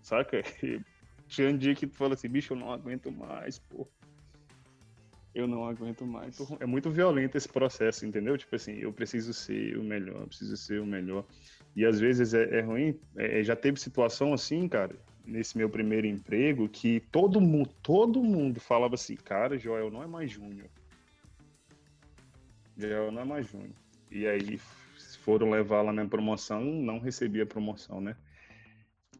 saca? 0.10 0.42
E 0.64 0.82
tinha 1.28 1.50
um 1.50 1.58
dia 1.58 1.76
que 1.76 1.86
tu 1.88 1.96
fala 1.96 2.16
assim, 2.16 2.28
bicho, 2.28 2.54
eu 2.54 2.58
não 2.58 2.72
aguento 2.72 3.12
mais, 3.12 3.60
pô. 3.60 3.88
Eu 5.34 5.48
não 5.48 5.66
aguento 5.66 6.06
mais. 6.06 6.36
É 6.60 6.66
muito 6.66 6.90
violento 6.90 7.38
esse 7.38 7.48
processo, 7.48 8.06
entendeu? 8.06 8.36
Tipo 8.38 8.56
assim, 8.56 8.74
eu 8.74 8.92
preciso 8.92 9.32
ser 9.32 9.78
o 9.78 9.84
melhor, 9.84 10.26
preciso 10.26 10.58
ser 10.58 10.82
o 10.82 10.86
melhor. 10.86 11.24
E 11.76 11.86
às 11.86 12.00
vezes 12.00 12.34
é, 12.34 12.58
é 12.58 12.62
ruim. 12.62 13.00
É, 13.16 13.44
já 13.44 13.56
teve 13.56 13.80
situação 13.80 14.34
assim, 14.34 14.68
cara, 14.68 14.96
nesse 15.24 15.56
meu 15.56 15.70
primeiro 15.70 16.08
emprego 16.08 16.68
que 16.68 17.00
todo 17.12 17.40
mundo, 17.40 17.70
todo 17.84 18.24
mundo 18.24 18.60
falava 18.60 18.96
assim, 18.96 19.16
cara, 19.16 19.58
Joel 19.58 19.92
não 19.92 20.02
é 20.02 20.08
mais 20.08 20.32
júnior. 20.32 20.68
Joel 22.76 23.12
não 23.12 23.22
é 23.22 23.26
mais 23.26 23.48
júnior. 23.48 23.76
E 24.10 24.26
aí 24.26 24.60
foram 25.24 25.52
levar 25.52 25.84
lá 25.84 25.94
minha 25.94 26.08
promoção, 26.08 26.64
não 26.64 26.98
recebi 26.98 27.40
a 27.40 27.46
promoção, 27.46 28.02
né? 28.02 28.16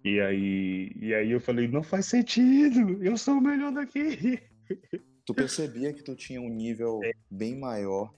E 0.04 0.20
aí, 0.20 0.92
e 0.96 1.14
aí 1.14 1.32
eu 1.32 1.42
falei, 1.42 1.68
não 1.68 1.84
faz 1.84 2.06
sentido, 2.06 3.04
eu 3.04 3.18
sou 3.18 3.36
o 3.36 3.42
melhor 3.42 3.72
daqui. 3.72 4.40
Tu 5.26 5.34
percebia 5.36 5.94
que 5.94 6.02
tu 6.02 6.16
tinha 6.16 6.42
um 6.42 6.50
nível 6.50 7.00
é. 7.04 7.12
bem 7.30 7.56
maior, 7.56 8.12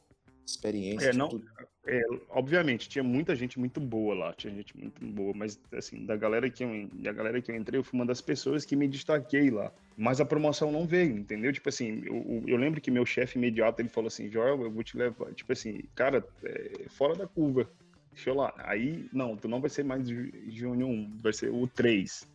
experiência. 0.46 1.10
É, 1.10 1.14
não, 1.14 1.28
tu... 1.28 1.44
É, 1.86 2.02
obviamente, 2.30 2.88
tinha 2.88 3.04
muita 3.04 3.36
gente 3.36 3.60
muito 3.60 3.82
boa 3.82 4.16
lá, 4.16 4.34
tinha 4.34 4.54
gente 4.54 4.78
muito 4.78 5.04
boa, 5.04 5.34
mas 5.36 5.60
assim, 5.74 6.06
da 6.06 6.16
galera 6.16 6.50
que 6.50 6.64
eu, 6.64 6.88
da 6.94 7.12
galera 7.12 7.42
que 7.42 7.52
eu 7.52 7.56
entrei, 7.56 7.80
eu 7.80 7.84
fui 7.84 8.00
uma 8.00 8.06
das 8.06 8.22
pessoas 8.22 8.64
que 8.64 8.78
me 8.78 8.88
destaquei 8.88 9.50
lá. 9.50 9.74
Mas 9.98 10.22
a 10.22 10.26
promoção 10.26 10.72
não 10.72 10.86
veio, 10.86 11.18
entendeu? 11.18 11.52
Tipo 11.52 11.68
assim, 11.68 12.02
eu, 12.06 12.44
eu 12.48 12.56
lembro 12.56 12.80
que 12.80 12.90
meu 12.90 13.06
chefe 13.06 13.38
imediato, 13.38 13.82
ele 13.82 13.90
falou 13.90 14.08
assim, 14.08 14.32
Joel, 14.32 14.62
eu 14.62 14.72
vou 14.72 14.84
te 14.84 14.96
levar, 14.96 15.34
tipo 15.34 15.52
assim, 15.52 15.82
cara, 15.96 16.26
é, 16.44 16.86
fora 16.88 17.16
da 17.16 17.28
curva, 17.28 17.70
deixa 18.14 18.30
eu 18.30 18.36
lá. 18.36 18.54
Aí, 18.58 19.08
não, 19.12 19.36
tu 19.36 19.48
não 19.48 19.62
vai 19.62 19.70
ser 19.70 19.84
mais 19.84 20.08
Júnior 20.08 20.90
1, 20.90 21.18
vai 21.22 21.34
ser 21.34 21.50
o 21.50 21.68
3. 21.68 22.28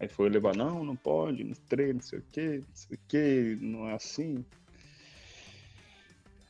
Aí 0.00 0.08
foi 0.08 0.28
levar, 0.28 0.54
não, 0.54 0.84
não 0.84 0.94
pode, 0.94 1.42
no 1.42 1.56
3, 1.68 1.94
não 1.94 2.02
sei 2.02 2.18
o 2.20 2.24
quê, 2.30 2.62
não 2.66 2.74
sei 2.74 2.96
o 2.96 3.00
quê, 3.08 3.58
não 3.60 3.88
é 3.88 3.94
assim. 3.94 4.44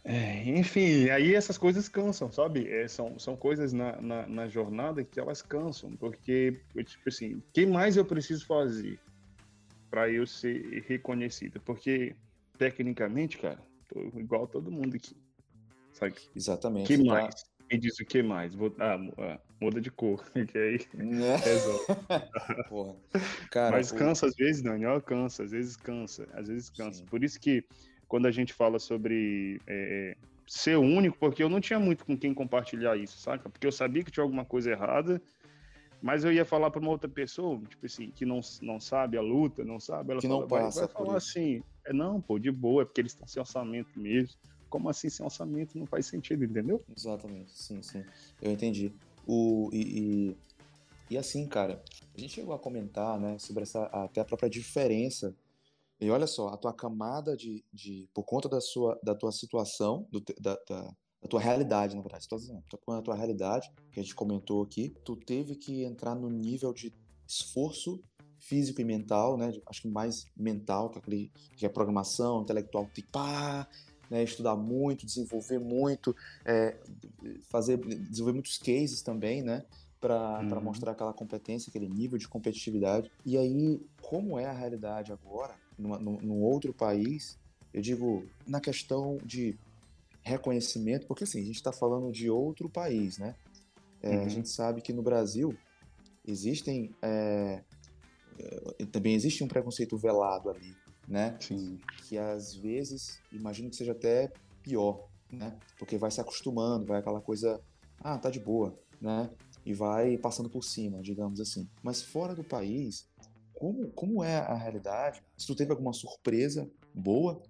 É, 0.05 0.43
enfim, 0.49 1.11
aí 1.11 1.35
essas 1.35 1.59
coisas 1.59 1.89
cansam, 1.89 2.33
sabe? 2.33 2.67
É, 2.67 2.89
são, 2.89 3.19
são 3.19 3.37
coisas 3.37 3.73
na, 3.73 4.01
na, 4.01 4.27
na, 4.27 4.49
jornada 4.49 5.05
que 5.05 5.21
elas 5.21 5.43
cansam, 5.43 5.95
porque, 5.97 6.59
tipo 6.77 7.09
assim, 7.09 7.35
o 7.35 7.43
que 7.53 7.67
mais 7.67 7.97
eu 7.97 8.05
preciso 8.05 8.47
fazer 8.47 8.99
para 9.91 10.11
eu 10.11 10.27
ser 10.27 10.85
reconhecido? 10.87 11.61
Porque, 11.61 12.15
tecnicamente, 12.57 13.37
cara, 13.37 13.59
tô 13.87 14.01
igual 14.19 14.47
todo 14.47 14.71
mundo 14.71 14.97
aqui, 14.97 15.15
sabe? 15.93 16.15
Exatamente. 16.35 16.95
O 16.95 16.97
que 16.97 17.07
tá... 17.07 17.29
Me 17.71 17.79
diz 17.79 17.99
o 18.01 18.05
que 18.05 18.23
mais? 18.23 18.55
Vou... 18.55 18.75
Ah, 18.79 18.99
ah 19.19 19.39
muda 19.61 19.81
de 19.81 19.91
cor, 19.91 20.25
que 20.33 20.59
aí 20.59 20.81
né? 20.95 21.37
resolve. 21.37 21.85
Porra. 22.69 22.97
Cara, 23.51 23.77
Mas 23.77 23.93
cansa 23.93 24.27
às 24.27 24.35
vezes, 24.35 24.63
Daniel, 24.63 25.01
cansa, 25.01 25.43
às 25.43 25.51
vezes 25.51 25.77
cansa, 25.77 26.29
às 26.33 26.49
vezes 26.49 26.71
cansa. 26.71 27.01
Sim. 27.01 27.07
Por 27.07 27.25
isso 27.25 27.41
que 27.41 27.65
quando 28.07 28.27
a 28.27 28.31
gente 28.31 28.53
fala 28.53 28.79
sobre 28.79 29.61
é, 29.67 30.17
ser 30.47 30.77
único, 30.77 31.19
porque 31.19 31.43
eu 31.43 31.49
não 31.49 31.61
tinha 31.61 31.79
muito 31.79 32.05
com 32.05 32.17
quem 32.17 32.33
compartilhar 32.33 32.97
isso, 32.97 33.19
saca? 33.19 33.49
Porque 33.49 33.67
eu 33.67 33.73
sabia 33.73 34.03
que 34.03 34.11
tinha 34.11 34.23
alguma 34.23 34.45
coisa 34.45 34.71
errada, 34.71 35.21
mas 36.01 36.25
eu 36.25 36.33
ia 36.33 36.45
falar 36.45 36.71
para 36.71 36.81
uma 36.81 36.91
outra 36.91 37.09
pessoa, 37.09 37.61
tipo 37.69 37.85
assim, 37.85 38.11
que 38.11 38.25
não, 38.25 38.41
não 38.63 38.81
sabe 38.81 39.19
a 39.19 39.21
luta, 39.21 39.65
não 39.65 39.79
sabe, 39.81 40.13
ela 40.13 40.21
que 40.21 40.29
fala, 40.29 40.41
não 40.41 40.49
passa 40.49 40.81
vai, 40.81 40.87
vai 40.87 40.95
falar 40.95 41.19
isso. 41.19 41.31
assim, 41.31 41.63
é, 41.85 41.93
não, 41.93 42.21
pô, 42.21 42.39
de 42.39 42.51
boa, 42.51 42.83
é 42.83 42.85
porque 42.85 43.01
eles 43.01 43.13
estão 43.13 43.27
sem 43.27 43.41
orçamento 43.41 43.91
mesmo. 43.99 44.37
Como 44.69 44.89
assim 44.89 45.09
sem 45.09 45.25
orçamento? 45.25 45.79
Não 45.79 45.87
faz 45.87 46.07
sentido, 46.07 46.45
entendeu? 46.45 46.83
Exatamente, 46.97 47.53
sim, 47.53 47.83
sim. 47.83 48.05
Eu 48.41 48.53
entendi. 48.53 48.93
O, 49.27 49.71
e, 49.73 49.81
e, 50.31 50.37
e 51.11 51.19
assim, 51.19 51.47
cara, 51.47 51.83
a 52.17 52.21
gente 52.21 52.35
chegou 52.35 52.55
a 52.55 52.59
comentar, 52.59 53.19
né, 53.19 53.39
sobre 53.39 53.63
essa, 53.63 53.85
até 53.85 54.21
a 54.21 54.25
própria 54.25 54.49
diferença 54.49 55.35
e 56.01 56.11
olha 56.11 56.27
só, 56.27 56.49
a 56.49 56.57
tua 56.57 56.73
camada 56.73 57.37
de, 57.37 57.65
de 57.73 58.09
por 58.15 58.23
conta 58.23 58.49
da 58.49 58.61
sua 58.61 58.99
da 59.03 59.15
tua 59.15 59.33
situação, 59.33 60.07
do, 60.11 60.21
da, 60.41 60.57
da, 60.69 60.95
da, 61.21 61.29
tua 61.29 61.41
realidade, 61.41 61.97
na 61.97 62.03
verdade, 62.03 62.29
por 62.29 62.79
conta 62.79 62.99
da 62.99 63.03
tua 63.03 63.17
realidade, 63.17 63.71
que 63.91 63.99
a 63.99 64.03
gente 64.03 64.15
comentou 64.15 64.63
aqui, 64.63 64.95
tu 65.05 65.17
teve 65.17 65.57
que 65.57 65.83
entrar 65.83 66.15
no 66.15 66.31
nível 66.31 66.73
de 66.73 66.95
esforço 67.27 68.01
físico 68.39 68.81
e 68.81 68.85
mental, 68.85 69.37
né? 69.37 69.53
Acho 69.67 69.83
que 69.83 69.89
mais 69.89 70.25
mental, 70.37 70.89
que 70.89 70.99
aquele, 70.99 71.33
que 71.57 71.67
é 71.67 71.69
programação, 71.69 72.43
intelectual, 72.43 72.87
que 72.87 73.03
pá, 73.03 73.69
né, 74.11 74.23
estudar 74.23 74.57
muito, 74.57 75.07
desenvolver 75.07 75.59
muito, 75.59 76.15
é, 76.45 76.77
fazer, 77.51 77.77
desenvolver 77.79 78.35
muitos 78.35 78.59
cases 78.59 79.03
também, 79.03 79.43
né? 79.43 79.65
Para 80.01 80.41
uhum. 80.41 80.61
mostrar 80.63 80.93
aquela 80.93 81.13
competência, 81.13 81.71
aquele 81.71 81.89
nível 81.89 82.19
de 82.19 82.29
competitividade. 82.29 83.11
E 83.27 83.37
aí, 83.37 83.81
como 84.01 84.39
é 84.39 84.47
a 84.47 84.53
realidade 84.53 85.13
agora? 85.13 85.55
numa, 85.79 85.99
num 85.99 86.43
outro 86.43 86.75
país, 86.75 87.39
eu 87.73 87.81
digo 87.81 88.27
na 88.47 88.61
questão 88.61 89.19
de 89.25 89.57
reconhecimento, 90.23 91.07
porque 91.07 91.25
assim, 91.25 91.41
a 91.41 91.45
gente 91.45 91.57
está 91.57 91.73
falando 91.73 92.11
de 92.11 92.29
outro 92.29 92.69
país, 92.69 93.19
né? 93.19 93.35
É, 94.03 94.17
uhum. 94.17 94.25
A 94.25 94.29
gente 94.29 94.49
sabe 94.49 94.83
que 94.83 94.93
no 94.93 95.03
Brasil 95.03 95.57
existem 96.27 96.95
é, 97.01 97.63
é, 98.39 98.85
também 98.87 99.15
existe 99.15 99.43
um 99.43 99.49
preconceito 99.49 99.97
velado 99.97 100.51
ali, 100.51 100.75
né? 101.09 101.37
Sim. 101.41 101.79
Que 102.07 102.19
às 102.19 102.55
vezes, 102.55 103.19
imagino 103.33 103.71
que 103.71 103.77
seja 103.77 103.93
até 103.93 104.31
pior, 104.63 105.09
né? 105.33 105.59
Porque 105.79 105.97
vai 105.97 106.11
se 106.11 106.21
acostumando, 106.21 106.87
vai 106.87 107.01
aquela 107.01 107.21
coisa, 107.21 107.61
ah, 108.01 108.19
tá 108.19 108.31
de 108.31 108.39
boa, 108.39 108.79
né? 109.01 109.31
E 109.65 109.73
vai 109.73 110.17
passando 110.19 110.51
por 110.51 110.63
cima, 110.63 111.01
digamos 111.01 111.41
assim. 111.41 111.69
Mas 111.83 112.03
fora 112.03 112.35
do 112.35 112.45
país, 112.45 113.09
como, 113.55 113.91
como 113.91 114.23
é 114.23 114.39
a 114.39 114.55
realidade, 114.55 115.23
se 115.37 115.47
tu 115.47 115.55
teve 115.55 115.73
alguma 115.73 115.93
surpresa 115.93 116.71
boa 116.95 117.43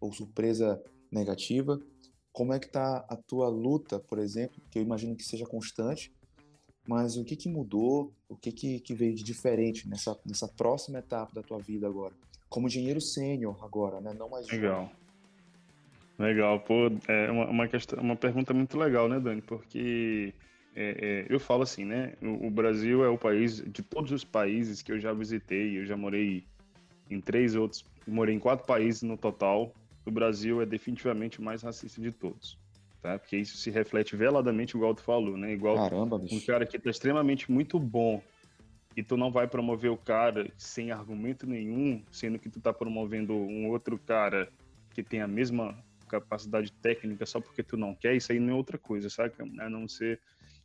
ou 0.00 0.12
surpresa 0.12 0.82
negativa, 1.10 1.80
como 2.32 2.52
é 2.52 2.58
que 2.58 2.68
tá 2.68 3.04
a 3.08 3.16
tua 3.16 3.48
luta, 3.48 3.98
por 3.98 4.18
exemplo, 4.18 4.60
que 4.70 4.78
eu 4.78 4.82
imagino 4.82 5.16
que 5.16 5.24
seja 5.24 5.46
constante, 5.46 6.12
mas 6.86 7.16
o 7.16 7.24
que 7.24 7.34
que 7.34 7.48
mudou, 7.48 8.12
o 8.28 8.36
que 8.36 8.52
que, 8.52 8.80
que 8.80 8.94
veio 8.94 9.14
de 9.14 9.24
diferente 9.24 9.88
nessa, 9.88 10.16
nessa 10.24 10.46
próxima 10.46 10.98
etapa 10.98 11.34
da 11.34 11.42
tua 11.42 11.58
vida 11.58 11.86
agora? 11.86 12.14
Como 12.56 12.68
engenheiro 12.68 13.02
sênior 13.02 13.62
agora, 13.62 14.00
né? 14.00 14.14
Não 14.18 14.30
mais 14.30 14.48
Legal. 14.48 14.90
Legal, 16.18 16.58
pô, 16.60 16.90
é 17.06 17.30
uma, 17.30 17.50
uma, 17.50 17.68
questão, 17.68 18.02
uma 18.02 18.16
pergunta 18.16 18.54
muito 18.54 18.78
legal, 18.78 19.10
né, 19.10 19.20
Dani? 19.20 19.42
Porque 19.42 20.32
é, 20.74 21.26
é, 21.26 21.26
eu 21.28 21.38
falo 21.38 21.64
assim, 21.64 21.84
né? 21.84 22.14
O, 22.22 22.46
o, 22.46 22.50
Brasil 22.50 23.04
é 23.04 23.10
o 23.10 23.18
país, 23.18 23.62
de 23.62 23.82
todos 23.82 24.10
os 24.10 24.24
países 24.24 24.80
que 24.80 24.90
eu 24.90 24.98
já 24.98 25.12
visitei, 25.12 25.78
eu 25.78 25.84
já 25.84 25.98
morei 25.98 26.46
em 27.10 27.20
três 27.20 27.54
outros, 27.54 27.84
morei 28.06 28.34
em 28.34 28.38
quatro 28.38 28.66
países 28.66 29.02
no 29.02 29.18
total. 29.18 29.74
O 30.06 30.10
Brasil 30.10 30.62
é 30.62 30.64
definitivamente 30.64 31.40
o 31.40 31.42
mais 31.42 31.62
racista 31.62 32.00
de 32.00 32.10
todos, 32.10 32.58
tá? 33.02 33.18
Porque 33.18 33.36
isso 33.36 33.58
se 33.58 33.70
reflete 33.70 34.16
veladamente, 34.16 34.74
igual 34.74 34.94
tu 34.94 35.02
falou, 35.02 35.36
né? 35.36 35.52
Igual 35.52 35.76
Caramba, 35.76 36.18
bicho. 36.18 36.36
um 36.36 36.46
cara 36.46 36.64
que 36.64 36.78
tá 36.78 36.88
extremamente 36.88 37.52
muito 37.52 37.78
bom 37.78 38.22
e 38.96 39.02
tu 39.02 39.16
não 39.16 39.30
vai 39.30 39.46
promover 39.46 39.90
o 39.90 39.96
cara 39.96 40.50
sem 40.56 40.90
argumento 40.90 41.46
nenhum, 41.46 42.02
sendo 42.10 42.38
que 42.38 42.48
tu 42.48 42.58
tá 42.58 42.72
promovendo 42.72 43.34
um 43.34 43.68
outro 43.68 43.98
cara 43.98 44.50
que 44.94 45.02
tem 45.02 45.20
a 45.20 45.28
mesma 45.28 45.76
capacidade 46.08 46.72
técnica 46.72 47.26
só 47.26 47.38
porque 47.40 47.62
tu 47.62 47.76
não 47.76 47.94
quer, 47.94 48.16
isso 48.16 48.32
aí 48.32 48.40
não 48.40 48.54
é 48.54 48.56
outra 48.56 48.78
coisa, 48.78 49.10
sabe? 49.10 49.34
A 49.60 49.68
não 49.68 49.86
ser 49.86 50.18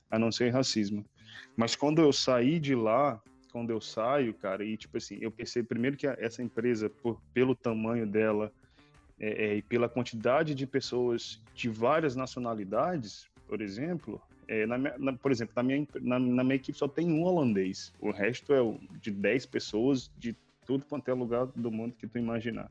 a 0.10 0.20
não 0.20 0.32
ser 0.32 0.50
racismo. 0.50 1.06
Mas 1.56 1.76
quando 1.76 2.02
eu 2.02 2.12
saí 2.12 2.60
de 2.60 2.76
lá, 2.76 3.22
quando 3.52 3.70
eu 3.70 3.80
saio, 3.80 4.34
cara, 4.34 4.64
e 4.64 4.76
tipo 4.76 4.98
assim, 4.98 5.18
eu 5.22 5.32
percebo 5.32 5.70
primeiro 5.70 5.96
que 5.96 6.06
essa 6.06 6.44
empresa, 6.44 6.90
por, 6.90 7.22
pelo 7.34 7.56
tamanho 7.56 8.06
dela 8.06 8.52
é, 9.18 9.46
é, 9.46 9.56
e 9.56 9.62
pela 9.62 9.88
quantidade 9.88 10.54
de 10.54 10.68
pessoas 10.68 11.42
de 11.54 11.70
várias 11.70 12.14
nacionalidades, 12.14 13.26
por 13.48 13.62
exemplo, 13.62 14.22
é, 14.52 14.66
na 14.66 14.78
na, 14.78 15.14
por 15.14 15.32
exemplo, 15.32 15.54
na 15.56 15.64
minha, 15.64 15.88
na, 16.02 16.20
na, 16.20 16.44
minha 16.44 16.56
equipe 16.56 16.78
só 16.78 16.86
tem 16.86 17.10
um 17.10 17.24
holandês, 17.24 17.94
o 18.02 18.12
resto 18.12 18.54
é 18.54 18.60
de 19.00 19.10
10 19.10 19.46
pessoas 19.46 20.12
de 20.18 20.36
tudo 20.66 20.84
quanto 20.86 21.10
é 21.10 21.14
lugar 21.14 21.46
do 21.56 21.72
mundo 21.72 21.96
que 21.98 22.06
tu 22.06 22.18
imaginar. 22.18 22.70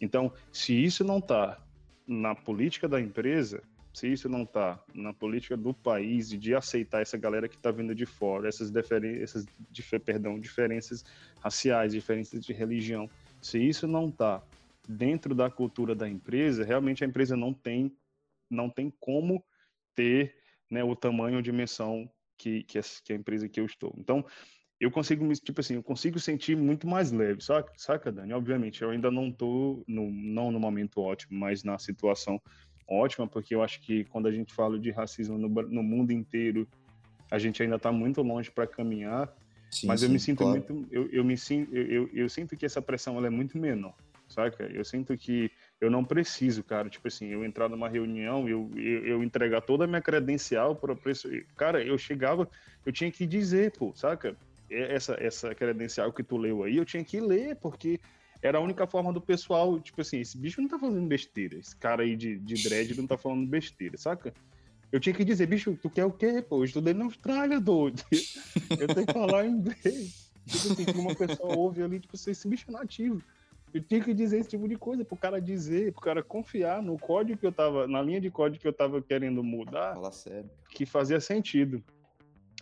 Então, 0.00 0.32
se 0.50 0.72
isso 0.72 1.04
não 1.04 1.18
está 1.18 1.60
na 2.06 2.34
política 2.34 2.88
da 2.88 2.98
empresa, 2.98 3.62
se 3.92 4.10
isso 4.10 4.30
não 4.30 4.44
está 4.44 4.82
na 4.94 5.12
política 5.12 5.58
do 5.58 5.74
país 5.74 6.30
de 6.30 6.54
aceitar 6.54 7.02
essa 7.02 7.18
galera 7.18 7.48
que 7.48 7.56
está 7.56 7.70
vindo 7.70 7.94
de 7.94 8.06
fora, 8.06 8.48
essas, 8.48 8.70
diferenças, 8.70 9.44
perdão, 10.06 10.40
diferenças 10.40 11.04
raciais, 11.38 11.92
diferenças 11.92 12.42
de 12.42 12.52
religião, 12.54 13.10
se 13.42 13.58
isso 13.58 13.86
não 13.86 14.08
está 14.08 14.42
dentro 14.88 15.34
da 15.34 15.50
cultura 15.50 15.94
da 15.94 16.08
empresa, 16.08 16.64
realmente 16.64 17.04
a 17.04 17.06
empresa 17.06 17.36
não 17.36 17.52
tem, 17.52 17.94
não 18.50 18.70
tem 18.70 18.90
como 18.98 19.44
ter 19.94 20.43
né, 20.74 20.82
o 20.84 20.96
tamanho 20.96 21.36
ou 21.36 21.42
dimensão 21.42 22.10
que, 22.36 22.64
que, 22.64 22.78
a, 22.78 22.82
que 22.82 23.12
a 23.12 23.16
empresa 23.16 23.48
que 23.48 23.60
eu 23.60 23.64
estou. 23.64 23.94
Então, 23.96 24.24
eu 24.80 24.90
consigo 24.90 25.24
me, 25.24 25.34
tipo 25.34 25.60
assim, 25.60 25.74
eu 25.74 25.82
consigo 25.82 26.18
sentir 26.18 26.56
muito 26.56 26.86
mais 26.86 27.12
leve, 27.12 27.40
saca, 27.40 27.72
saca 27.76 28.12
Dani? 28.12 28.32
Obviamente, 28.32 28.82
eu 28.82 28.90
ainda 28.90 29.10
não 29.10 29.28
estou 29.28 29.84
no, 29.86 30.10
não 30.10 30.50
no 30.50 30.58
momento 30.58 31.00
ótimo, 31.00 31.38
mas 31.38 31.62
na 31.62 31.78
situação 31.78 32.40
ótima, 32.88 33.26
porque 33.26 33.54
eu 33.54 33.62
acho 33.62 33.80
que 33.80 34.04
quando 34.06 34.26
a 34.26 34.32
gente 34.32 34.52
fala 34.52 34.78
de 34.78 34.90
racismo 34.90 35.38
no, 35.38 35.48
no 35.48 35.82
mundo 35.82 36.10
inteiro, 36.10 36.68
a 37.30 37.38
gente 37.38 37.62
ainda 37.62 37.76
está 37.76 37.92
muito 37.92 38.20
longe 38.20 38.50
para 38.50 38.66
caminhar. 38.66 39.32
Sim, 39.70 39.86
mas 39.86 40.00
sim, 40.00 40.06
eu 40.06 40.12
me 40.12 40.18
sinto 40.18 40.38
claro. 40.38 40.52
muito, 40.52 40.88
eu, 40.90 41.08
eu 41.10 41.24
me 41.24 41.36
sinto, 41.36 41.74
eu, 41.74 41.86
eu, 41.86 42.10
eu, 42.12 42.28
sinto 42.28 42.56
que 42.56 42.66
essa 42.66 42.82
pressão 42.82 43.16
ela 43.16 43.28
é 43.28 43.30
muito 43.30 43.56
menor, 43.56 43.94
saca? 44.28 44.64
Eu 44.64 44.84
sinto 44.84 45.16
que 45.16 45.50
eu 45.80 45.90
não 45.90 46.04
preciso, 46.04 46.62
cara, 46.62 46.88
tipo 46.88 47.06
assim, 47.08 47.26
eu 47.26 47.44
entrar 47.44 47.68
numa 47.68 47.88
reunião, 47.88 48.48
eu, 48.48 48.70
eu, 48.74 49.06
eu 49.06 49.22
entregar 49.22 49.60
toda 49.60 49.84
a 49.84 49.86
minha 49.86 50.00
credencial 50.00 50.74
para 50.74 50.94
preço, 50.94 51.28
cara, 51.56 51.82
eu 51.82 51.98
chegava, 51.98 52.48
eu 52.86 52.92
tinha 52.92 53.10
que 53.10 53.26
dizer, 53.26 53.72
pô, 53.72 53.92
saca? 53.94 54.36
Essa 54.70 55.14
essa 55.20 55.54
credencial 55.54 56.12
que 56.12 56.22
tu 56.22 56.36
leu 56.36 56.64
aí, 56.64 56.76
eu 56.76 56.84
tinha 56.84 57.04
que 57.04 57.20
ler, 57.20 57.56
porque 57.56 58.00
era 58.40 58.58
a 58.58 58.60
única 58.60 58.86
forma 58.86 59.12
do 59.12 59.20
pessoal, 59.20 59.78
tipo 59.80 60.00
assim, 60.00 60.20
esse 60.20 60.38
bicho 60.38 60.60
não 60.60 60.68
tá 60.68 60.78
fazendo 60.78 61.06
besteira, 61.06 61.56
esse 61.56 61.76
cara 61.76 62.02
aí 62.02 62.16
de, 62.16 62.38
de 62.38 62.62
dread 62.62 62.96
não 62.96 63.06
tá 63.06 63.18
falando 63.18 63.46
besteira, 63.46 63.96
saca? 63.98 64.32
Eu 64.94 65.00
tinha 65.00 65.14
que 65.14 65.24
dizer, 65.24 65.46
bicho, 65.46 65.76
tu 65.82 65.90
quer 65.90 66.04
o 66.04 66.12
quê, 66.12 66.40
pô? 66.40 66.58
Eu 66.58 66.64
estudei 66.64 66.94
na 66.94 67.04
Austrália, 67.04 67.58
doido. 67.58 68.00
Eu 68.78 68.86
tenho 68.86 69.06
que 69.06 69.12
falar 69.12 69.44
inglês. 69.44 70.30
Tipo 70.46 70.72
assim, 70.72 71.00
uma 71.00 71.14
pessoa 71.16 71.56
ouve 71.56 71.82
ali, 71.82 71.98
tipo 71.98 72.14
assim, 72.14 72.30
esse 72.30 72.46
bicho 72.46 72.66
é 72.68 72.72
nativo. 72.72 73.20
Eu 73.74 73.82
tinha 73.82 74.00
que 74.00 74.14
dizer 74.14 74.38
esse 74.38 74.50
tipo 74.50 74.68
de 74.68 74.76
coisa 74.76 75.04
pro 75.04 75.16
cara 75.16 75.40
dizer, 75.40 75.92
pro 75.92 76.00
cara 76.00 76.22
confiar 76.22 76.80
no 76.80 76.96
código 76.96 77.40
que 77.40 77.46
eu 77.46 77.50
tava, 77.50 77.88
na 77.88 78.00
linha 78.00 78.20
de 78.20 78.30
código 78.30 78.62
que 78.62 78.68
eu 78.68 78.72
tava 78.72 79.02
querendo 79.02 79.42
mudar. 79.42 79.94
Que 80.70 80.86
fazia 80.86 81.18
sentido. 81.18 81.82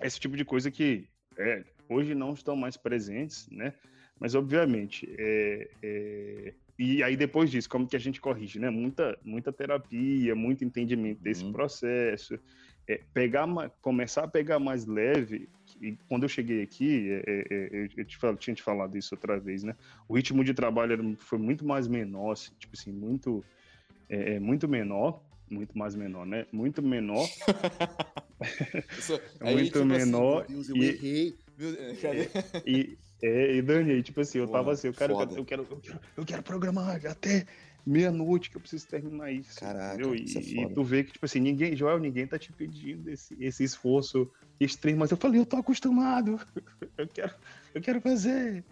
Esse 0.01 0.19
tipo 0.19 0.35
de 0.39 0.45
coisa 0.45 0.71
que 0.71 1.07
é, 1.37 1.65
hoje 1.87 2.15
não 2.15 2.33
estão 2.33 2.57
mais 2.57 2.79
presentes, 2.79 3.47
né? 3.51 3.75
Mas, 4.19 4.35
obviamente, 4.35 5.15
é, 5.19 5.69
é... 5.83 6.55
e 6.79 7.03
aí 7.03 7.15
depois 7.15 7.51
disso, 7.51 7.69
como 7.69 7.87
que 7.87 7.97
a 7.97 8.01
gente 8.01 8.19
corrige, 8.19 8.59
né? 8.59 8.71
Muita, 8.71 9.19
muita 9.23 9.53
terapia, 9.53 10.35
muito 10.35 10.65
entendimento 10.65 11.21
desse 11.21 11.45
uhum. 11.45 11.53
processo, 11.53 12.39
é, 12.89 13.01
pegar, 13.13 13.47
começar 13.83 14.25
a 14.25 14.29
pegar 14.29 14.59
mais 14.59 14.87
leve. 14.87 15.47
E 15.83 15.99
quando 16.09 16.23
eu 16.23 16.29
cheguei 16.29 16.63
aqui, 16.63 17.11
é, 17.11 17.23
é, 17.27 17.45
é 17.51 17.89
eu 17.97 18.05
te 18.05 18.17
falo, 18.17 18.37
tinha 18.37 18.55
te 18.55 18.63
falado 18.63 18.97
isso 18.97 19.15
outra 19.17 19.39
vez, 19.41 19.65
né? 19.65 19.75
O 20.09 20.15
ritmo 20.15 20.45
de 20.45 20.55
trabalho 20.55 20.93
era, 20.93 21.03
foi 21.19 21.39
muito 21.39 21.67
mais 21.67 21.89
menor, 21.89 22.33
assim, 22.33 22.53
tipo 22.57 22.77
assim, 22.79 22.93
muito, 22.93 23.45
é, 24.09 24.39
muito 24.39 24.69
menor, 24.69 25.21
muito 25.51 25.77
mais 25.77 25.97
menor, 25.97 26.25
né? 26.25 26.47
Muito 26.53 26.81
menor. 26.81 27.27
Sou... 29.01 29.21
muito 29.43 29.65
tipo 29.65 29.79
assim, 29.79 29.87
menor. 29.87 30.45
Assim, 30.45 30.53
Deus, 30.55 30.69
eu 30.69 30.77
e, 30.77 30.85
errei. 30.85 31.39
Meu... 31.59 31.71
e, 32.65 32.99
é, 33.21 33.57
e 33.57 33.63
Dani, 33.63 34.03
tipo 34.05 34.21
assim, 34.21 34.39
eu 34.39 34.47
tava 34.47 34.73
assim, 34.73 34.87
eu 34.87 34.95
quero, 34.95 35.13
eu 35.13 35.45
quero, 35.45 35.67
eu 35.69 35.77
quero, 35.81 36.01
eu 36.17 36.25
quero 36.25 36.43
programar 36.45 37.05
até 37.07 37.45
meia-noite 37.85 38.51
que 38.51 38.57
eu 38.57 38.61
preciso 38.61 38.87
terminar 38.87 39.33
isso. 39.33 39.59
Caraca, 39.59 39.95
entendeu? 39.95 40.15
E, 40.15 40.37
é 40.37 40.63
e, 40.63 40.75
tu 40.75 40.83
vê 40.85 41.05
que, 41.05 41.13
tipo 41.13 41.25
assim, 41.25 41.41
ninguém, 41.41 41.77
Joel, 41.77 41.99
ninguém 41.99 42.27
tá 42.27 42.39
te 42.39 42.53
pedindo 42.53 43.11
esse, 43.11 43.37
esse 43.41 43.65
esforço 43.65 44.31
extremo, 44.61 45.01
mas 45.01 45.11
eu 45.11 45.17
falei, 45.17 45.41
eu 45.41 45.47
tô 45.47 45.57
acostumado, 45.57 46.41
eu 46.97 47.09
quero, 47.09 47.35
eu 47.75 47.81
quero 47.83 48.01
fazer. 48.01 48.65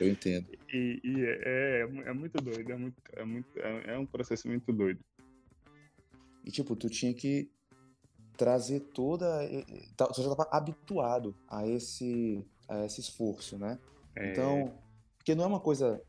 Eu 0.00 0.08
entendo. 0.08 0.46
E, 0.72 1.00
e 1.04 1.24
é, 1.24 1.40
é, 1.44 2.08
é, 2.08 2.12
muito 2.12 2.42
doido, 2.42 2.72
é, 2.72 2.76
muito, 2.76 3.02
é, 3.12 3.24
muito, 3.24 3.58
é, 3.58 3.94
é 3.94 3.98
um 3.98 4.06
processo 4.06 4.48
muito 4.48 4.72
doido. 4.72 5.00
E, 6.44 6.50
tipo, 6.50 6.74
tu 6.74 6.88
tinha 6.88 7.14
que 7.14 7.50
trazer 8.36 8.80
toda. 8.80 9.40
Tu 9.96 10.22
já 10.22 10.32
estava 10.32 10.48
habituado 10.50 11.34
a 11.48 11.66
esse, 11.66 12.44
a 12.68 12.84
esse 12.84 13.00
esforço, 13.00 13.56
né? 13.56 13.78
É... 14.16 14.32
Então, 14.32 14.74
porque 15.16 15.34
não 15.34 15.44
é 15.44 15.46
uma 15.46 15.60
coisa. 15.60 16.02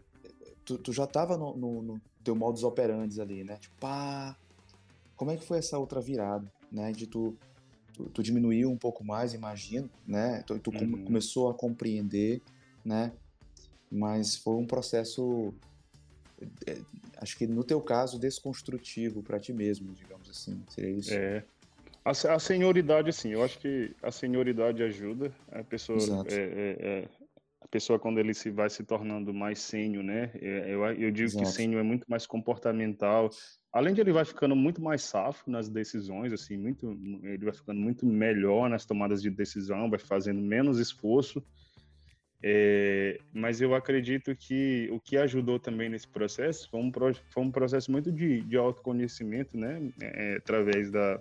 Tu, 0.65 0.77
tu 0.79 0.91
já 0.91 1.03
estava 1.03 1.37
no, 1.37 1.55
no, 1.55 1.81
no, 1.81 2.01
teu 2.25 2.35
modus 2.35 2.63
operandi 2.63 3.21
ali, 3.21 3.43
né? 3.43 3.57
Tipo, 3.57 3.75
pá. 3.79 4.35
Como 5.15 5.31
é 5.31 5.37
que 5.37 5.45
foi 5.45 5.59
essa 5.59 5.77
outra 5.77 6.01
virada, 6.01 6.51
né? 6.69 6.91
De 6.91 7.07
tu, 7.07 7.37
tu, 7.93 8.05
tu 8.09 8.21
diminuiu 8.21 8.69
um 8.69 8.77
pouco 8.77 9.03
mais, 9.03 9.33
imagino, 9.33 9.89
né? 10.05 10.43
Tu, 10.45 10.59
tu 10.59 10.71
uhum. 10.71 11.05
começou 11.05 11.49
a 11.49 11.53
compreender, 11.53 12.41
né? 12.83 13.13
Mas 13.89 14.35
foi 14.35 14.55
um 14.55 14.65
processo, 14.65 15.53
é, 16.67 16.77
acho 17.19 17.37
que 17.37 17.47
no 17.47 17.63
teu 17.63 17.79
caso, 17.79 18.19
desconstrutivo 18.19 19.23
para 19.23 19.39
ti 19.39 19.53
mesmo, 19.53 19.93
digamos 19.93 20.29
assim. 20.29 20.61
Seria 20.67 20.91
isso? 20.91 21.13
É. 21.13 21.45
A, 22.03 22.11
a 22.11 22.39
senioridade, 22.39 23.09
assim, 23.09 23.29
eu 23.29 23.43
acho 23.43 23.57
que 23.57 23.95
a 24.03 24.11
senioridade 24.11 24.83
ajuda 24.83 25.31
a 25.51 25.63
pessoa. 25.63 25.97
É, 26.27 26.35
é, 26.35 26.77
é, 26.81 27.09
a 27.65 27.67
pessoa, 27.67 27.99
quando 27.99 28.19
ele 28.19 28.33
se 28.33 28.49
vai 28.49 28.69
se 28.69 28.83
tornando 28.83 29.33
mais 29.33 29.59
sênior, 29.59 30.03
né? 30.03 30.31
É, 30.35 30.73
eu, 30.73 30.85
eu 30.85 31.11
digo 31.11 31.29
Exato. 31.29 31.43
que 31.43 31.51
sênior 31.51 31.81
é 31.81 31.83
muito 31.83 32.05
mais 32.07 32.25
comportamental. 32.25 33.29
Além 33.73 33.93
de 33.93 34.01
ele 34.01 34.13
vai 34.13 34.23
ficando 34.23 34.55
muito 34.55 34.81
mais 34.81 35.01
safo 35.03 35.49
nas 35.49 35.67
decisões, 35.67 36.31
assim, 36.31 36.57
muito, 36.57 36.91
ele 37.23 37.43
vai 37.43 37.53
ficando 37.53 37.79
muito 37.79 38.05
melhor 38.05 38.69
nas 38.69 38.85
tomadas 38.85 39.21
de 39.21 39.29
decisão, 39.29 39.89
vai 39.89 39.99
fazendo 39.99 40.39
menos 40.39 40.79
esforço. 40.79 41.43
É, 42.43 43.19
mas 43.33 43.59
eu 43.59 43.73
acredito 43.73 44.35
que 44.35 44.87
o 44.91 44.99
que 44.99 45.17
ajudou 45.17 45.59
também 45.59 45.89
nesse 45.89 46.07
processo 46.07 46.69
foi 46.69 46.79
um, 46.79 46.91
foi 47.31 47.43
um 47.43 47.51
processo 47.51 47.91
muito 47.91 48.11
de, 48.11 48.41
de 48.41 48.55
autoconhecimento, 48.55 49.57
né? 49.57 49.81
É, 49.99 50.35
através 50.35 50.91
da, 50.91 51.19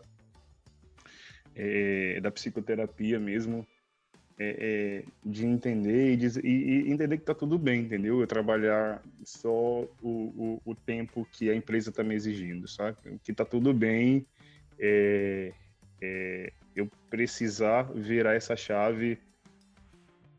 é, 1.55 2.21
da 2.21 2.31
psicoterapia 2.31 3.19
mesmo, 3.19 3.67
é, 4.39 4.57
é, 4.59 5.05
de 5.25 5.47
entender 5.47 6.19
e, 6.19 6.49
e, 6.49 6.91
entender 6.91 7.19
que 7.19 7.25
tá 7.25 7.35
tudo 7.35 7.59
bem, 7.59 7.83
entendeu? 7.83 8.21
Eu 8.21 8.27
trabalhar 8.27 9.03
só 9.25 9.49
o, 9.51 9.89
o, 10.03 10.63
o 10.65 10.75
tempo 10.75 11.27
que 11.31 11.51
a 11.51 11.55
empresa 11.55 11.91
está 11.91 12.03
me 12.03 12.15
exigindo, 12.15 12.67
sabe? 12.67 12.97
Que 13.23 13.33
tá 13.33 13.45
tudo 13.45 13.73
bem, 13.73 14.27
é, 14.79 15.53
é, 16.03 16.53
eu 16.75 16.91
precisar 17.09 17.85
virar 17.95 18.35
essa 18.35 18.57
chave 18.57 19.19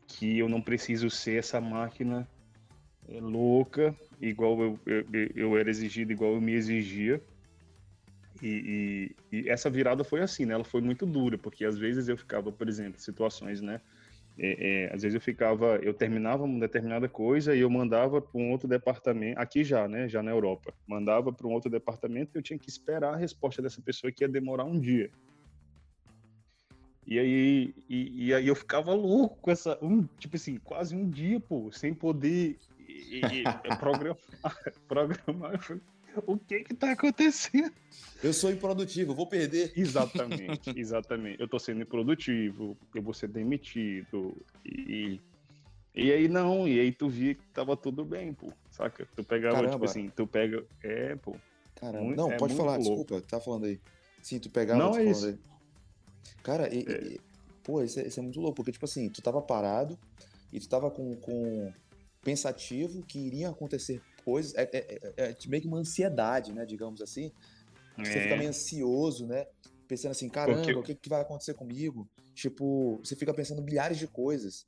que 0.06 0.38
eu 0.38 0.48
não 0.48 0.60
preciso 0.60 1.10
ser 1.10 1.38
essa 1.38 1.60
máquina 1.60 2.28
é, 3.08 3.20
louca, 3.20 3.96
igual 4.20 4.60
eu, 4.60 4.80
eu, 4.86 5.06
eu 5.34 5.58
era 5.58 5.70
exigido, 5.70 6.12
igual 6.12 6.34
eu 6.34 6.40
me 6.40 6.52
exigia, 6.52 7.22
e, 8.42 9.14
e, 9.30 9.36
e, 9.38 9.48
essa 9.48 9.70
virada 9.70 10.04
foi 10.04 10.20
assim, 10.20 10.44
né? 10.44 10.54
Ela 10.54 10.64
foi 10.64 10.80
muito 10.80 11.06
dura, 11.06 11.38
porque 11.38 11.64
às 11.64 11.78
vezes 11.78 12.08
eu 12.08 12.16
ficava, 12.16 12.52
por 12.52 12.68
exemplo, 12.68 13.00
situações, 13.00 13.60
né? 13.60 13.80
É, 14.38 14.84
é, 14.84 14.94
às 14.94 15.02
vezes 15.02 15.14
eu 15.14 15.20
ficava, 15.20 15.76
eu 15.76 15.94
terminava 15.94 16.44
uma 16.44 16.60
determinada 16.60 17.08
coisa 17.08 17.56
e 17.56 17.60
eu 17.60 17.70
mandava 17.70 18.20
para 18.20 18.38
um 18.38 18.50
outro 18.50 18.68
departamento, 18.68 19.40
aqui 19.40 19.64
já, 19.64 19.88
né? 19.88 20.08
Já 20.08 20.22
na 20.22 20.30
Europa, 20.30 20.74
mandava 20.86 21.32
para 21.32 21.46
um 21.46 21.52
outro 21.52 21.70
departamento 21.70 22.32
e 22.34 22.38
eu 22.38 22.42
tinha 22.42 22.58
que 22.58 22.68
esperar 22.68 23.14
a 23.14 23.16
resposta 23.16 23.62
dessa 23.62 23.80
pessoa 23.80 24.12
que 24.12 24.24
ia 24.24 24.28
demorar 24.28 24.64
um 24.64 24.78
dia. 24.78 25.10
E 27.06 27.18
aí, 27.18 27.74
e, 27.88 28.26
e 28.26 28.34
aí 28.34 28.48
eu 28.48 28.54
ficava 28.56 28.92
louco 28.92 29.36
com 29.40 29.50
essa, 29.50 29.78
um, 29.80 30.04
tipo 30.18 30.36
assim, 30.36 30.58
quase 30.58 30.94
um 30.94 31.08
dia, 31.08 31.38
pô, 31.38 31.70
sem 31.70 31.94
poder 31.94 32.58
programar, 33.78 34.18
programar 34.88 35.80
o 36.26 36.38
que 36.38 36.64
que 36.64 36.74
tá 36.74 36.92
acontecendo? 36.92 37.72
Eu 38.22 38.32
sou 38.32 38.50
improdutivo, 38.50 39.14
vou 39.14 39.26
perder. 39.26 39.72
Exatamente, 39.76 40.70
exatamente. 40.76 41.40
Eu 41.40 41.48
tô 41.48 41.58
sendo 41.58 41.82
improdutivo, 41.82 42.76
eu 42.94 43.02
vou 43.02 43.12
ser 43.12 43.28
demitido. 43.28 44.36
E, 44.64 45.20
e 45.94 46.12
aí 46.12 46.28
não, 46.28 46.66
e 46.66 46.80
aí 46.80 46.92
tu 46.92 47.08
via 47.08 47.34
que 47.34 47.46
tava 47.48 47.76
tudo 47.76 48.04
bem, 48.04 48.32
pô. 48.32 48.52
Saca? 48.70 49.06
Tu 49.14 49.24
pegava, 49.24 49.56
tipo 49.56 49.68
Caramba. 49.68 49.72
tipo 49.72 49.84
assim, 49.84 50.10
tu 50.14 50.26
pega. 50.26 50.64
É, 50.82 51.16
pô. 51.16 51.36
Caramba. 51.74 52.04
Muito, 52.04 52.16
não, 52.16 52.32
é 52.32 52.36
pode 52.36 52.54
falar, 52.54 52.76
louco. 52.76 53.04
desculpa, 53.04 53.20
tá 53.26 53.40
falando 53.40 53.66
aí. 53.66 53.80
Sim, 54.22 54.38
tu 54.38 54.50
pegava, 54.50 54.78
não, 54.78 54.96
é 54.96 55.04
isso. 55.04 55.26
Aí. 55.26 55.38
Cara, 56.42 56.74
e, 56.74 56.80
é. 56.80 57.14
e, 57.14 57.20
pô, 57.62 57.82
isso 57.82 58.00
é, 58.00 58.06
isso 58.06 58.18
é 58.18 58.22
muito 58.22 58.40
louco, 58.40 58.56
porque, 58.56 58.72
tipo 58.72 58.84
assim, 58.84 59.08
tu 59.08 59.20
tava 59.22 59.40
parado 59.42 59.98
e 60.52 60.58
tu 60.58 60.62
estava 60.62 60.90
com, 60.90 61.14
com 61.16 61.72
pensativo 62.22 63.02
que 63.02 63.18
iriam 63.18 63.52
acontecer 63.52 64.02
coisas, 64.26 64.52
é, 64.56 64.68
é, 64.72 64.98
é, 65.16 65.30
é 65.30 65.36
meio 65.46 65.62
que 65.62 65.68
uma 65.68 65.78
ansiedade, 65.78 66.52
né, 66.52 66.66
digamos 66.66 67.00
assim. 67.00 67.30
Você 67.96 68.20
fica 68.20 68.36
meio 68.36 68.50
ansioso, 68.50 69.24
né? 69.24 69.46
Pensando 69.86 70.10
assim, 70.10 70.28
caramba, 70.28 70.58
Porque... 70.58 70.74
o 70.74 70.82
que, 70.82 70.94
que 70.96 71.08
vai 71.08 71.22
acontecer 71.22 71.54
comigo? 71.54 72.08
Tipo, 72.34 73.00
você 73.02 73.14
fica 73.14 73.32
pensando 73.32 73.62
milhares 73.62 73.98
de 73.98 74.08
coisas. 74.08 74.66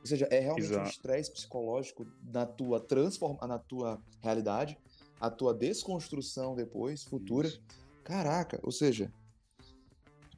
Ou 0.00 0.06
seja, 0.06 0.26
é 0.30 0.40
realmente 0.40 0.64
Exato. 0.64 0.86
um 0.86 0.90
estresse 0.90 1.30
psicológico 1.30 2.06
na 2.32 2.46
tua 2.46 2.80
transforma, 2.80 3.46
na 3.46 3.58
tua 3.58 4.02
realidade, 4.22 4.76
a 5.20 5.30
tua 5.30 5.54
desconstrução 5.54 6.56
depois, 6.56 7.04
futura. 7.04 7.46
Isso. 7.46 7.62
Caraca, 8.02 8.58
ou 8.62 8.72
seja, 8.72 9.12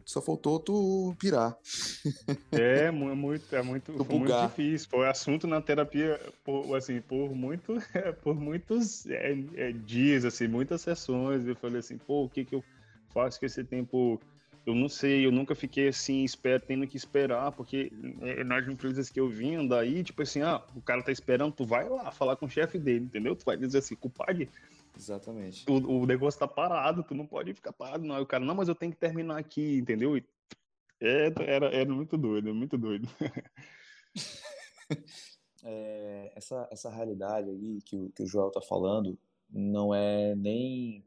só 0.07 0.23
faltou 0.23 0.61
tu 0.61 1.17
pirar. 1.19 1.57
É, 2.53 2.85
é 2.85 2.91
muito, 2.93 3.55
é 3.55 3.61
muito, 3.61 3.93
muito 3.93 4.47
difícil. 4.47 4.89
Foi 4.89 5.09
assunto 5.09 5.49
na 5.49 5.61
terapia 5.61 6.21
por, 6.45 6.77
assim, 6.77 7.01
por, 7.01 7.35
muito, 7.35 7.75
por 8.23 8.37
muitos 8.37 9.05
é, 9.07 9.37
é, 9.57 9.73
dias, 9.73 10.25
assim, 10.25 10.47
muitas 10.47 10.83
sessões. 10.83 11.45
Eu 11.45 11.57
falei 11.57 11.81
assim, 11.81 11.99
pô, 11.99 12.25
o 12.25 12.29
que 12.29 12.45
que 12.45 12.55
eu 12.55 12.63
faço 13.13 13.41
com 13.41 13.47
esse 13.47 13.65
tempo? 13.65 14.21
Eu 14.65 14.77
não 14.77 14.89
sei, 14.89 15.27
eu 15.27 15.33
nunca 15.33 15.55
fiquei 15.57 15.89
assim, 15.89 16.25
espero, 16.25 16.63
tendo 16.65 16.87
que 16.87 16.97
esperar, 16.97 17.53
porque 17.53 17.93
é, 18.21 18.43
nas 18.43 18.67
empresas 18.67 19.11
que 19.11 19.19
eu 19.19 19.29
vim 19.29 19.67
daí, 19.67 20.03
tipo 20.03 20.23
assim, 20.23 20.43
ah, 20.43 20.61
o 20.75 20.81
cara 20.81 21.03
tá 21.03 21.13
esperando, 21.13 21.53
tu 21.53 21.65
vai 21.65 21.89
lá 21.89 22.11
falar 22.11 22.35
com 22.37 22.47
o 22.47 22.51
chefe 22.51 22.79
dele, 22.79 23.05
entendeu? 23.05 23.37
Tu 23.37 23.45
vai 23.45 23.57
dizer 23.57 23.79
assim, 23.79 23.95
culpado, 23.95 24.47
Exatamente. 24.97 25.65
O, 25.69 26.01
o 26.01 26.07
negócio 26.07 26.41
tá 26.41 26.49
parado, 26.49 27.05
tu 27.05 27.15
não 27.15 27.27
pode 27.27 27.53
ficar 27.55 27.73
parado, 27.73 28.05
não. 28.05 28.17
Aí 28.17 28.23
o 28.23 28.27
cara, 28.27 28.45
não, 28.45 28.55
mas 28.55 28.69
eu 28.69 28.75
tenho 28.75 28.93
que 28.93 28.99
terminar 28.99 29.39
aqui, 29.39 29.79
entendeu? 29.79 30.17
É, 31.01 31.33
era, 31.41 31.67
era 31.67 31.95
muito 31.95 32.17
doido, 32.17 32.55
muito 32.55 32.79
doido. 32.79 33.09
é, 35.63 36.33
essa, 36.35 36.69
essa 36.71 36.91
realidade 36.91 37.51
aí 37.51 37.81
que 37.83 37.97
o, 37.97 38.11
que 38.11 38.23
o 38.23 38.27
Joel 38.27 38.51
tá 38.51 38.61
falando 38.63 39.19
não 39.51 39.95
é 39.95 40.35
nem 40.35 41.05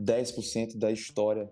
10% 0.00 0.78
da 0.78 0.90
história 0.90 1.50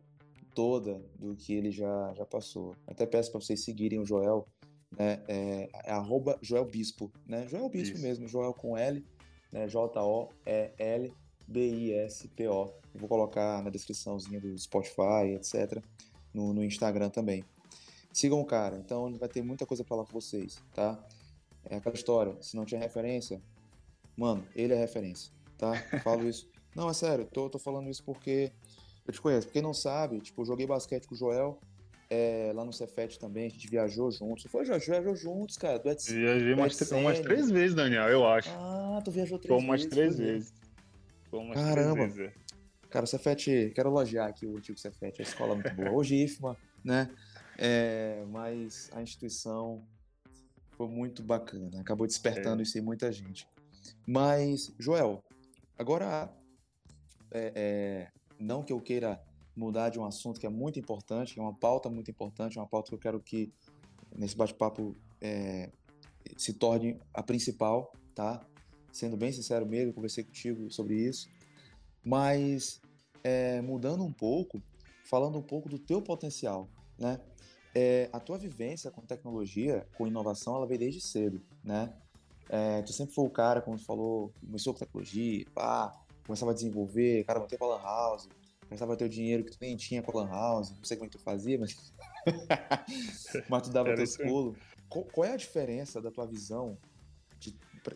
toda 0.55 1.01
do 1.19 1.37
que 1.37 1.53
ele 1.53 1.71
já, 1.71 2.15
já 2.15 2.25
passou. 2.25 2.75
Até 2.87 3.07
peço 3.07 3.31
para 3.31 3.41
vocês 3.41 3.63
seguirem 3.63 4.01
o 4.01 4.05
Joel, 4.05 4.49
né? 4.91 5.23
É, 5.29 5.69
é 5.85 5.93
arroba 5.93 6.39
Joel 6.43 6.65
Bispo, 6.65 7.13
né? 7.27 7.47
Joel 7.47 7.69
Bispo 7.69 7.97
Isso. 7.97 8.03
mesmo, 8.03 8.27
Joel 8.27 8.55
com 8.55 8.77
L, 8.77 9.05
né? 9.53 9.69
J-O-E-L 9.69 11.13
B-I-S-P-O. 11.49 12.73
Vou 12.95 13.09
colocar 13.09 13.63
na 13.63 13.71
descriçãozinha 13.71 14.41
do 14.41 14.57
Spotify, 14.59 15.35
etc. 15.35 15.83
No, 16.33 16.53
no 16.53 16.63
Instagram 16.63 17.11
também. 17.11 17.45
Sigam 18.13 18.41
o 18.41 18.45
cara, 18.45 18.77
então 18.77 19.13
vai 19.15 19.29
ter 19.29 19.43
muita 19.43 19.65
coisa 19.67 19.83
pra 19.85 19.97
falar 19.97 20.07
com 20.07 20.13
vocês, 20.13 20.63
tá? 20.75 20.99
É 21.65 21.77
aquela 21.77 21.95
história, 21.95 22.37
se 22.41 22.57
não 22.57 22.65
tinha 22.65 22.81
referência, 22.81 23.41
mano, 24.17 24.47
ele 24.55 24.73
é 24.73 24.77
referência, 24.77 25.33
tá? 25.57 25.75
Falo 26.03 26.29
isso. 26.29 26.49
Não, 26.77 26.89
é 26.89 26.93
sério, 26.93 27.25
tô, 27.25 27.51
tô 27.51 27.59
falando 27.59 27.91
isso 27.91 28.05
porque 28.05 28.53
eu 29.05 29.13
te 29.13 29.21
conheço. 29.21 29.49
Quem 29.49 29.61
não 29.63 29.75
sabe, 29.75 30.21
tipo, 30.21 30.43
eu 30.43 30.47
joguei 30.47 30.65
basquete 30.65 31.09
com 31.09 31.15
o 31.15 31.19
Joel, 31.19 31.59
é, 32.11 32.53
lá 32.55 32.65
no 32.65 32.73
Cefet 32.73 33.19
também, 33.19 33.47
a 33.47 33.49
gente 33.49 33.69
viajou 33.69 34.11
juntos. 34.11 34.45
Foi, 34.45 34.65
viajou 34.65 35.17
juntos, 35.17 35.57
cara? 35.57 35.79
Do 35.79 35.85
Viajei 35.85 36.55
umas, 36.55 36.93
umas 36.93 37.21
três 37.21 37.51
vezes, 37.51 37.75
Daniel, 37.75 38.09
eu 38.09 38.27
acho. 38.27 38.49
Ah, 38.51 39.01
tu 39.05 39.11
viajou 39.11 39.39
três 39.39 39.55
foi 39.55 39.65
umas 39.65 39.83
vezes. 39.83 39.97
umas 39.97 40.17
três 40.17 40.19
vezes. 40.19 40.55
Caramba. 41.55 42.09
Cara, 42.91 43.05
o 43.05 43.09
Cefet, 43.09 43.73
quero 43.75 43.91
elogiar 43.91 44.27
aqui 44.27 44.47
o 44.47 44.57
antigo 44.57 44.79
Cefet, 44.79 45.21
a 45.21 45.23
escola 45.23 45.53
é 45.53 45.55
muito 45.57 45.75
boa. 45.75 45.91
Hoje 45.91 46.17
IFMA, 46.25 46.57
né? 46.83 47.11
É, 47.59 48.25
mas 48.29 48.89
a 48.95 49.03
instituição 49.03 49.87
foi 50.71 50.89
muito 50.89 51.23
bacana, 51.23 51.81
acabou 51.81 52.07
despertando 52.07 52.61
é. 52.61 52.63
isso 52.63 52.79
em 52.79 52.81
muita 52.81 53.11
gente. 53.13 53.49
Mas, 54.07 54.73
Joel, 54.79 55.23
agora, 55.77 56.33
é, 57.31 57.53
é, 57.55 58.09
não 58.39 58.63
que 58.63 58.73
eu 58.73 58.81
queira 58.81 59.21
mudar 59.55 59.91
de 59.91 59.99
um 59.99 60.05
assunto 60.05 60.39
que 60.39 60.47
é 60.47 60.51
muito 60.51 60.79
importante, 60.79 61.39
é 61.39 61.43
uma 61.43 61.53
pauta 61.53 61.91
muito 61.91 62.11
importante, 62.11 62.59
uma 62.59 62.67
pauta 62.67 62.91
que 62.91 62.95
eu 62.95 62.99
quero 62.99 63.21
que 63.21 63.53
nesse 64.17 64.37
bate-papo 64.37 64.97
é, 65.21 65.71
se 66.37 66.53
torne 66.53 66.99
a 67.13 67.23
principal, 67.23 67.93
tá? 68.15 68.41
Sendo 68.93 69.17
bem 69.17 69.33
sincero 69.33 69.67
mesmo, 69.67 69.93
conversei 69.93 70.25
contigo 70.25 70.71
sobre 70.71 70.95
isso, 70.95 71.29
mas 72.05 72.81
é, 73.23 73.61
mudando 73.61 74.05
um 74.05 74.13
pouco, 74.13 74.63
falando 75.05 75.39
um 75.39 75.43
pouco 75.43 75.69
do 75.69 75.79
teu 75.79 76.01
potencial, 76.01 76.69
né? 76.99 77.21
É, 77.75 78.09
a 78.13 78.19
tua 78.19 78.39
vivência 78.39 78.91
com 78.91 79.03
tecnologia, 79.03 79.87
com 79.97 80.07
inovação, 80.07 80.57
ela 80.57 80.67
veio 80.67 80.81
desde 80.81 81.01
cedo, 81.01 81.41
né? 81.63 81.93
É, 82.49 82.83
tu 82.83 82.93
sempre 82.93 83.15
foi 83.15 83.27
o 83.27 83.31
cara, 83.31 83.61
como 83.61 83.77
tu 83.77 83.85
falou, 83.85 84.33
começou 84.41 84.73
com 84.73 84.81
tecnologia, 84.81 85.45
pá, 85.55 85.93
começava 86.27 86.53
a 86.53 86.55
desenvolver, 86.55 87.25
cara, 87.25 87.41
manter 87.41 87.59
a 87.61 87.67
Lan 87.67 87.83
House, 87.83 88.29
começava 88.67 88.95
a 88.95 88.97
ter 88.97 89.05
o 89.05 89.09
dinheiro 89.09 89.45
que 89.45 89.51
tu 89.51 89.59
nem 89.61 89.77
tinha 89.77 90.03
com 90.03 90.19
a 90.19 90.23
Lan 90.23 90.31
House, 90.31 90.71
não 90.71 90.85
sei 90.85 90.97
como 90.97 91.07
é 91.07 91.11
que 91.11 91.19
tu 91.19 91.23
fazia, 91.23 91.59
mas, 91.59 91.93
mas 93.49 93.63
tu 93.63 93.71
dava 93.71 93.95
teus 93.95 94.17
pulos. 94.17 94.57
Qual, 94.89 95.05
qual 95.05 95.27
é 95.27 95.33
a 95.33 95.37
diferença 95.37 96.01
da 96.01 96.11
tua 96.11 96.27
visão 96.27 96.79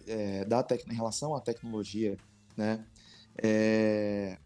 é, 0.06 0.44
da 0.44 0.62
tec... 0.62 0.86
em 0.90 0.94
relação 0.94 1.34
à 1.34 1.40
tecnologia, 1.40 2.16
né? 2.56 2.84
É, 3.42 4.38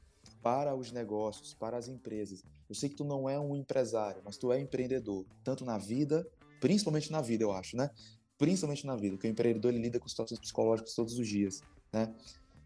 para 0.43 0.75
os 0.77 0.93
negócios, 0.93 1.55
para 1.55 1.77
as 1.77 1.89
empresas. 1.89 2.45
Eu 2.69 2.75
sei 2.75 2.89
que 2.89 2.95
tu 2.95 3.05
não 3.05 3.29
é 3.29 3.39
um 3.39 3.57
empresário, 3.57 4.23
mas 4.25 4.37
tu 4.37 4.53
é 4.53 4.61
empreendedor, 4.61 5.27
tanto 5.43 5.65
na 5.65 5.77
vida, 5.77 6.25
principalmente 6.61 7.11
na 7.11 7.21
vida, 7.21 7.43
eu 7.43 7.53
acho, 7.53 7.77
né? 7.77 7.91
Principalmente 8.39 8.87
na 8.87 8.95
vida, 8.95 9.17
porque 9.17 9.27
o 9.27 9.31
empreendedor 9.31 9.73
ele 9.73 9.83
lida 9.83 9.99
com 9.99 10.09
situações 10.09 10.39
psicológicas 10.39 10.95
todos 10.95 11.19
os 11.19 11.27
dias, 11.27 11.63
né? 11.93 12.15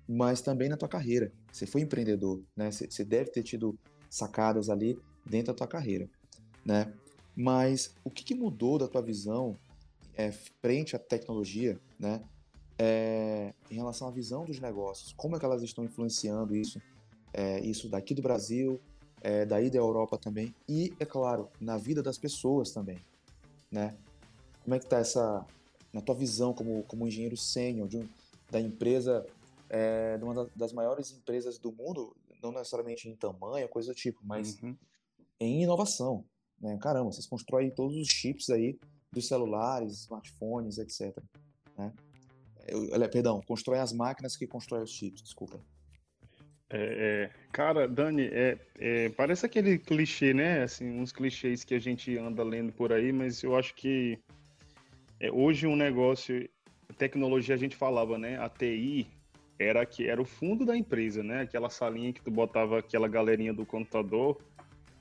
Mas 0.06 0.40
também 0.42 0.68
na 0.68 0.76
tua 0.76 0.88
carreira. 0.88 1.32
Você 1.50 1.66
foi 1.66 1.80
empreendedor, 1.80 2.42
né? 2.56 2.70
Você 2.70 3.04
deve 3.04 3.30
ter 3.30 3.42
tido 3.42 3.78
sacadas 4.10 4.68
ali 4.68 4.98
dentro 5.24 5.52
da 5.52 5.54
tua 5.54 5.68
carreira, 5.68 6.08
né? 6.64 6.92
Mas 7.34 7.94
o 8.04 8.10
que, 8.10 8.24
que 8.24 8.34
mudou 8.34 8.76
da 8.76 8.88
tua 8.88 9.00
visão 9.00 9.56
é, 10.14 10.30
frente 10.60 10.94
à 10.94 10.98
tecnologia, 10.98 11.80
né? 11.98 12.22
É, 12.82 13.52
em 13.70 13.74
relação 13.74 14.08
à 14.08 14.10
visão 14.10 14.42
dos 14.42 14.58
negócios, 14.58 15.12
como 15.12 15.36
é 15.36 15.38
que 15.38 15.44
elas 15.44 15.62
estão 15.62 15.84
influenciando 15.84 16.56
isso, 16.56 16.80
é, 17.30 17.60
isso 17.60 17.90
daqui 17.90 18.14
do 18.14 18.22
Brasil, 18.22 18.80
é, 19.20 19.44
daí 19.44 19.68
da 19.68 19.76
Europa 19.76 20.16
também, 20.16 20.54
e, 20.66 20.90
é 20.98 21.04
claro, 21.04 21.50
na 21.60 21.76
vida 21.76 22.02
das 22.02 22.16
pessoas 22.16 22.70
também, 22.70 22.98
né? 23.70 23.94
Como 24.64 24.74
é 24.74 24.78
que 24.78 24.86
está 24.86 24.98
essa, 24.98 25.44
na 25.92 26.00
tua 26.00 26.14
visão 26.14 26.54
como, 26.54 26.82
como 26.84 27.06
engenheiro 27.06 27.36
sênior 27.36 27.86
um, 27.94 28.08
da 28.50 28.58
empresa, 28.58 29.26
é, 29.68 30.16
de 30.16 30.24
uma 30.24 30.48
das 30.56 30.72
maiores 30.72 31.12
empresas 31.12 31.58
do 31.58 31.70
mundo, 31.70 32.16
não 32.42 32.50
necessariamente 32.50 33.10
em 33.10 33.14
tamanho, 33.14 33.68
coisa 33.68 33.92
do 33.92 33.94
tipo, 33.94 34.20
mas 34.24 34.58
uhum. 34.62 34.74
em 35.38 35.64
inovação, 35.64 36.24
né? 36.58 36.78
Caramba, 36.78 37.12
vocês 37.12 37.26
constroem 37.26 37.70
todos 37.70 37.94
os 37.94 38.08
chips 38.08 38.48
aí 38.48 38.78
dos 39.12 39.28
celulares, 39.28 39.92
smartphones, 40.00 40.78
etc, 40.78 41.14
né? 41.76 41.92
Perdão, 43.10 43.40
constrói 43.46 43.78
as 43.78 43.92
máquinas 43.92 44.36
que 44.36 44.46
constroem 44.46 44.84
os 44.84 44.90
chips, 44.90 45.22
desculpa. 45.22 45.60
É, 46.72 46.78
é, 46.78 47.30
cara, 47.52 47.88
Dani, 47.88 48.28
é, 48.32 48.56
é, 48.78 49.08
parece 49.10 49.44
aquele 49.44 49.76
clichê, 49.76 50.32
né? 50.32 50.62
Assim, 50.62 50.88
uns 51.00 51.10
clichês 51.10 51.64
que 51.64 51.74
a 51.74 51.80
gente 51.80 52.16
anda 52.16 52.44
lendo 52.44 52.72
por 52.72 52.92
aí, 52.92 53.12
mas 53.12 53.42
eu 53.42 53.56
acho 53.56 53.74
que 53.74 54.18
é, 55.18 55.30
hoje 55.32 55.66
um 55.66 55.74
negócio, 55.74 56.48
tecnologia 56.96 57.56
a 57.56 57.58
gente 57.58 57.74
falava, 57.74 58.16
né? 58.16 58.38
A 58.38 58.48
TI 58.48 59.08
era 59.58 59.84
que 59.84 60.06
era 60.06 60.22
o 60.22 60.24
fundo 60.24 60.64
da 60.64 60.76
empresa, 60.76 61.22
né? 61.22 61.42
Aquela 61.42 61.68
salinha 61.68 62.12
que 62.12 62.22
tu 62.22 62.30
botava 62.30 62.78
aquela 62.78 63.08
galerinha 63.08 63.52
do 63.52 63.66
computador 63.66 64.40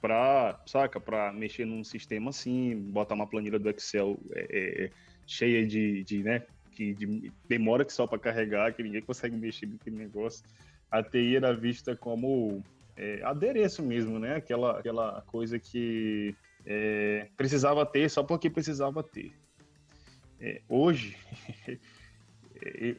para, 0.02 0.60
saca, 0.66 1.00
para 1.00 1.32
mexer 1.32 1.66
num 1.66 1.84
sistema 1.84 2.30
assim, 2.30 2.76
botar 2.92 3.16
uma 3.16 3.28
planilha 3.28 3.60
do 3.60 3.70
Excel 3.70 4.18
é, 4.34 4.86
é, 4.86 4.92
cheia 5.28 5.66
de, 5.66 6.04
de, 6.04 6.24
né, 6.24 6.44
que 6.80 6.94
de, 6.94 7.30
demora 7.46 7.84
que 7.84 7.92
só 7.92 8.08
para 8.08 8.18
carregar, 8.18 8.74
que 8.74 8.82
ninguém 8.82 9.02
consegue 9.02 9.36
mexer 9.36 9.68
naquele 9.68 9.98
negócio. 9.98 10.46
A 10.90 11.04
TI 11.04 11.36
era 11.36 11.54
vista 11.54 11.94
como 11.94 12.64
é, 12.96 13.22
adereço 13.22 13.84
mesmo, 13.84 14.18
né? 14.18 14.38
Aquela, 14.38 14.80
aquela 14.80 15.22
coisa 15.24 15.60
que 15.60 16.34
é, 16.66 17.28
precisava 17.36 17.86
ter 17.86 18.10
só 18.10 18.24
porque 18.24 18.50
precisava 18.50 19.04
ter. 19.04 19.34
É, 20.40 20.62
hoje, 20.70 21.18
é, 22.64 22.96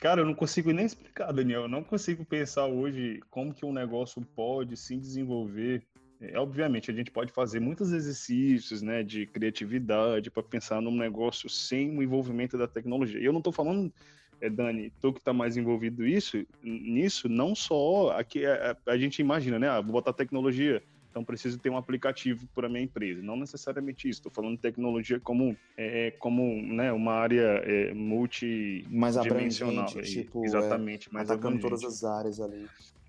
cara, 0.00 0.22
eu 0.22 0.24
não 0.24 0.34
consigo 0.34 0.72
nem 0.72 0.86
explicar, 0.86 1.30
Daniel. 1.30 1.62
Eu 1.62 1.68
não 1.68 1.84
consigo 1.84 2.24
pensar 2.24 2.64
hoje 2.64 3.20
como 3.28 3.52
que 3.52 3.66
um 3.66 3.72
negócio 3.72 4.22
pode 4.34 4.78
se 4.78 4.96
desenvolver 4.96 5.86
é, 6.20 6.38
obviamente, 6.38 6.90
a 6.90 6.94
gente 6.94 7.10
pode 7.10 7.32
fazer 7.32 7.60
muitos 7.60 7.92
exercícios 7.92 8.82
né, 8.82 9.02
de 9.02 9.24
criatividade 9.26 10.30
para 10.30 10.42
pensar 10.42 10.80
num 10.82 10.94
negócio 10.94 11.48
sem 11.48 11.96
o 11.96 12.02
envolvimento 12.02 12.58
da 12.58 12.68
tecnologia. 12.68 13.18
E 13.18 13.24
eu 13.24 13.32
não 13.32 13.40
estou 13.40 13.52
falando, 13.52 13.90
é, 14.38 14.50
Dani, 14.50 14.92
tu 15.00 15.14
que 15.14 15.18
está 15.18 15.32
mais 15.32 15.56
envolvido 15.56 16.06
isso, 16.06 16.46
nisso, 16.62 17.26
não 17.26 17.54
só 17.54 18.10
aqui 18.10 18.44
a, 18.44 18.76
a, 18.86 18.98
gente 18.98 19.20
imagina, 19.20 19.58
né? 19.58 19.68
Ah, 19.68 19.80
vou 19.80 19.92
botar 19.92 20.12
tecnologia, 20.12 20.82
então 21.10 21.24
preciso 21.24 21.58
ter 21.58 21.70
um 21.70 21.76
aplicativo 21.78 22.46
para 22.54 22.68
minha 22.68 22.82
empresa. 22.82 23.22
Não 23.22 23.36
necessariamente 23.36 24.06
isso, 24.06 24.20
estou 24.20 24.30
falando 24.30 24.56
de 24.56 24.62
tecnologia 24.62 25.18
como, 25.18 25.56
é, 25.74 26.10
como 26.18 26.62
né, 26.62 26.92
uma 26.92 27.14
área 27.14 27.62
é, 27.64 27.94
multidimensional. 27.94 29.90
Mais 29.94 30.10
tipo, 30.10 30.44
Exatamente, 30.44 31.08
é, 31.08 31.12
mais 31.14 31.30
atacando 31.30 31.56
abrangente. 31.56 31.82
todas 31.82 32.04
as 32.04 32.04
áreas 32.04 32.40
ali. 32.40 32.66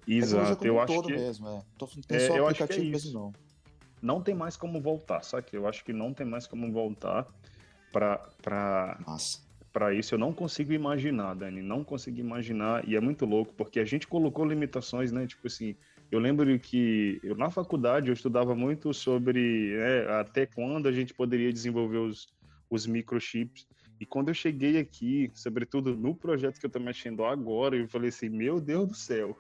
Exato, 0.08 0.66
eu 0.66 0.80
acho 0.80 1.02
que... 1.04 1.14
mesmo, 1.14 1.48
é. 1.48 1.62
Tô, 1.78 1.88
tem 1.88 2.18
é, 2.18 2.28
só 2.28 2.36
eu 2.36 2.48
acho 2.48 2.66
que 2.68 2.74
é 2.74 3.14
não. 3.14 3.32
Não 4.02 4.22
tem 4.22 4.34
mais 4.34 4.58
como 4.58 4.82
voltar, 4.82 5.24
sabe? 5.24 5.48
Eu 5.54 5.68
acho 5.68 5.86
que 5.86 5.94
não 5.94 6.14
tem 6.14 6.26
mais 6.26 6.48
como 6.48 6.72
voltar 6.72 7.28
para 7.92 8.30
para 9.72 9.94
isso 9.94 10.16
eu 10.16 10.20
não 10.20 10.34
consigo 10.34 10.74
imaginar, 10.74 11.34
Dani, 11.34 11.62
não 11.62 11.82
consigo 11.82 12.20
imaginar 12.20 12.86
e 12.88 12.96
é 12.96 13.00
muito 13.00 13.26
louco 13.26 13.54
porque 13.56 13.80
a 13.80 13.86
gente 13.86 14.06
colocou 14.06 14.46
limitações, 14.46 15.14
né? 15.14 15.26
Tipo 15.26 15.48
assim, 15.48 15.76
eu 16.12 16.20
lembro 16.20 16.60
que 16.60 17.20
eu, 17.24 17.36
na 17.38 17.50
faculdade 17.50 18.10
eu 18.10 18.14
estudava 18.14 18.54
muito 18.54 18.94
sobre 18.94 19.74
né, 19.78 20.20
até 20.20 20.46
quando 20.46 20.88
a 20.88 20.92
gente 20.92 21.14
poderia 21.14 21.54
desenvolver 21.54 22.00
os, 22.00 22.28
os 22.70 22.86
microchips. 22.86 23.66
E 23.98 24.06
quando 24.06 24.28
eu 24.28 24.34
cheguei 24.34 24.78
aqui, 24.78 25.32
sobretudo 25.34 25.96
no 25.96 26.14
projeto 26.14 26.60
que 26.60 26.66
eu 26.66 26.70
estou 26.70 26.82
mexendo 26.82 27.24
agora, 27.24 27.78
eu 27.78 27.88
falei 27.88 28.10
assim, 28.10 28.28
meu 28.28 28.60
Deus 28.60 28.90
do 28.90 28.96
céu. 28.96 29.38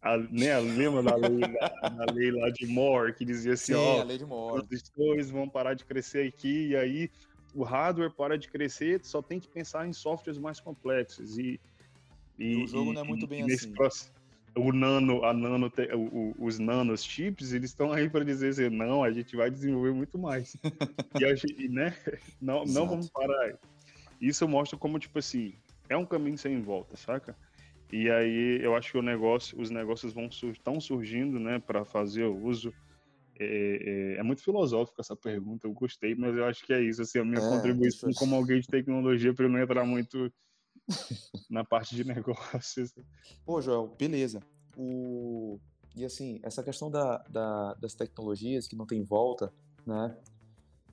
A, 0.00 0.16
né, 0.16 0.58
lembra 0.60 1.02
da 1.02 1.16
lei, 1.16 1.40
da, 1.40 2.12
lei 2.12 2.30
lá 2.30 2.50
de 2.50 2.66
Moore, 2.66 3.14
que 3.14 3.24
dizia 3.24 3.54
assim, 3.54 3.74
Sim, 3.74 4.26
ó, 4.30 4.54
os 4.54 4.90
dois 4.96 5.28
vão 5.28 5.48
parar 5.48 5.74
de 5.74 5.84
crescer 5.84 6.28
aqui, 6.28 6.68
e 6.68 6.76
aí 6.76 7.10
o 7.54 7.64
hardware 7.64 8.12
para 8.12 8.38
de 8.38 8.48
crescer, 8.48 9.00
só 9.04 9.20
tem 9.20 9.40
que 9.40 9.48
pensar 9.48 9.88
em 9.88 9.92
softwares 9.92 10.38
mais 10.40 10.60
complexos. 10.60 11.36
E, 11.36 11.60
e, 12.38 12.52
e 12.52 12.64
o 12.64 12.66
jogo 12.68 12.92
e, 12.92 12.94
não 12.94 13.02
é 13.02 13.04
muito 13.04 13.26
bem 13.26 13.42
assim. 13.42 13.72
Processo, 13.72 14.12
o 14.54 14.72
nano, 14.72 15.24
a 15.24 15.32
nano, 15.32 15.72
o, 15.94 16.34
os 16.38 16.58
nanos 16.58 17.04
chips, 17.04 17.52
eles 17.52 17.70
estão 17.70 17.92
aí 17.92 18.08
para 18.08 18.24
dizer 18.24 18.50
assim, 18.50 18.68
não, 18.68 19.02
a 19.02 19.10
gente 19.10 19.36
vai 19.36 19.50
desenvolver 19.50 19.92
muito 19.92 20.18
mais. 20.18 20.56
e 21.18 21.24
a 21.24 21.34
gente, 21.34 21.68
né, 21.68 21.96
não, 22.40 22.64
não 22.64 22.86
vamos 22.86 23.08
parar. 23.08 23.58
Isso 24.20 24.46
mostra 24.48 24.78
como, 24.78 24.98
tipo 24.98 25.18
assim, 25.18 25.54
é 25.88 25.96
um 25.96 26.04
caminho 26.04 26.36
sem 26.36 26.60
volta, 26.60 26.96
saca? 26.96 27.36
E 27.90 28.10
aí 28.10 28.60
eu 28.62 28.76
acho 28.76 28.92
que 28.92 29.00
negócio, 29.00 29.58
os 29.60 29.70
negócios 29.70 30.12
vão 30.12 30.26
estão 30.26 30.80
surgindo, 30.80 31.38
né, 31.40 31.58
para 31.58 31.84
fazer 31.84 32.24
o 32.24 32.44
uso. 32.44 32.72
É, 33.40 34.16
é, 34.16 34.18
é, 34.18 34.22
muito 34.22 34.42
filosófico 34.42 35.00
essa 35.00 35.14
pergunta, 35.14 35.66
eu 35.66 35.72
gostei, 35.72 36.12
mas 36.12 36.36
eu 36.36 36.44
acho 36.44 36.66
que 36.66 36.72
é 36.72 36.82
isso, 36.82 37.02
assim, 37.02 37.20
a 37.20 37.24
minha 37.24 37.40
é, 37.40 37.48
contribuição 37.48 38.10
como 38.14 38.34
alguém 38.34 38.60
de 38.60 38.66
tecnologia, 38.66 39.32
para 39.32 39.44
eu 39.44 39.48
não 39.48 39.60
entrar 39.60 39.84
muito 39.84 40.32
na 41.48 41.64
parte 41.64 41.94
de 41.94 42.02
negócios. 42.02 42.92
Pô, 43.44 43.62
Joel, 43.62 43.94
beleza. 43.96 44.42
O... 44.76 45.60
E 45.94 46.04
assim, 46.04 46.40
essa 46.42 46.64
questão 46.64 46.90
da, 46.90 47.18
da, 47.28 47.74
das 47.74 47.94
tecnologias 47.94 48.66
que 48.66 48.74
não 48.74 48.86
tem 48.86 49.04
volta, 49.04 49.52
né? 49.86 50.16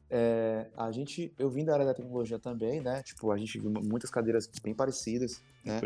É, 0.10 0.70
a 0.78 0.92
gente, 0.92 1.34
eu 1.38 1.50
vim 1.50 1.66
da 1.66 1.74
área 1.74 1.86
da 1.86 1.94
tecnologia 1.94 2.38
também, 2.38 2.80
né? 2.80 3.02
Tipo, 3.02 3.32
a 3.32 3.38
gente 3.38 3.60
viu 3.60 3.72
muitas 3.72 4.10
cadeiras 4.12 4.48
bem 4.64 4.74
parecidas, 4.74 5.42
né? 5.66 5.82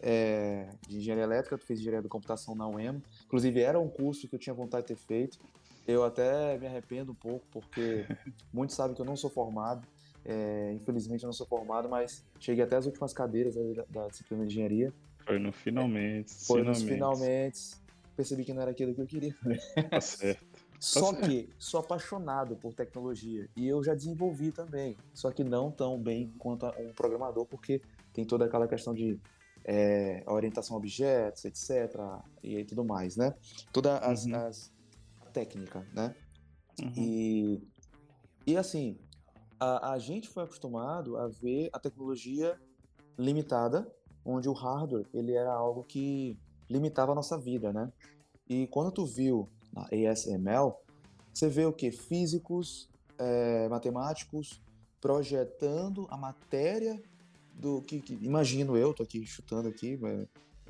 É, 0.00 0.68
de 0.88 0.98
engenharia 0.98 1.24
elétrica, 1.24 1.58
tu 1.58 1.64
fez 1.64 1.80
engenharia 1.80 2.02
da 2.02 2.08
computação 2.08 2.54
na 2.54 2.68
UEM. 2.68 3.02
Inclusive, 3.24 3.60
era 3.60 3.78
um 3.78 3.88
curso 3.88 4.28
que 4.28 4.34
eu 4.34 4.38
tinha 4.38 4.54
vontade 4.54 4.86
de 4.86 4.94
ter 4.94 4.96
feito. 4.96 5.38
Eu 5.86 6.04
até 6.04 6.56
me 6.58 6.66
arrependo 6.66 7.12
um 7.12 7.14
pouco, 7.14 7.44
porque 7.50 8.06
muitos 8.52 8.76
sabem 8.76 8.94
que 8.94 9.00
eu 9.00 9.06
não 9.06 9.16
sou 9.16 9.30
formado. 9.30 9.86
É, 10.24 10.72
infelizmente 10.74 11.22
eu 11.22 11.28
não 11.28 11.32
sou 11.32 11.46
formado, 11.46 11.88
mas 11.88 12.24
cheguei 12.40 12.64
até 12.64 12.76
as 12.76 12.86
últimas 12.86 13.12
cadeiras 13.12 13.54
da, 13.54 13.84
da 13.88 14.08
disciplina 14.08 14.44
de 14.44 14.52
engenharia. 14.52 14.92
Foi 15.24 15.38
no 15.38 15.52
finalmente. 15.52 16.32
Foi 16.32 16.60
finalmente. 16.60 16.82
nos 16.82 16.82
finalmente. 16.82 17.60
Percebi 18.16 18.44
que 18.44 18.52
não 18.52 18.62
era 18.62 18.70
aquilo 18.70 18.94
que 18.94 19.00
eu 19.00 19.06
queria. 19.06 19.34
Tá 19.90 20.00
certo. 20.00 20.44
Só 20.78 21.12
tá 21.12 21.26
que 21.26 21.48
sou 21.58 21.80
apaixonado 21.80 22.54
por 22.56 22.74
tecnologia 22.74 23.48
e 23.56 23.66
eu 23.66 23.82
já 23.82 23.94
desenvolvi 23.94 24.52
também, 24.52 24.94
só 25.14 25.30
que 25.30 25.42
não 25.42 25.70
tão 25.70 25.98
bem 25.98 26.30
quanto 26.38 26.66
um 26.66 26.92
programador, 26.92 27.46
porque 27.46 27.80
tem 28.16 28.24
toda 28.24 28.46
aquela 28.46 28.66
questão 28.66 28.94
de 28.94 29.20
é, 29.62 30.24
orientação 30.26 30.74
a 30.74 30.78
objetos, 30.78 31.44
etc. 31.44 32.00
e 32.42 32.64
tudo 32.64 32.82
mais, 32.82 33.14
né? 33.14 33.34
Toda 33.70 33.98
as, 33.98 34.24
uhum. 34.24 34.36
as 34.36 34.72
a 35.20 35.26
técnica, 35.26 35.86
né? 35.92 36.14
Uhum. 36.80 36.92
E, 36.96 37.62
e 38.46 38.56
assim, 38.56 38.98
a, 39.60 39.92
a 39.92 39.98
gente 39.98 40.28
foi 40.28 40.44
acostumado 40.44 41.18
a 41.18 41.28
ver 41.28 41.68
a 41.74 41.78
tecnologia 41.78 42.58
limitada, 43.18 43.86
onde 44.24 44.48
o 44.48 44.52
hardware 44.54 45.06
ele 45.12 45.34
era 45.34 45.52
algo 45.52 45.84
que 45.84 46.38
limitava 46.70 47.12
a 47.12 47.14
nossa 47.14 47.38
vida, 47.38 47.70
né? 47.72 47.92
E 48.48 48.66
quando 48.68 48.90
tu 48.90 49.04
viu 49.04 49.46
na 49.72 49.82
ASML, 49.92 50.74
você 51.34 51.50
vê 51.50 51.66
o 51.66 51.72
que? 51.72 51.90
Físicos, 51.90 52.88
é, 53.18 53.68
matemáticos 53.68 54.62
projetando 55.02 56.06
a 56.08 56.16
matéria 56.16 57.00
do 57.56 57.80
que, 57.82 58.00
que, 58.00 58.14
imagino 58.22 58.76
eu, 58.76 58.92
tô 58.92 59.02
aqui 59.02 59.24
chutando 59.24 59.68
aqui, 59.68 59.98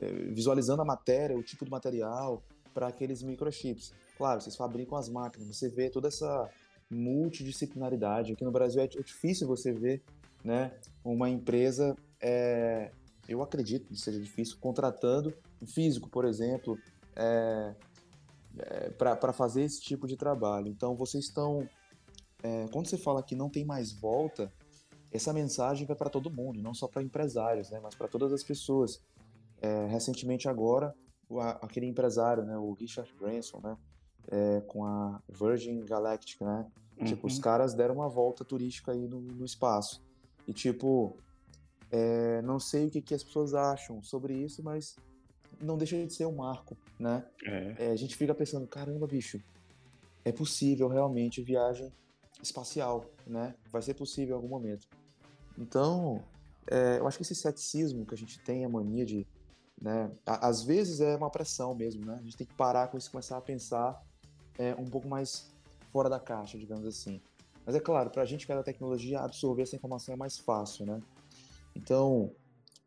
é, 0.01 0.13
visualizando 0.33 0.83
a 0.83 0.85
matéria, 0.85 1.37
o 1.37 1.43
tipo 1.43 1.65
de 1.65 1.71
material 1.71 2.43
para 2.73 2.89
aqueles 2.89 3.23
microchips. 3.23 3.93
Claro, 4.17 4.41
vocês 4.41 4.57
fabricam 4.57 4.97
as 4.97 5.09
máquinas, 5.09 5.49
você 5.49 5.69
vê 5.69 5.91
toda 5.91 6.09
essa 6.09 6.49
multidisciplinaridade. 6.91 8.33
Aqui 8.33 8.45
no 8.45 8.53
Brasil 8.53 8.81
é 8.81 8.87
difícil 8.87 9.47
você 9.47 9.73
ver 9.73 10.03
né, 10.45 10.73
uma 11.05 11.29
empresa, 11.29 11.97
é, 12.21 12.93
eu 13.29 13.43
acredito 13.43 13.89
que 13.89 13.97
seja 13.97 14.21
difícil, 14.21 14.57
contratando 14.61 15.35
um 15.61 15.67
físico, 15.67 16.09
por 16.09 16.25
exemplo, 16.25 16.79
é, 17.17 17.75
é, 18.59 18.91
para 18.91 19.33
fazer 19.33 19.63
esse 19.63 19.81
tipo 19.81 20.07
de 20.07 20.17
trabalho. 20.17 20.69
Então, 20.69 20.95
vocês 20.95 21.25
estão. 21.25 21.69
É, 22.43 22.67
quando 22.71 22.87
você 22.87 22.97
fala 22.97 23.23
que 23.23 23.35
não 23.35 23.51
tem 23.51 23.65
mais 23.65 23.93
volta, 23.93 24.53
essa 25.13 25.33
mensagem 25.33 25.87
vai 25.87 25.97
para 25.97 26.11
todo 26.11 26.31
mundo, 26.31 26.61
não 26.61 26.75
só 26.75 26.89
para 26.89 27.03
empresários, 27.03 27.71
né, 27.71 27.81
mas 27.83 27.95
para 27.95 28.09
todas 28.09 28.33
as 28.33 28.43
pessoas. 28.43 29.03
É, 29.61 29.87
recentemente, 29.87 30.49
agora, 30.49 30.95
o, 31.29 31.41
aquele 31.41 31.87
empresário, 31.87 32.45
né, 32.45 32.57
o 32.59 32.73
Richard 32.73 33.13
Branson, 33.19 33.61
né, 33.63 33.77
é, 34.29 34.61
com 34.67 34.85
a 34.85 35.21
Virgin 35.29 35.85
Galactic, 35.85 36.41
né? 36.41 36.67
Uhum. 36.99 37.05
Tipo, 37.05 37.27
os 37.27 37.39
caras 37.39 37.75
deram 37.75 37.97
uma 37.97 38.09
volta 38.09 38.45
turística 38.45 38.93
aí 38.93 39.07
no, 39.07 39.21
no 39.21 39.45
espaço. 39.45 40.03
E, 40.47 40.53
tipo, 40.53 41.17
é, 41.91 42.41
não 42.43 42.59
sei 42.59 42.87
o 42.87 42.91
que, 42.91 43.03
que 43.03 43.15
as 43.15 43.23
pessoas 43.23 43.55
acham 43.55 44.03
sobre 44.03 44.35
isso, 44.35 44.63
mas 44.63 44.97
não 45.61 45.77
deixa 45.77 46.05
de 46.05 46.13
ser 46.13 46.27
um 46.27 46.37
marco, 46.37 46.77
né? 46.99 47.25
É. 47.45 47.87
É, 47.87 47.91
a 47.91 47.97
gente 47.97 48.17
fica 48.17 48.35
pensando, 48.35 48.67
caramba, 48.67 49.07
bicho, 49.07 49.41
é 50.25 50.33
possível 50.33 50.89
realmente 50.89 51.43
viagem 51.43 51.93
espacial, 52.43 53.05
né? 53.27 53.55
Vai 53.71 53.83
ser 53.83 53.95
possível 53.95 54.35
em 54.35 54.37
algum 54.37 54.49
momento. 54.49 54.87
Então, 55.59 56.23
é, 56.71 56.99
eu 56.99 57.07
acho 57.07 57.17
que 57.19 57.23
esse 57.23 57.35
ceticismo 57.35 58.05
que 58.05 58.15
a 58.15 58.19
gente 58.19 58.39
tem, 58.41 58.65
a 58.65 58.69
mania 58.69 59.05
de, 59.05 59.27
né? 59.81 60.11
Às 60.25 60.63
vezes 60.63 61.01
é 61.01 61.17
uma 61.17 61.31
pressão 61.31 61.75
mesmo, 61.75 62.05
né? 62.05 62.17
A 62.21 62.23
gente 62.23 62.37
tem 62.37 62.47
que 62.47 62.55
parar 62.55 62.89
com 62.89 62.99
isso 62.99 63.11
começar 63.11 63.37
a 63.37 63.41
pensar 63.41 64.03
é, 64.59 64.75
um 64.75 64.85
pouco 64.85 65.09
mais 65.09 65.51
fora 65.93 66.09
da 66.09 66.21
caixa, 66.21 66.59
digamos 66.59 66.87
assim. 66.87 67.21
Mas 67.65 67.75
é 67.75 67.81
claro, 67.81 68.11
para 68.11 68.23
a 68.23 68.27
gente 68.27 68.47
que 68.47 68.53
é 68.53 68.55
da 68.55 68.63
tecnologia, 68.63 69.21
absorver 69.21 69.63
essa 69.63 69.77
informação 69.77 70.15
é 70.15 70.17
mais 70.17 70.39
fácil, 70.39 70.87
né? 70.87 71.01
Então, 71.75 72.33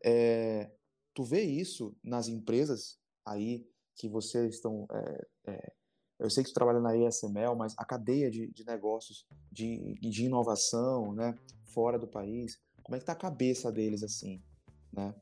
é, 0.04 0.70
tu 1.14 1.22
vê 1.22 1.42
isso 1.42 1.94
nas 2.02 2.28
empresas 2.28 2.98
aí 3.24 3.66
que 3.94 4.08
vocês 4.08 4.54
estão. 4.54 4.86
É, 4.90 5.26
é, 5.46 5.72
eu 6.20 6.30
sei 6.30 6.44
que 6.44 6.50
tu 6.50 6.54
trabalha 6.54 6.80
na 6.80 6.96
ESML, 6.96 7.56
mas 7.56 7.74
a 7.78 7.84
cadeia 7.84 8.30
de, 8.30 8.48
de 8.52 8.64
negócios, 8.64 9.26
de, 9.50 9.94
de 10.00 10.24
inovação, 10.24 11.14
né, 11.14 11.34
fora 11.64 11.98
do 11.98 12.06
país, 12.06 12.60
como 12.82 12.96
é 12.96 12.98
que 12.98 13.06
tá 13.06 13.12
a 13.12 13.16
cabeça 13.16 13.72
deles 13.72 14.02
assim, 14.02 14.42
né? 14.92 15.14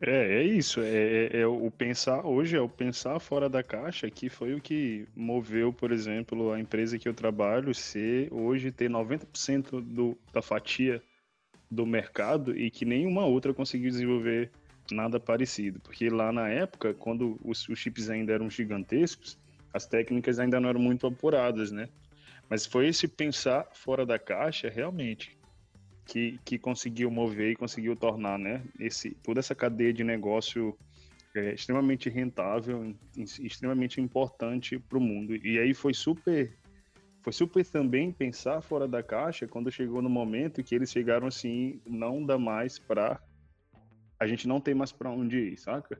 É, 0.00 0.36
é 0.36 0.42
isso. 0.44 0.80
É, 0.80 0.86
é, 0.86 1.40
é, 1.40 1.46
o 1.46 1.70
pensar 1.70 2.24
hoje 2.24 2.56
é 2.56 2.60
o 2.60 2.68
pensar 2.68 3.18
fora 3.18 3.48
da 3.48 3.62
caixa 3.62 4.08
que 4.08 4.28
foi 4.28 4.54
o 4.54 4.60
que 4.60 5.08
moveu, 5.14 5.72
por 5.72 5.90
exemplo, 5.90 6.52
a 6.52 6.60
empresa 6.60 6.98
que 6.98 7.08
eu 7.08 7.14
trabalho 7.14 7.74
ser 7.74 8.32
hoje 8.32 8.70
ter 8.70 8.88
90% 8.88 9.80
do, 9.80 10.16
da 10.32 10.40
fatia 10.40 11.02
do 11.70 11.84
mercado 11.84 12.56
e 12.56 12.70
que 12.70 12.84
nenhuma 12.84 13.26
outra 13.26 13.52
conseguiu 13.52 13.90
desenvolver 13.90 14.50
nada 14.94 15.20
parecido. 15.20 15.80
Porque 15.80 16.08
lá 16.08 16.32
na 16.32 16.48
época, 16.48 16.94
quando 16.94 17.38
os, 17.44 17.68
os 17.68 17.78
chips 17.78 18.10
ainda 18.10 18.32
eram 18.32 18.48
gigantescos, 18.50 19.38
as 19.72 19.86
técnicas 19.86 20.38
ainda 20.38 20.60
não 20.60 20.68
eram 20.68 20.80
muito 20.80 21.06
apuradas, 21.06 21.70
né? 21.70 21.88
Mas 22.48 22.64
foi 22.64 22.88
esse 22.88 23.06
pensar 23.06 23.68
fora 23.74 24.06
da 24.06 24.18
caixa 24.18 24.68
realmente 24.68 25.38
que, 26.06 26.40
que 26.44 26.58
conseguiu 26.58 27.10
mover 27.10 27.52
e 27.52 27.56
conseguiu 27.56 27.94
tornar 27.94 28.38
né, 28.38 28.62
esse, 28.80 29.10
toda 29.22 29.40
essa 29.40 29.54
cadeia 29.54 29.92
de 29.92 30.02
negócio 30.02 30.76
é, 31.34 31.52
extremamente 31.52 32.08
rentável, 32.08 32.94
extremamente 33.14 34.00
importante 34.00 34.78
para 34.78 34.96
o 34.96 35.00
mundo. 35.00 35.36
E 35.36 35.58
aí 35.58 35.74
foi 35.74 35.92
super, 35.92 36.56
foi 37.22 37.32
super 37.32 37.64
também 37.66 38.10
pensar 38.10 38.62
fora 38.62 38.88
da 38.88 39.02
caixa 39.02 39.46
quando 39.46 39.70
chegou 39.70 40.00
no 40.00 40.08
momento 40.08 40.64
que 40.64 40.74
eles 40.74 40.90
chegaram 40.90 41.26
assim, 41.26 41.78
não 41.86 42.24
dá 42.24 42.38
mais 42.38 42.78
para 42.78 43.20
a 44.18 44.26
gente 44.26 44.48
não 44.48 44.60
tem 44.60 44.74
mais 44.74 44.92
para 44.92 45.10
onde 45.10 45.38
ir, 45.38 45.56
saca? 45.58 45.98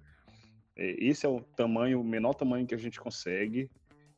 É, 0.77 0.97
esse 0.99 1.27
é 1.27 1.29
o 1.29 1.41
tamanho, 1.41 2.01
o 2.01 2.05
menor 2.05 2.35
tamanho 2.35 2.67
que 2.67 2.75
a 2.75 2.79
gente 2.79 3.01
consegue 3.01 3.71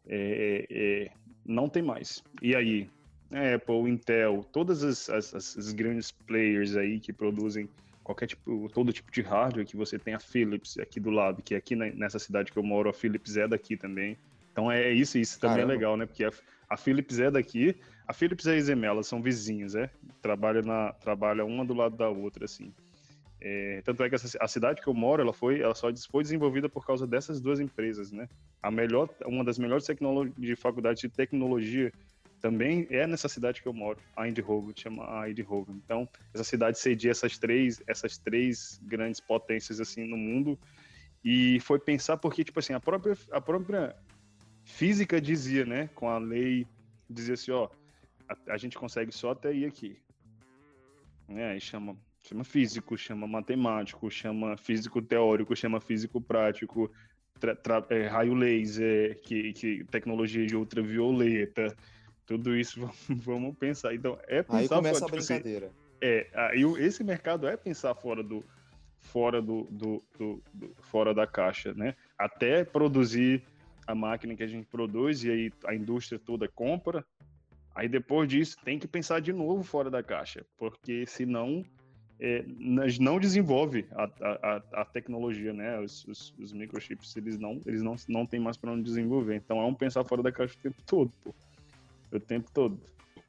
é, 0.07 0.67
é, 0.71 1.11
não 1.45 1.69
tem 1.69 1.83
mais. 1.83 2.23
E 2.43 2.55
aí, 2.55 2.89
Apple, 3.55 3.89
Intel, 3.89 4.45
todas 4.53 4.83
as, 4.83 5.09
as, 5.09 5.35
as, 5.35 5.73
grandes 5.73 6.11
players 6.11 6.77
aí 6.77 6.99
que 6.99 7.13
produzem 7.13 7.69
qualquer 8.03 8.27
tipo, 8.27 8.69
todo 8.73 8.93
tipo 8.93 9.11
de 9.13 9.23
hardware, 9.23 9.65
que 9.65 9.77
você 9.77 9.99
tem 9.99 10.15
a 10.15 10.21
Philips 10.21 10.79
aqui 10.79 10.99
do 10.99 11.11
lado, 11.11 11.43
que 11.43 11.55
aqui 11.55 11.77
nessa 11.77 12.19
cidade 12.19 12.51
que 12.51 12.59
eu 12.59 12.63
moro, 12.63 12.89
a 12.89 12.93
Philips 12.93 13.37
é 13.37 13.47
daqui 13.47 13.77
também. 13.77 14.17
Então 14.53 14.71
é 14.71 14.91
isso, 14.91 15.17
isso 15.17 15.39
também 15.39 15.59
é 15.59 15.61
Caramba. 15.61 15.73
é 15.73 15.77
legal, 15.77 15.97
né? 15.97 16.07
Porque 16.07 16.25
a, 16.25 16.31
a 16.69 16.77
Philips 16.77 17.19
é 17.21 17.31
daqui, 17.31 17.77
a 18.07 18.13
Philips 18.13 18.47
e 18.47 18.51
a 18.51 18.55
Exem, 18.57 18.85
elas 18.85 19.07
são 19.07 19.23
vizinhas, 19.23 19.77
é? 19.77 19.89
Trabalha, 20.21 20.63
na, 20.63 20.93
trabalha 20.95 21.45
uma 21.45 21.65
do 21.65 21.73
lado 21.73 21.97
da 21.97 22.09
outra, 22.09 22.45
assim. 22.45 22.73
É, 23.43 23.81
tanto 23.85 24.03
é 24.03 24.09
que 24.09 24.15
essa, 24.15 24.37
a 24.39 24.47
cidade 24.47 24.83
que 24.83 24.87
eu 24.87 24.93
moro, 24.93 25.23
ela 25.23 25.33
foi, 25.33 25.61
ela 25.61 25.75
só 25.75 25.89
foi 26.11 26.23
desenvolvida 26.23 26.69
por 26.69 26.87
causa 26.87 27.07
dessas 27.07 27.41
duas 27.41 27.59
empresas, 27.59 28.13
né? 28.13 28.29
A 28.63 28.71
melhor, 28.71 29.09
uma 29.25 29.43
das 29.43 29.59
melhores 29.59 29.87
de 30.37 30.57
faculdades 30.57 31.01
de 31.01 31.09
tecnologia 31.09 31.91
também 32.41 32.87
é 32.91 33.07
nessa 33.07 33.29
cidade 33.29 33.63
que 33.63 33.69
eu 33.69 33.73
moro, 33.73 33.99
a 34.17 34.27
Eindhoven, 34.27 34.73
chama 34.75 35.21
a 35.21 35.29
Eindhoven. 35.29 35.81
Então, 35.85 36.09
essa 36.35 36.45
cidade 36.45 36.79
cedia 36.79 37.11
essas 37.11 37.39
três, 37.39 37.83
essas 37.87 38.19
três 38.19 38.81
grandes 38.83 39.21
potências 39.21 39.81
assim 39.81 40.05
no 40.05 40.17
mundo 40.17 40.59
e 41.23 41.61
foi 41.61 41.79
pensar 41.79 42.17
porque 42.17 42.43
tipo 42.43 42.59
assim, 42.59 42.73
a 42.73 42.81
própria 42.81 43.17
a 43.31 43.41
própria 43.41 43.95
física 44.65 45.21
dizia, 45.21 45.67
né, 45.67 45.89
com 45.95 46.09
a 46.09 46.19
lei 46.19 46.67
dizia 47.09 47.35
assim, 47.35 47.51
ó, 47.51 47.69
a, 48.29 48.55
a 48.55 48.57
gente 48.57 48.77
consegue 48.77 49.13
só 49.13 49.33
até 49.33 49.53
ir 49.53 49.67
aqui. 49.67 49.99
Né? 51.29 51.51
Aí 51.51 51.61
chama 51.61 51.97
chama 52.23 52.45
físico, 52.45 52.97
chama 52.97 53.27
matemático, 53.27 54.11
chama 54.11 54.57
físico 54.57 55.01
teórico, 55.01 55.57
chama 55.57 55.81
físico 55.81 56.21
prático, 56.21 56.91
é, 57.89 58.07
raio 58.07 58.35
laser, 58.35 59.21
que, 59.23 59.53
que 59.53 59.85
tecnologia 59.85 60.47
de 60.47 60.55
ultravioleta, 60.57 61.75
tudo 62.27 62.57
isso 62.57 62.89
vamos 63.09 63.57
pensar. 63.57 63.95
Então, 63.95 64.19
é 64.29 64.43
pensar 64.43 64.59
aí 64.59 64.69
começa 64.69 65.01
fora, 65.01 65.05
a 65.05 65.07
tipo 65.07 65.19
assim, 65.19 65.35
brincadeira. 65.35 65.67
Assim, 65.67 65.75
é, 66.03 66.31
aí 66.35 66.63
esse 66.79 67.05
mercado 67.05 67.47
é 67.47 67.57
pensar 67.57 67.95
fora 67.95 68.23
do 68.23 68.45
fora 69.01 69.41
do, 69.41 69.65
do, 69.71 70.03
do, 70.19 70.43
do, 70.53 70.75
fora 70.83 71.15
da 71.15 71.27
caixa, 71.27 71.73
né? 71.75 71.97
Até 72.19 72.65
produzir 72.65 73.43
a 73.87 73.95
máquina 73.95 74.37
que 74.37 74.43
a 74.43 74.47
gente 74.47 74.67
produz 74.67 75.25
e 75.25 75.31
aí 75.31 75.53
a 75.65 75.75
indústria 75.75 76.19
toda 76.19 76.47
compra. 76.47 77.05
Aí 77.75 77.89
depois 77.89 78.29
disso 78.29 78.57
tem 78.63 78.79
que 78.79 78.87
pensar 78.87 79.21
de 79.21 79.33
novo 79.33 79.63
fora 79.63 79.91
da 79.91 80.03
caixa, 80.03 80.45
porque 80.57 81.07
senão 81.07 81.65
é, 82.21 82.45
não 83.01 83.19
desenvolve 83.19 83.87
a, 83.93 84.05
a, 84.05 84.63
a, 84.83 84.85
tecnologia, 84.85 85.53
né? 85.53 85.81
Os, 85.81 86.05
os, 86.07 86.35
os, 86.39 86.53
microchips 86.53 87.17
eles 87.17 87.39
não 87.39 87.61
eles 87.65 87.83
não, 87.83 87.97
não 88.09 88.27
tem 88.27 88.39
mais 88.39 88.57
para 88.57 88.73
onde 88.73 88.83
desenvolver. 88.83 89.37
Então 89.37 89.59
é 89.59 89.65
um 89.65 89.75
pensar 89.75 90.05
fora 90.05 90.23
da 90.23 90.31
caixa 90.31 90.55
o 90.59 90.63
tempo 90.63 90.83
todo, 90.87 91.13
pô 91.25 91.35
o 92.13 92.21
tempo 92.21 92.51
todo. 92.53 92.79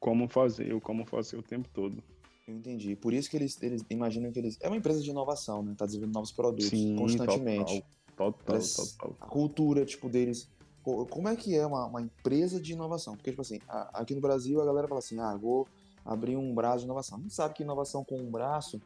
Como 0.00 0.28
fazer, 0.28 0.74
o 0.74 0.80
como 0.80 1.06
fazer 1.06 1.36
o 1.36 1.42
tempo 1.42 1.68
todo. 1.72 2.02
Eu 2.46 2.56
entendi. 2.56 2.96
Por 2.96 3.12
isso 3.12 3.30
que 3.30 3.36
eles, 3.36 3.60
eles 3.62 3.84
imaginam 3.88 4.32
que 4.32 4.38
eles. 4.38 4.58
É 4.60 4.68
uma 4.68 4.76
empresa 4.76 5.00
de 5.00 5.10
inovação, 5.10 5.62
né? 5.62 5.74
Tá 5.76 5.86
desenvolvendo 5.86 6.14
novos 6.14 6.32
produtos 6.32 6.68
Sim, 6.68 6.96
constantemente. 6.96 7.84
Total, 8.16 8.32
total, 8.32 8.60
total. 8.98 9.16
A 9.20 9.26
cultura, 9.26 9.84
tipo, 9.84 10.08
deles. 10.08 10.50
Como 10.82 11.28
é 11.28 11.36
que 11.36 11.54
é 11.54 11.64
uma, 11.64 11.86
uma 11.86 12.02
empresa 12.02 12.60
de 12.60 12.72
inovação? 12.72 13.14
Porque, 13.14 13.30
tipo 13.30 13.42
assim, 13.42 13.60
aqui 13.68 14.16
no 14.16 14.20
Brasil 14.20 14.60
a 14.60 14.64
galera 14.64 14.88
fala 14.88 14.98
assim: 14.98 15.20
ah, 15.20 15.36
vou 15.36 15.68
abrir 16.04 16.36
um 16.36 16.54
braço 16.54 16.80
de 16.80 16.84
inovação. 16.84 17.18
Não 17.18 17.30
sabe 17.30 17.54
que 17.54 17.62
inovação 17.62 18.04
com 18.04 18.18
um 18.18 18.30
braço 18.30 18.80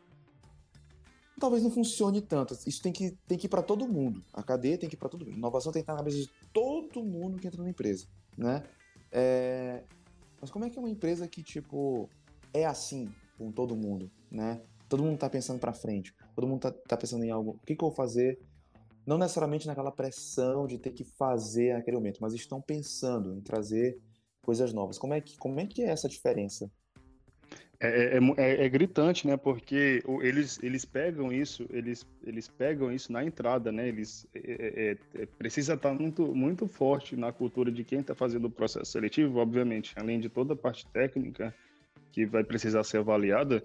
talvez 1.39 1.63
não 1.63 1.71
funcione 1.71 2.21
tanto. 2.21 2.55
Isso 2.67 2.83
tem 2.83 2.93
que, 2.93 3.11
tem 3.27 3.39
que 3.39 3.47
ir 3.47 3.51
para 3.51 3.63
todo 3.63 3.87
mundo. 3.87 4.25
A 4.33 4.43
cadeia 4.43 4.79
tem 4.79 4.89
que 4.89 4.95
ir 4.95 4.99
para 4.99 5.09
todo 5.09 5.25
mundo. 5.25 5.37
Inovação 5.37 5.73
tem 5.73 5.81
que 5.81 5.85
estar 5.85 5.93
na 5.93 5.99
cabeça 5.99 6.19
de 6.19 6.31
todo 6.53 7.05
mundo 7.05 7.39
que 7.39 7.47
entra 7.47 7.63
na 7.63 7.71
empresa, 7.71 8.07
né? 8.37 8.63
É... 9.13 9.85
Mas 10.41 10.51
como 10.51 10.65
é 10.65 10.71
que 10.71 10.79
é 10.79 10.81
uma 10.81 10.91
empresa 10.91 11.27
que, 11.29 11.43
tipo, 11.43 12.09
é 12.53 12.65
assim 12.65 13.13
com 13.39 13.51
todo 13.51 13.77
mundo, 13.77 14.11
né? 14.31 14.61
Todo 14.89 15.03
mundo 15.03 15.19
tá 15.19 15.29
pensando 15.29 15.59
para 15.59 15.73
frente, 15.73 16.15
todo 16.35 16.47
mundo 16.47 16.61
tá, 16.61 16.71
tá, 16.71 16.97
pensando 16.97 17.25
em 17.25 17.31
algo, 17.31 17.53
o 17.53 17.67
que, 17.67 17.75
que 17.75 17.83
eu 17.83 17.89
vou 17.89 17.97
fazer? 17.97 18.39
Não 19.05 19.19
necessariamente 19.19 19.67
naquela 19.67 19.91
pressão 19.91 20.67
de 20.67 20.79
ter 20.79 20.93
que 20.93 21.05
fazer 21.05 21.75
naquele 21.75 21.97
momento, 21.97 22.19
mas 22.21 22.35
estão 22.35 22.61
pensando 22.61 23.35
em 23.35 23.41
trazer 23.41 24.01
coisas 24.43 24.73
novas. 24.73 24.99
Como 24.99 25.13
é 25.15 25.21
que, 25.21 25.37
como 25.39 25.59
é, 25.59 25.67
que 25.67 25.83
é 25.83 25.91
essa 25.91 26.09
diferença? 26.09 26.71
É, 27.79 28.17
é, 28.17 28.21
é, 28.39 28.65
é, 28.65 28.69
gritante, 28.69 29.27
né? 29.27 29.37
Porque 29.37 30.03
eles, 30.23 30.59
eles 30.63 30.85
pegam 30.85 31.31
isso, 31.31 31.67
eles, 31.71 32.07
eles 32.25 32.49
pegam 32.49 32.91
isso 32.91 33.13
na 33.13 33.23
entrada, 33.23 33.71
né? 33.71 33.89
Eles 33.89 34.27
é, 34.35 34.97
é, 35.15 35.23
é 35.23 35.27
precisa 35.27 35.75
estar 35.75 35.93
muito, 35.93 36.35
muito 36.35 36.67
forte 36.67 37.17
na 37.17 37.33
cultura 37.33 37.71
de 37.71 37.85
quem 37.85 38.01
está 38.01 38.15
fazendo 38.15 38.47
o 38.47 38.51
processo 38.51 38.93
seletivo, 38.93 39.39
obviamente, 39.39 39.93
além 39.97 40.19
de 40.19 40.29
toda 40.31 40.55
a 40.55 40.57
parte 40.57 40.87
técnica 40.87 41.55
que 42.13 42.25
vai 42.25 42.43
precisar 42.43 42.83
ser 42.83 42.99
avaliada, 42.99 43.63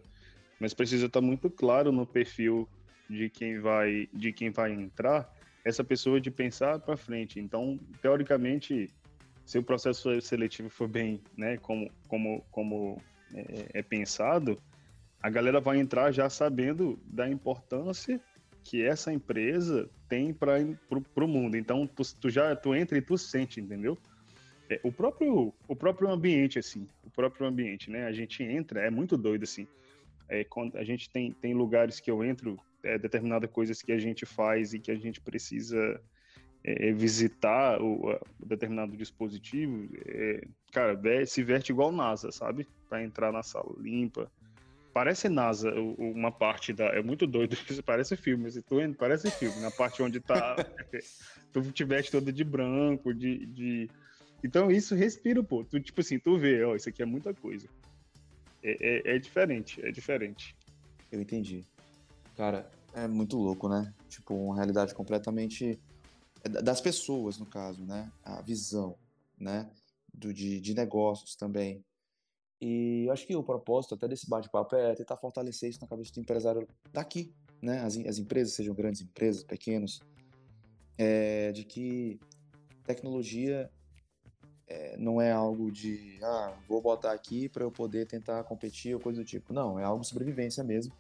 mas 0.60 0.74
precisa 0.74 1.06
estar 1.06 1.22
muito 1.22 1.50
claro 1.50 1.92
no 1.92 2.06
perfil 2.06 2.68
de 3.10 3.30
quem 3.30 3.60
vai, 3.60 4.10
de 4.14 4.34
quem 4.34 4.50
vai 4.50 4.74
entrar, 4.74 5.34
essa 5.64 5.84
pessoa 5.86 6.20
de 6.20 6.30
pensar 6.30 6.80
para 6.80 6.98
frente. 6.98 7.40
Então, 7.40 7.80
teoricamente, 8.02 8.90
se 9.46 9.58
o 9.58 9.64
processo 9.64 10.20
seletivo 10.22 10.70
for 10.70 10.88
bem, 10.88 11.22
né? 11.38 11.56
Como, 11.58 11.90
como, 12.08 12.44
como 12.52 13.02
é, 13.36 13.80
é 13.80 13.82
pensado, 13.82 14.58
a 15.22 15.30
galera 15.30 15.60
vai 15.60 15.80
entrar 15.80 16.12
já 16.12 16.30
sabendo 16.30 17.00
da 17.06 17.30
importância 17.30 18.20
que 18.64 18.84
essa 18.84 19.12
empresa 19.12 19.90
tem 20.08 20.34
para 20.34 20.58
o 21.16 21.28
mundo. 21.28 21.58
Então, 21.58 21.88
tu, 21.88 22.04
tu, 22.20 22.30
já 22.30 22.56
tu 22.56 22.76
entra 22.76 22.98
e 22.98 23.02
tu 23.02 23.18
sente, 23.18 23.60
entendeu? 23.60 23.98
É, 24.70 24.80
o 24.84 24.92
próprio 24.92 25.54
o 25.68 25.76
próprio 25.76 26.10
ambiente 26.10 26.58
assim, 26.58 26.88
o 27.04 27.10
próprio 27.10 27.46
ambiente, 27.46 27.90
né? 27.90 28.06
A 28.06 28.12
gente 28.12 28.44
entra, 28.44 28.82
é 28.82 28.90
muito 28.90 29.18
doido 29.18 29.44
assim. 29.44 29.68
É, 30.30 30.44
quando 30.44 30.78
a 30.78 30.84
gente 30.84 31.10
tem 31.10 31.32
tem 31.32 31.54
lugares 31.54 32.00
que 32.00 32.10
eu 32.10 32.24
entro, 32.24 32.58
é, 32.84 32.98
determinadas 32.98 33.50
coisas 33.50 33.82
que 33.82 33.92
a 33.92 34.00
gente 34.00 34.26
faz 34.26 34.74
e 34.74 34.80
que 34.80 34.92
a 34.92 34.96
gente 34.96 35.20
precisa 35.20 36.02
é, 36.64 36.90
é 36.90 36.94
visitar 36.94 37.82
o, 37.82 38.12
o, 38.40 38.46
determinado 38.46 38.96
dispositivo, 38.96 39.90
é, 40.06 40.48
cara, 40.72 40.98
se 41.26 41.44
verte 41.44 41.72
igual 41.72 41.92
NASA, 41.92 42.32
sabe? 42.32 42.68
Para 42.92 43.06
entrar 43.06 43.32
na 43.32 43.42
sala 43.42 43.74
limpa. 43.80 44.30
Parece 44.94 45.30
NASA, 45.30 45.72
uma 45.98 46.30
parte 46.30 46.74
da. 46.74 46.88
É 46.88 47.02
muito 47.02 47.26
doido, 47.26 47.56
isso 47.72 47.82
parece 47.82 48.18
filme. 48.18 48.52
Se 48.52 48.62
tu 48.62 48.76
parece 49.00 49.32
filme, 49.32 49.62
na 49.62 49.72
parte 49.72 50.04
onde 50.04 50.20
tá. 50.20 50.58
tu 51.54 51.62
te 51.72 51.86
veste 51.86 52.12
toda 52.12 52.34
de 52.34 52.44
branco, 52.44 53.14
de, 53.14 53.46
de. 53.46 53.90
Então 54.44 54.70
isso 54.70 54.94
respira, 54.94 55.42
pô. 55.42 55.64
Tu, 55.64 55.80
tipo 55.80 56.02
assim, 56.02 56.20
tu 56.20 56.38
vê, 56.38 56.66
ó, 56.66 56.76
isso 56.76 56.90
aqui 56.90 57.02
é 57.02 57.06
muita 57.06 57.34
coisa. 57.34 57.66
É, 58.62 59.14
é, 59.14 59.16
é 59.16 59.20
diferente, 59.20 59.80
é 59.86 59.90
diferente. 59.90 60.54
Eu 61.10 61.22
entendi. 61.22 61.64
Cara, 62.36 62.70
é 62.94 63.08
muito 63.08 63.38
louco, 63.38 63.70
né? 63.70 63.94
Tipo, 64.10 64.36
uma 64.36 64.56
realidade 64.56 64.94
completamente 64.94 65.80
é 66.44 66.50
das 66.50 66.82
pessoas, 66.82 67.38
no 67.38 67.46
caso, 67.46 67.86
né? 67.86 68.12
A 68.22 68.42
visão, 68.42 68.98
né? 69.40 69.72
Do, 70.14 70.34
de, 70.34 70.60
de 70.60 70.74
negócios 70.74 71.38
também. 71.38 71.82
E 72.62 73.10
acho 73.10 73.26
que 73.26 73.36
o 73.36 73.44
propósito 73.44 73.96
até 73.96 74.08
desse 74.08 74.30
bate-papo 74.30 74.76
é 74.76 74.94
tentar 74.94 75.18
fortalecer 75.18 75.70
isso 75.70 75.82
na 75.82 75.88
cabeça 75.88 76.14
do 76.14 76.20
empresário 76.20 76.68
daqui, 76.94 77.34
né? 77.60 77.82
As, 77.82 77.98
as 77.98 78.20
empresas, 78.20 78.54
sejam 78.54 78.76
grandes 78.76 79.02
empresas, 79.02 79.44
pequenos, 79.44 80.00
é, 80.96 81.52
de 81.52 81.64
que 81.64 82.20
tecnologia 82.84 83.68
é, 84.68 84.96
não 84.98 85.20
é 85.20 85.32
algo 85.32 85.72
de, 85.72 86.20
ah, 86.22 86.54
vou 86.68 86.82
botar 86.82 87.12
aqui 87.14 87.50
para 87.50 87.64
eu 87.64 87.72
poder 87.72 88.06
tentar 88.06 88.44
competir 88.44 88.94
ou 88.94 89.02
coisa 89.02 89.22
do 89.22 89.26
tipo. 89.26 89.52
Não, 89.52 89.80
é 89.80 89.84
algo 89.84 90.02
de 90.02 90.08
sobrevivência 90.08 90.64
mesmo, 90.64 90.94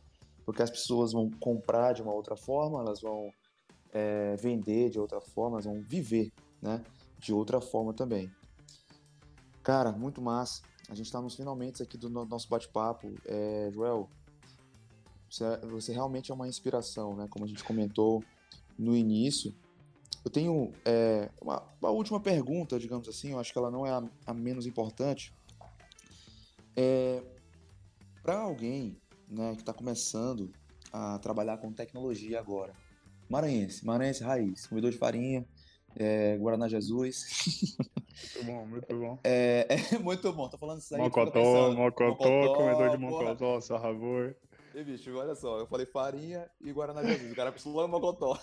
porque 0.44 0.64
as 0.64 0.70
pessoas 0.70 1.12
vão 1.12 1.30
comprar 1.40 1.94
de 1.94 2.02
uma 2.02 2.12
outra 2.12 2.36
forma, 2.36 2.80
elas 2.80 3.02
vão 3.02 3.32
é, 3.94 4.36
vender 4.36 4.90
de 4.90 5.00
outra 5.00 5.22
forma, 5.22 5.58
elas 5.58 5.66
vão 5.66 5.82
viver 5.82 6.32
né, 6.60 6.84
de 7.20 7.32
outra 7.32 7.62
forma 7.62 7.94
também. 7.94 8.32
Cara, 9.64 9.92
muito 9.92 10.22
massa. 10.22 10.64
A 10.92 10.94
gente 10.94 11.06
está 11.06 11.22
nos 11.22 11.36
finalmente 11.36 11.82
aqui 11.82 11.98
do 11.98 12.10
nosso 12.10 12.50
bate-papo. 12.50 13.16
É, 13.24 13.70
Joel, 13.72 14.10
você, 15.30 15.58
você, 15.60 15.94
realmente 15.94 16.32
é 16.32 16.34
uma 16.34 16.50
inspiração, 16.50 17.16
né? 17.16 17.30
Como 17.30 17.46
a 17.46 17.48
gente 17.48 17.64
comentou 17.64 18.22
no 18.78 18.94
início. 18.94 19.56
Eu 20.26 20.30
tenho 20.30 20.74
é, 20.84 21.30
uma, 21.42 21.64
uma, 21.82 21.92
última 21.92 22.20
pergunta, 22.20 22.78
digamos 22.78 23.08
assim, 23.08 23.32
eu 23.32 23.40
acho 23.40 23.54
que 23.54 23.58
ela 23.58 23.72
não 23.72 23.86
é 23.86 23.92
a, 23.92 24.04
a 24.26 24.34
menos 24.34 24.66
importante. 24.66 25.34
É, 26.76 27.24
Para 28.22 28.40
alguém 28.42 28.98
né, 29.30 29.54
que 29.56 29.62
está 29.62 29.74
começando 29.74 30.52
a 30.92 31.18
trabalhar 31.20 31.58
com 31.60 31.72
tecnologia 31.72 32.38
agora, 32.38 32.74
Maranhense, 33.30 33.86
Maranhense 33.86 34.26
raiz, 34.26 34.68
comedor 34.68 34.92
de 34.92 34.98
farinha, 34.98 35.48
é, 35.96 36.38
Guaraná 36.38 36.68
Jesus. 36.68 37.78
Muito 38.36 38.46
bom, 38.46 38.66
muito 38.66 39.00
bom. 39.00 39.20
É, 39.24 39.68
é 39.96 39.98
muito 40.00 40.32
bom, 40.34 40.48
tô 40.50 40.58
falando 40.58 40.80
isso 40.80 40.94
aí. 40.96 41.02
Mocotó, 41.02 41.74
mocotó, 41.74 42.08
mocotó, 42.10 42.56
comedor 42.56 42.90
de 42.90 42.98
mocotó, 42.98 43.62
sarravor. 43.62 44.36
E 44.74 44.84
bicho, 44.84 45.14
olha 45.18 45.36
só, 45.36 45.60
eu 45.60 45.68
falei 45.68 45.86
farinha 45.86 46.50
e 46.62 46.72
Guaraná 46.72 47.04
Jesus, 47.04 47.32
o 47.32 47.36
cara 47.36 47.52
pulou 47.52 47.82
no 47.84 47.90
mocotó. 47.90 48.40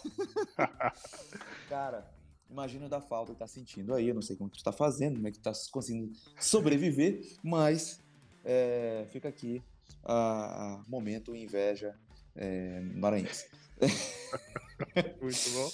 cara, 1.68 2.06
imagino 2.50 2.88
da 2.88 3.00
falta 3.00 3.32
que 3.32 3.38
tá 3.38 3.46
sentindo 3.46 3.94
aí. 3.94 4.08
Eu 4.08 4.14
não 4.14 4.22
sei 4.22 4.36
como 4.36 4.50
tu 4.50 4.62
tá 4.62 4.72
fazendo, 4.72 5.16
como 5.16 5.28
é 5.28 5.30
que 5.30 5.38
tu 5.38 5.42
tá 5.42 5.52
conseguindo 5.72 6.12
sobreviver, 6.38 7.22
mas 7.42 8.02
é, 8.44 9.06
fica 9.10 9.28
aqui 9.28 9.62
a, 10.04 10.74
a 10.74 10.84
momento 10.86 11.34
inveja 11.34 11.94
é, 12.36 12.80
maranhense. 12.94 13.46
Muito 15.20 15.50
bom. 15.50 15.70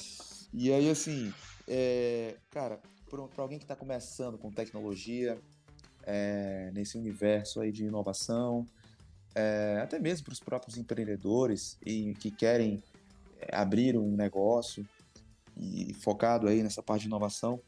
E 0.52 0.72
aí, 0.72 0.88
assim, 0.88 1.32
é, 1.66 2.36
cara, 2.50 2.80
para 3.08 3.42
alguém 3.42 3.58
que 3.58 3.64
está 3.64 3.76
começando 3.76 4.38
com 4.38 4.50
tecnologia, 4.50 5.40
é, 6.06 6.70
nesse 6.74 6.98
universo 6.98 7.60
aí 7.60 7.72
de 7.72 7.84
inovação, 7.84 8.66
é, 9.34 9.80
até 9.82 9.98
mesmo 9.98 10.24
para 10.24 10.32
os 10.32 10.40
próprios 10.40 10.76
empreendedores 10.76 11.78
e 11.84 12.14
que 12.14 12.30
querem 12.30 12.82
é, 13.40 13.56
abrir 13.56 13.96
um 13.96 14.14
negócio 14.14 14.86
e 15.56 15.94
focado 15.94 16.48
aí 16.48 16.62
nessa 16.62 16.82
parte 16.82 17.02
de 17.02 17.08
inovação, 17.08 17.60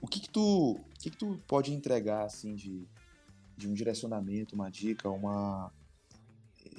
o 0.00 0.06
que 0.06 0.20
que 0.20 0.30
tu, 0.30 0.72
o 0.72 0.98
que 0.98 1.10
que 1.10 1.16
tu 1.16 1.40
pode 1.46 1.72
entregar 1.72 2.24
assim 2.24 2.54
de, 2.54 2.86
de 3.56 3.68
um 3.68 3.74
direcionamento, 3.74 4.54
uma 4.54 4.70
dica, 4.70 5.08
uma 5.08 5.72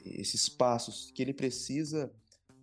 esses 0.05 0.47
passos 0.49 1.11
que 1.13 1.21
ele 1.21 1.33
precisa 1.33 2.11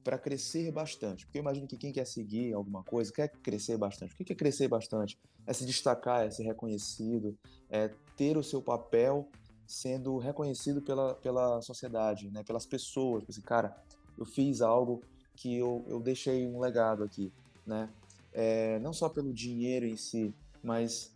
para 0.07 0.19
crescer 0.19 0.71
bastante? 0.71 1.27
Porque 1.27 1.37
eu 1.37 1.43
imagino 1.43 1.67
que 1.67 1.77
quem 1.77 1.91
quer 1.91 2.07
seguir 2.07 2.55
alguma 2.55 2.85
coisa 2.85 3.13
quer 3.13 3.29
crescer 3.29 3.77
bastante. 3.77 4.15
O 4.15 4.17
que 4.17 4.33
é 4.33 4.37
crescer 4.37 4.69
bastante? 4.69 5.19
É 5.45 5.53
se 5.53 5.67
destacar, 5.67 6.25
é 6.25 6.31
ser 6.31 6.45
reconhecido, 6.45 7.37
é 7.69 7.91
ter 8.17 8.37
o 8.37 8.43
seu 8.43 8.63
papel 8.63 9.29
sendo 9.67 10.17
reconhecido 10.19 10.81
pela, 10.81 11.17
pela 11.17 11.61
sociedade, 11.61 12.31
né? 12.31 12.45
pelas 12.45 12.65
pessoas. 12.65 13.23
Tipo 13.23 13.33
assim, 13.33 13.41
cara, 13.41 13.77
eu 14.17 14.25
fiz 14.25 14.63
algo 14.63 15.03
que 15.35 15.57
eu, 15.57 15.85
eu 15.89 15.99
deixei 15.99 16.47
um 16.47 16.61
legado 16.61 17.03
aqui, 17.03 17.33
né? 17.67 17.91
É, 18.33 18.79
não 18.79 18.93
só 18.93 19.09
pelo 19.09 19.35
dinheiro 19.35 19.87
em 19.87 19.97
si, 19.97 20.33
mas 20.63 21.13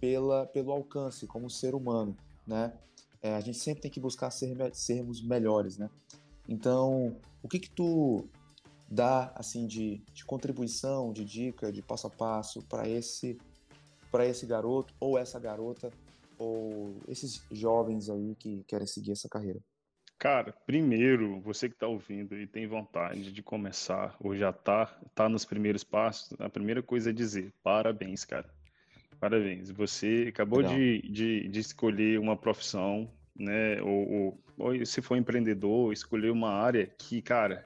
pela, 0.00 0.46
pelo 0.46 0.70
alcance 0.70 1.26
como 1.26 1.50
ser 1.50 1.74
humano, 1.74 2.16
né? 2.46 2.72
É, 3.20 3.34
a 3.34 3.40
gente 3.40 3.58
sempre 3.58 3.82
tem 3.82 3.90
que 3.90 3.98
buscar 3.98 4.30
ser, 4.30 4.56
sermos 4.74 5.20
melhores, 5.20 5.76
né? 5.76 5.90
Então, 6.48 7.16
o 7.42 7.48
que 7.48 7.58
que 7.58 7.70
tu 7.70 8.26
dá 8.90 9.32
assim 9.34 9.66
de, 9.66 10.02
de 10.14 10.24
contribuição, 10.24 11.12
de 11.12 11.24
dica, 11.24 11.70
de 11.70 11.82
passo 11.82 12.06
a 12.06 12.10
passo 12.10 12.62
para 12.62 12.88
esse 12.88 13.38
para 14.10 14.26
esse 14.26 14.46
garoto 14.46 14.94
ou 14.98 15.18
essa 15.18 15.38
garota 15.38 15.90
ou 16.38 16.96
esses 17.06 17.44
jovens 17.52 18.08
aí 18.08 18.34
que 18.36 18.64
querem 18.66 18.86
seguir 18.86 19.12
essa 19.12 19.28
carreira? 19.28 19.60
Cara, 20.18 20.52
primeiro, 20.66 21.40
você 21.40 21.68
que 21.68 21.76
está 21.76 21.86
ouvindo 21.86 22.36
e 22.36 22.46
tem 22.46 22.66
vontade 22.66 23.30
de 23.30 23.42
começar 23.42 24.16
ou 24.18 24.34
já 24.34 24.50
está 24.50 24.86
tá 25.14 25.28
nos 25.28 25.44
primeiros 25.44 25.84
passos, 25.84 26.32
a 26.40 26.48
primeira 26.48 26.82
coisa 26.82 27.10
é 27.10 27.12
dizer 27.12 27.52
parabéns, 27.62 28.24
cara. 28.24 28.50
Parabéns. 29.20 29.70
Você 29.70 30.26
acabou 30.28 30.62
de, 30.62 31.02
de, 31.02 31.48
de, 31.48 31.60
escolher 31.60 32.18
uma 32.20 32.36
profissão, 32.36 33.10
né? 33.38 33.80
Ou, 33.82 34.12
ou, 34.12 34.40
ou, 34.58 34.86
se 34.86 35.00
for 35.00 35.16
empreendedor, 35.16 35.92
escolher 35.92 36.30
uma 36.30 36.50
área 36.50 36.86
que, 36.98 37.22
cara, 37.22 37.64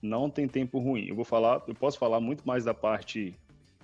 não 0.00 0.30
tem 0.30 0.48
tempo 0.48 0.78
ruim. 0.78 1.06
Eu 1.06 1.14
vou 1.14 1.24
falar, 1.24 1.62
eu 1.68 1.74
posso 1.74 1.98
falar 1.98 2.20
muito 2.20 2.46
mais 2.46 2.64
da 2.64 2.74
parte 2.74 3.38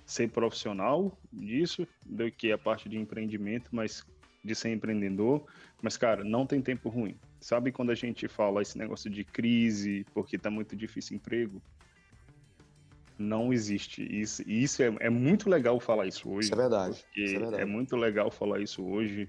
ser 0.07 0.31
profissional 0.31 1.17
disso 1.31 1.87
do 2.07 2.31
que 2.33 2.51
a 2.51 2.57
parte 2.57 2.89
de 2.89 2.97
empreendimento, 2.97 3.69
mas 3.73 4.05
de 4.43 4.55
ser 4.55 4.73
empreendedor. 4.73 5.45
Mas, 5.83 5.97
cara, 5.97 6.25
não 6.25 6.47
tem 6.47 6.63
tempo 6.63 6.89
ruim. 6.89 7.17
Sabe 7.41 7.71
quando 7.71 7.91
a 7.91 7.95
gente 7.95 8.27
fala 8.27 8.63
esse 8.63 8.79
negócio 8.79 9.11
de 9.11 9.23
crise, 9.23 10.05
porque 10.15 10.39
tá 10.39 10.51
muito 10.51 10.75
difícil 10.75 11.17
emprego? 11.17 11.63
não 13.19 13.53
existe. 13.53 14.07
Isso, 14.09 14.43
isso 14.47 14.83
é, 14.83 14.95
é, 15.01 15.11
muito 15.11 15.51
legal 15.51 15.81
falar 15.81 16.07
isso 16.07 16.31
hoje. 16.31 16.47
Isso 16.47 16.55
é 16.55 16.57
verdade. 16.57 17.05
Isso 17.17 17.35
é, 17.35 17.39
verdade. 17.39 17.63
é, 17.63 17.67
muito 17.67 17.97
legal 17.97 18.31
falar 18.31 18.61
isso 18.61 18.85
hoje. 18.85 19.29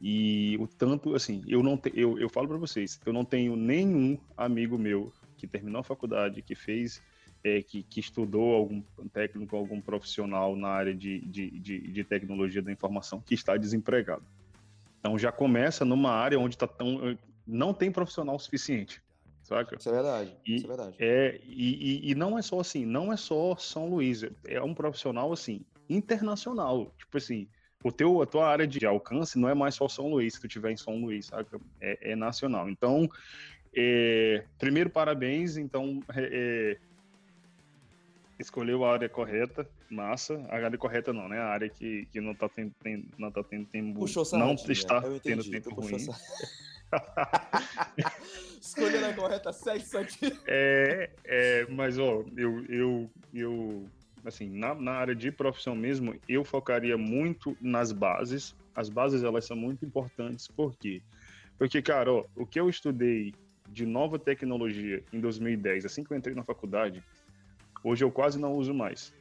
E 0.00 0.56
o 0.60 0.66
tanto, 0.66 1.14
assim, 1.14 1.42
eu 1.46 1.62
não 1.62 1.76
te, 1.76 1.92
eu, 1.94 2.18
eu 2.18 2.28
falo 2.28 2.46
para 2.46 2.56
vocês, 2.56 3.00
eu 3.04 3.12
não 3.12 3.24
tenho 3.24 3.56
nenhum 3.56 4.18
amigo 4.36 4.78
meu 4.78 5.12
que 5.36 5.46
terminou 5.46 5.80
a 5.80 5.84
faculdade, 5.84 6.42
que 6.42 6.54
fez, 6.54 7.02
é, 7.42 7.62
que, 7.62 7.82
que 7.82 7.98
estudou 7.98 8.54
algum 8.54 8.82
técnico, 9.12 9.56
algum 9.56 9.80
profissional 9.80 10.54
na 10.54 10.68
área 10.68 10.94
de, 10.94 11.20
de, 11.20 11.50
de, 11.50 11.80
de 11.92 12.04
tecnologia 12.04 12.62
da 12.62 12.70
informação, 12.70 13.20
que 13.20 13.34
está 13.34 13.56
desempregado. 13.56 14.22
Então 15.00 15.18
já 15.18 15.32
começa 15.32 15.84
numa 15.84 16.12
área 16.12 16.38
onde 16.38 16.56
tá 16.56 16.66
tão, 16.66 17.18
não 17.46 17.74
tem 17.74 17.90
profissional 17.90 18.38
suficiente 18.38 19.02
saca? 19.48 19.76
Isso 19.76 19.88
é 19.88 19.92
verdade, 19.92 20.36
e, 20.46 20.56
isso 20.56 20.66
é 20.66 20.68
verdade. 20.68 20.96
É, 20.98 21.40
e, 21.44 22.10
e, 22.10 22.14
não 22.14 22.38
é 22.38 22.42
só 22.42 22.60
assim, 22.60 22.84
não 22.84 23.12
é 23.12 23.16
só 23.16 23.56
São 23.56 23.88
Luís, 23.88 24.22
é 24.44 24.62
um 24.62 24.74
profissional, 24.74 25.32
assim, 25.32 25.62
internacional, 25.88 26.92
tipo 26.98 27.16
assim, 27.16 27.48
o 27.82 27.92
teu, 27.92 28.20
a 28.20 28.26
tua 28.26 28.48
área 28.48 28.66
de 28.66 28.84
alcance 28.84 29.38
não 29.38 29.48
é 29.48 29.54
mais 29.54 29.74
só 29.74 29.88
São 29.88 30.08
Luís, 30.08 30.34
se 30.34 30.40
tu 30.40 30.48
tiver 30.48 30.72
em 30.72 30.76
São 30.76 30.96
Luís, 31.00 31.26
saca? 31.26 31.60
É, 31.80 32.12
é 32.12 32.16
nacional. 32.16 32.68
Então, 32.68 33.08
é, 33.74 34.44
primeiro, 34.58 34.90
parabéns, 34.90 35.56
então, 35.56 36.02
é, 36.14 36.76
é 36.76 36.88
escolheu 38.38 38.84
a 38.84 38.92
área 38.92 39.08
correta, 39.08 39.68
massa. 39.90 40.44
A 40.48 40.56
área 40.56 40.78
correta 40.78 41.12
não, 41.12 41.28
né? 41.28 41.38
A 41.38 41.46
área 41.46 41.68
que, 41.68 42.06
que 42.12 42.20
não 42.20 42.34
tá 42.34 42.48
tendo, 42.48 42.72
tem, 42.82 43.04
não 43.18 43.30
tá 43.30 43.42
tendo 43.42 43.66
tempo, 43.66 43.98
Puxou 43.98 44.24
não 44.32 44.54
está 44.54 45.00
tendo 45.22 45.44
tempo 45.50 45.74
ruim. 45.74 45.96
Escolhendo 48.60 49.06
a 49.06 49.12
correta, 49.12 49.52
segue 49.52 49.84
isso 49.84 49.98
aqui. 49.98 50.38
É, 50.46 51.10
é, 51.24 51.66
mas 51.66 51.98
ó, 51.98 52.24
eu, 52.36 52.64
eu, 52.66 53.10
eu 53.34 53.88
assim, 54.28 54.48
na, 54.48 54.74
na 54.74 54.92
área 54.92 55.14
de 55.14 55.32
profissão 55.32 55.74
mesmo, 55.74 56.14
eu 56.28 56.44
focaria 56.44 56.96
muito 56.96 57.56
nas 57.60 57.92
bases. 57.92 58.56
As 58.74 58.88
bases, 58.88 59.22
elas 59.22 59.44
são 59.44 59.56
muito 59.56 59.84
importantes, 59.84 60.46
por 60.46 60.76
quê? 60.76 61.02
Porque, 61.58 61.82
cara, 61.82 62.12
ó, 62.12 62.24
o 62.36 62.46
que 62.46 62.60
eu 62.60 62.68
estudei 62.68 63.34
de 63.68 63.84
nova 63.84 64.18
tecnologia 64.18 65.02
em 65.12 65.20
2010, 65.20 65.84
assim 65.84 66.04
que 66.04 66.12
eu 66.12 66.16
entrei 66.16 66.34
na 66.34 66.44
faculdade, 66.44 67.02
hoje 67.82 68.04
eu 68.04 68.10
quase 68.10 68.38
não 68.38 68.54
uso 68.54 68.72
mais. 68.72 69.12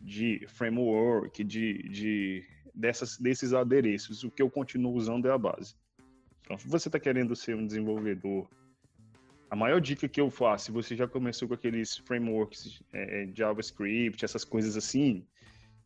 De 0.00 0.46
framework, 0.48 1.44
de, 1.44 1.82
de 1.88 2.44
dessas, 2.74 3.18
desses 3.18 3.52
adereços, 3.52 4.24
o 4.24 4.30
que 4.30 4.42
eu 4.42 4.50
continuo 4.50 4.94
usando 4.94 5.26
é 5.28 5.32
a 5.32 5.38
base. 5.38 5.74
Então, 6.42 6.56
se 6.58 6.68
você 6.68 6.88
está 6.88 6.98
querendo 6.98 7.34
ser 7.34 7.56
um 7.56 7.66
desenvolvedor, 7.66 8.48
a 9.56 9.58
maior 9.58 9.80
dica 9.80 10.06
que 10.06 10.20
eu 10.20 10.30
faço, 10.30 10.66
se 10.66 10.70
você 10.70 10.94
já 10.94 11.08
começou 11.08 11.48
com 11.48 11.54
aqueles 11.54 11.96
frameworks 11.96 12.82
é, 12.92 13.22
é 13.22 13.28
JavaScript, 13.34 14.22
essas 14.22 14.44
coisas 14.44 14.76
assim, 14.76 15.26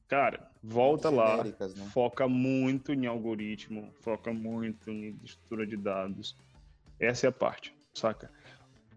cara, 0.09 0.51
volta 0.61 1.09
lá, 1.09 1.45
né? 1.45 1.55
foca 1.93 2.27
muito 2.27 2.93
em 2.93 3.07
algoritmo, 3.07 3.95
foca 4.01 4.33
muito 4.33 4.91
em 4.91 5.17
estrutura 5.23 5.65
de 5.65 5.77
dados. 5.77 6.37
Essa 6.99 7.27
é 7.27 7.29
a 7.29 7.33
parte, 7.33 7.73
saca? 7.95 8.29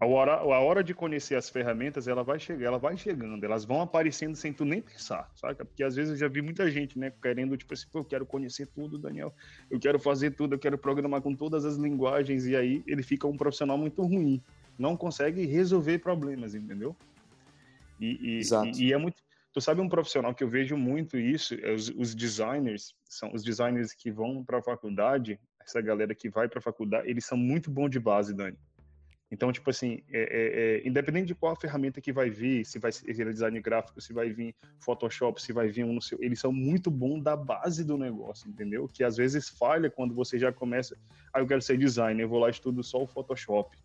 A 0.00 0.06
hora, 0.06 0.32
a 0.32 0.58
hora 0.58 0.82
de 0.82 0.92
conhecer 0.92 1.36
as 1.36 1.48
ferramentas, 1.48 2.08
ela 2.08 2.24
vai 2.24 2.40
chegar, 2.40 2.66
ela 2.66 2.78
vai 2.78 2.96
chegando, 2.96 3.44
elas 3.44 3.64
vão 3.64 3.80
aparecendo 3.80 4.34
sem 4.34 4.52
tu 4.52 4.64
nem 4.64 4.82
pensar, 4.82 5.30
saca? 5.36 5.64
Porque 5.64 5.84
às 5.84 5.94
vezes 5.94 6.14
eu 6.14 6.18
já 6.18 6.26
vi 6.26 6.42
muita 6.42 6.68
gente, 6.68 6.98
né, 6.98 7.12
querendo, 7.22 7.56
tipo 7.56 7.72
assim, 7.74 7.86
eu 7.94 8.04
quero 8.04 8.26
conhecer 8.26 8.66
tudo, 8.66 8.98
Daniel, 8.98 9.32
eu 9.70 9.78
quero 9.78 10.00
fazer 10.00 10.32
tudo, 10.32 10.56
eu 10.56 10.58
quero 10.58 10.76
programar 10.76 11.22
com 11.22 11.32
todas 11.32 11.64
as 11.64 11.76
linguagens, 11.76 12.44
e 12.44 12.56
aí 12.56 12.82
ele 12.88 13.04
fica 13.04 13.28
um 13.28 13.36
profissional 13.36 13.78
muito 13.78 14.02
ruim, 14.02 14.42
não 14.78 14.96
consegue 14.96 15.44
resolver 15.46 15.98
problemas, 15.98 16.54
entendeu? 16.54 16.96
E, 18.00 18.18
e, 18.20 18.38
Exato. 18.38 18.78
e, 18.78 18.86
e 18.86 18.92
é 18.92 18.98
muito. 18.98 19.22
Tu 19.52 19.60
sabe 19.60 19.80
um 19.80 19.88
profissional 19.88 20.34
que 20.34 20.42
eu 20.42 20.48
vejo 20.48 20.76
muito 20.76 21.16
isso, 21.16 21.54
é 21.62 21.72
os, 21.72 21.88
os 21.90 22.14
designers, 22.14 22.92
são 23.04 23.32
os 23.32 23.44
designers 23.44 23.92
que 23.92 24.10
vão 24.10 24.44
para 24.44 24.58
a 24.58 24.62
faculdade, 24.62 25.38
essa 25.60 25.80
galera 25.80 26.12
que 26.12 26.28
vai 26.28 26.48
para 26.48 26.58
a 26.58 26.62
faculdade, 26.62 27.08
eles 27.08 27.24
são 27.24 27.38
muito 27.38 27.70
bons 27.70 27.90
de 27.90 28.00
base, 28.00 28.34
Dani 28.34 28.58
então, 29.34 29.50
tipo 29.50 29.68
assim, 29.68 30.00
é, 30.12 30.20
é, 30.20 30.76
é, 30.76 30.88
independente 30.88 31.26
de 31.26 31.34
qual 31.34 31.58
ferramenta 31.58 32.00
que 32.00 32.12
vai 32.12 32.30
vir, 32.30 32.64
se 32.64 32.78
vai 32.78 32.92
ser 32.92 33.32
design 33.32 33.60
gráfico, 33.60 34.00
se 34.00 34.12
vai 34.12 34.30
vir 34.30 34.54
Photoshop, 34.78 35.42
se 35.42 35.52
vai 35.52 35.66
vir 35.66 35.84
um 35.84 35.94
no 35.94 36.00
seu, 36.00 36.16
eles 36.22 36.38
são 36.38 36.52
muito 36.52 36.88
bons 36.88 37.20
da 37.20 37.34
base 37.34 37.82
do 37.82 37.98
negócio, 37.98 38.48
entendeu? 38.48 38.86
Que 38.86 39.02
às 39.02 39.16
vezes 39.16 39.48
falha 39.48 39.90
quando 39.90 40.14
você 40.14 40.38
já 40.38 40.52
começa, 40.52 40.96
ah, 41.32 41.40
eu 41.40 41.48
quero 41.48 41.60
ser 41.60 41.76
designer, 41.76 42.22
eu 42.22 42.28
vou 42.28 42.38
lá 42.38 42.46
e 42.46 42.52
estudo 42.52 42.80
só 42.84 43.02
o 43.02 43.08
Photoshop. 43.08 43.76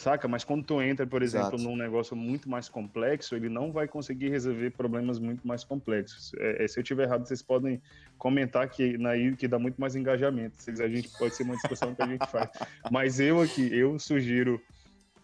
Saca? 0.00 0.26
Mas 0.26 0.44
quando 0.44 0.64
tu 0.64 0.80
entra, 0.80 1.06
por 1.06 1.22
exemplo, 1.22 1.56
Exato. 1.56 1.62
num 1.62 1.76
negócio 1.76 2.16
muito 2.16 2.48
mais 2.48 2.70
complexo, 2.70 3.36
ele 3.36 3.50
não 3.50 3.70
vai 3.70 3.86
conseguir 3.86 4.30
resolver 4.30 4.70
problemas 4.70 5.18
muito 5.18 5.46
mais 5.46 5.62
complexos. 5.62 6.32
É, 6.38 6.64
é 6.64 6.68
se 6.68 6.80
eu 6.80 6.82
tiver 6.82 7.02
errado, 7.02 7.28
vocês 7.28 7.42
podem 7.42 7.82
comentar 8.16 8.66
que 8.70 8.96
na 8.96 9.10
que 9.36 9.46
dá 9.46 9.58
muito 9.58 9.78
mais 9.78 9.94
engajamento. 9.94 10.56
A 10.66 10.88
gente 10.88 11.10
pode 11.18 11.34
ser 11.34 11.42
uma 11.42 11.54
discussão 11.54 11.94
que 11.94 12.00
a 12.00 12.06
gente 12.06 12.26
faz. 12.30 12.48
Mas 12.90 13.20
eu 13.20 13.42
aqui, 13.42 13.68
eu 13.76 13.98
sugiro, 13.98 14.58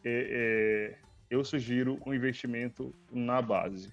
é, 0.05 0.93
é, 0.93 0.99
eu 1.31 1.43
sugiro 1.43 1.99
um 2.05 2.13
investimento 2.13 2.95
na 3.11 3.41
base, 3.41 3.91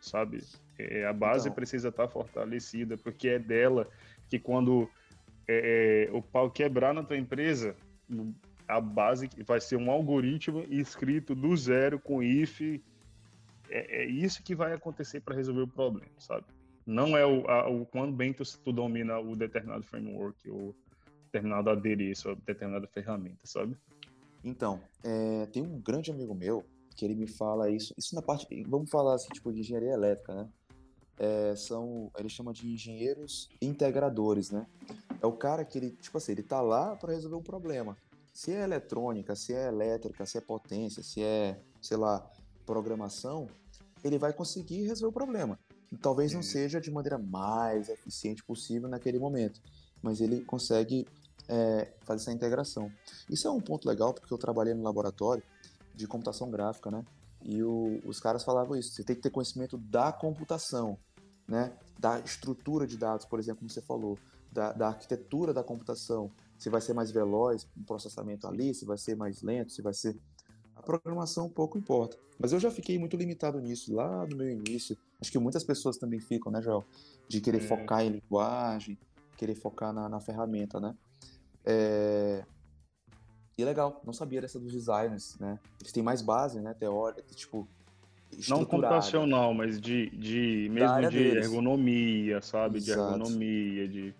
sabe? 0.00 0.42
É, 0.78 1.04
a 1.04 1.12
base 1.12 1.48
então... 1.48 1.56
precisa 1.56 1.88
estar 1.88 2.08
fortalecida, 2.08 2.96
porque 2.96 3.28
é 3.28 3.38
dela 3.38 3.86
que 4.30 4.38
quando 4.38 4.88
é, 5.46 6.08
o 6.10 6.22
pau 6.22 6.50
quebrar 6.50 6.94
na 6.94 7.02
tua 7.02 7.18
empresa, 7.18 7.76
a 8.72 8.80
base 8.80 9.28
vai 9.46 9.60
ser 9.60 9.76
um 9.76 9.90
algoritmo 9.90 10.64
escrito 10.70 11.34
do 11.34 11.54
zero 11.56 11.98
com 11.98 12.22
if 12.22 12.60
é, 13.68 14.02
é 14.02 14.06
isso 14.06 14.42
que 14.42 14.54
vai 14.54 14.72
acontecer 14.72 15.20
para 15.20 15.34
resolver 15.34 15.62
o 15.62 15.68
problema, 15.68 16.10
sabe? 16.18 16.44
Não 16.86 17.16
é 17.16 17.24
o, 17.24 17.48
a, 17.48 17.68
o 17.68 17.86
quando 17.86 18.12
bem 18.12 18.32
tu, 18.32 18.42
tu 18.58 18.72
domina 18.72 19.18
o 19.18 19.36
determinado 19.36 19.82
framework 19.84 20.50
ou 20.50 20.74
determinado 21.26 21.70
adereço 21.70 22.30
ou 22.30 22.36
determinada 22.36 22.86
ferramenta, 22.86 23.40
sabe? 23.44 23.76
Então, 24.44 24.80
é, 25.04 25.46
tem 25.46 25.62
um 25.62 25.80
grande 25.80 26.10
amigo 26.10 26.34
meu 26.34 26.64
que 26.96 27.04
ele 27.04 27.14
me 27.14 27.26
fala 27.26 27.70
isso, 27.70 27.94
isso 27.96 28.14
na 28.14 28.22
parte, 28.22 28.46
vamos 28.64 28.90
falar 28.90 29.14
assim, 29.14 29.28
tipo, 29.32 29.52
de 29.52 29.60
engenharia 29.60 29.92
elétrica, 29.92 30.34
né? 30.34 30.48
É, 31.18 31.54
são, 31.54 32.10
ele 32.18 32.28
chama 32.28 32.52
de 32.52 32.68
engenheiros 32.68 33.48
integradores, 33.60 34.50
né? 34.50 34.66
É 35.20 35.26
o 35.26 35.32
cara 35.32 35.64
que 35.64 35.78
ele, 35.78 35.90
tipo 35.90 36.18
assim, 36.18 36.32
ele 36.32 36.42
tá 36.42 36.60
lá 36.60 36.96
para 36.96 37.12
resolver 37.12 37.36
um 37.36 37.42
problema. 37.42 37.96
Se 38.32 38.52
é 38.52 38.62
eletrônica, 38.62 39.36
se 39.36 39.52
é 39.52 39.68
elétrica, 39.68 40.24
se 40.24 40.38
é 40.38 40.40
potência, 40.40 41.02
se 41.02 41.22
é, 41.22 41.60
sei 41.80 41.96
lá, 41.96 42.28
programação, 42.64 43.46
ele 44.02 44.18
vai 44.18 44.32
conseguir 44.32 44.86
resolver 44.86 45.10
o 45.10 45.12
problema. 45.12 45.58
Talvez 46.00 46.32
não 46.32 46.42
seja 46.42 46.80
de 46.80 46.90
maneira 46.90 47.18
mais 47.18 47.88
eficiente 47.88 48.42
possível 48.42 48.88
naquele 48.88 49.18
momento, 49.18 49.60
mas 50.02 50.20
ele 50.20 50.42
consegue 50.42 51.06
é, 51.48 51.92
fazer 52.00 52.22
essa 52.22 52.32
integração. 52.32 52.90
Isso 53.28 53.46
é 53.46 53.50
um 53.50 53.60
ponto 53.60 53.86
legal 53.86 54.14
porque 54.14 54.32
eu 54.32 54.38
trabalhei 54.38 54.72
no 54.72 54.82
laboratório 54.82 55.42
de 55.94 56.06
computação 56.06 56.50
gráfica, 56.50 56.90
né? 56.90 57.04
E 57.44 57.62
o, 57.62 58.00
os 58.06 58.20
caras 58.20 58.44
falavam 58.44 58.76
isso. 58.76 58.92
Você 58.92 59.04
tem 59.04 59.16
que 59.16 59.22
ter 59.22 59.30
conhecimento 59.30 59.76
da 59.76 60.12
computação, 60.12 60.98
né? 61.46 61.72
Da 61.98 62.18
estrutura 62.20 62.86
de 62.86 62.96
dados, 62.96 63.26
por 63.26 63.38
exemplo, 63.38 63.60
como 63.60 63.70
você 63.70 63.82
falou, 63.82 64.18
da, 64.50 64.72
da 64.72 64.88
arquitetura 64.88 65.52
da 65.52 65.62
computação. 65.62 66.30
Se 66.62 66.70
vai 66.70 66.80
ser 66.80 66.94
mais 66.94 67.10
veloz 67.10 67.64
o 67.76 67.82
processamento 67.84 68.46
ali, 68.46 68.72
se 68.72 68.84
vai 68.84 68.96
ser 68.96 69.16
mais 69.16 69.42
lento, 69.42 69.72
se 69.72 69.82
vai 69.82 69.92
ser 69.92 70.16
a 70.76 70.80
programação 70.80 71.48
pouco 71.48 71.76
importa. 71.76 72.16
Mas 72.38 72.52
eu 72.52 72.60
já 72.60 72.70
fiquei 72.70 72.96
muito 73.00 73.16
limitado 73.16 73.60
nisso 73.60 73.92
lá 73.92 74.24
no 74.28 74.36
meu 74.36 74.48
início. 74.48 74.96
Acho 75.20 75.32
que 75.32 75.40
muitas 75.40 75.64
pessoas 75.64 75.96
também 75.98 76.20
ficam, 76.20 76.52
né, 76.52 76.62
Joel? 76.62 76.84
De 77.26 77.40
querer 77.40 77.64
é. 77.64 77.66
focar 77.66 78.04
em 78.04 78.10
linguagem, 78.10 78.96
querer 79.36 79.56
focar 79.56 79.92
na, 79.92 80.08
na 80.08 80.20
ferramenta, 80.20 80.78
né? 80.78 80.94
É... 81.64 82.44
E 83.58 83.64
legal, 83.64 84.00
não 84.06 84.12
sabia 84.12 84.40
dessa 84.40 84.60
dos 84.60 84.70
designers, 84.70 85.36
né? 85.40 85.58
Eles 85.80 85.90
têm 85.90 86.00
mais 86.00 86.22
base, 86.22 86.60
né, 86.60 86.74
teórica, 86.74 87.24
tipo, 87.34 87.66
não 88.48 88.64
computacional, 88.64 89.52
mas 89.52 89.80
de, 89.80 90.10
de 90.10 90.68
mesmo 90.70 91.10
de 91.10 91.18
deles. 91.18 91.44
ergonomia, 91.46 92.40
sabe? 92.40 92.78
Exato. 92.78 93.00
De 93.00 93.14
ergonomia, 93.14 93.88
de 93.88 94.14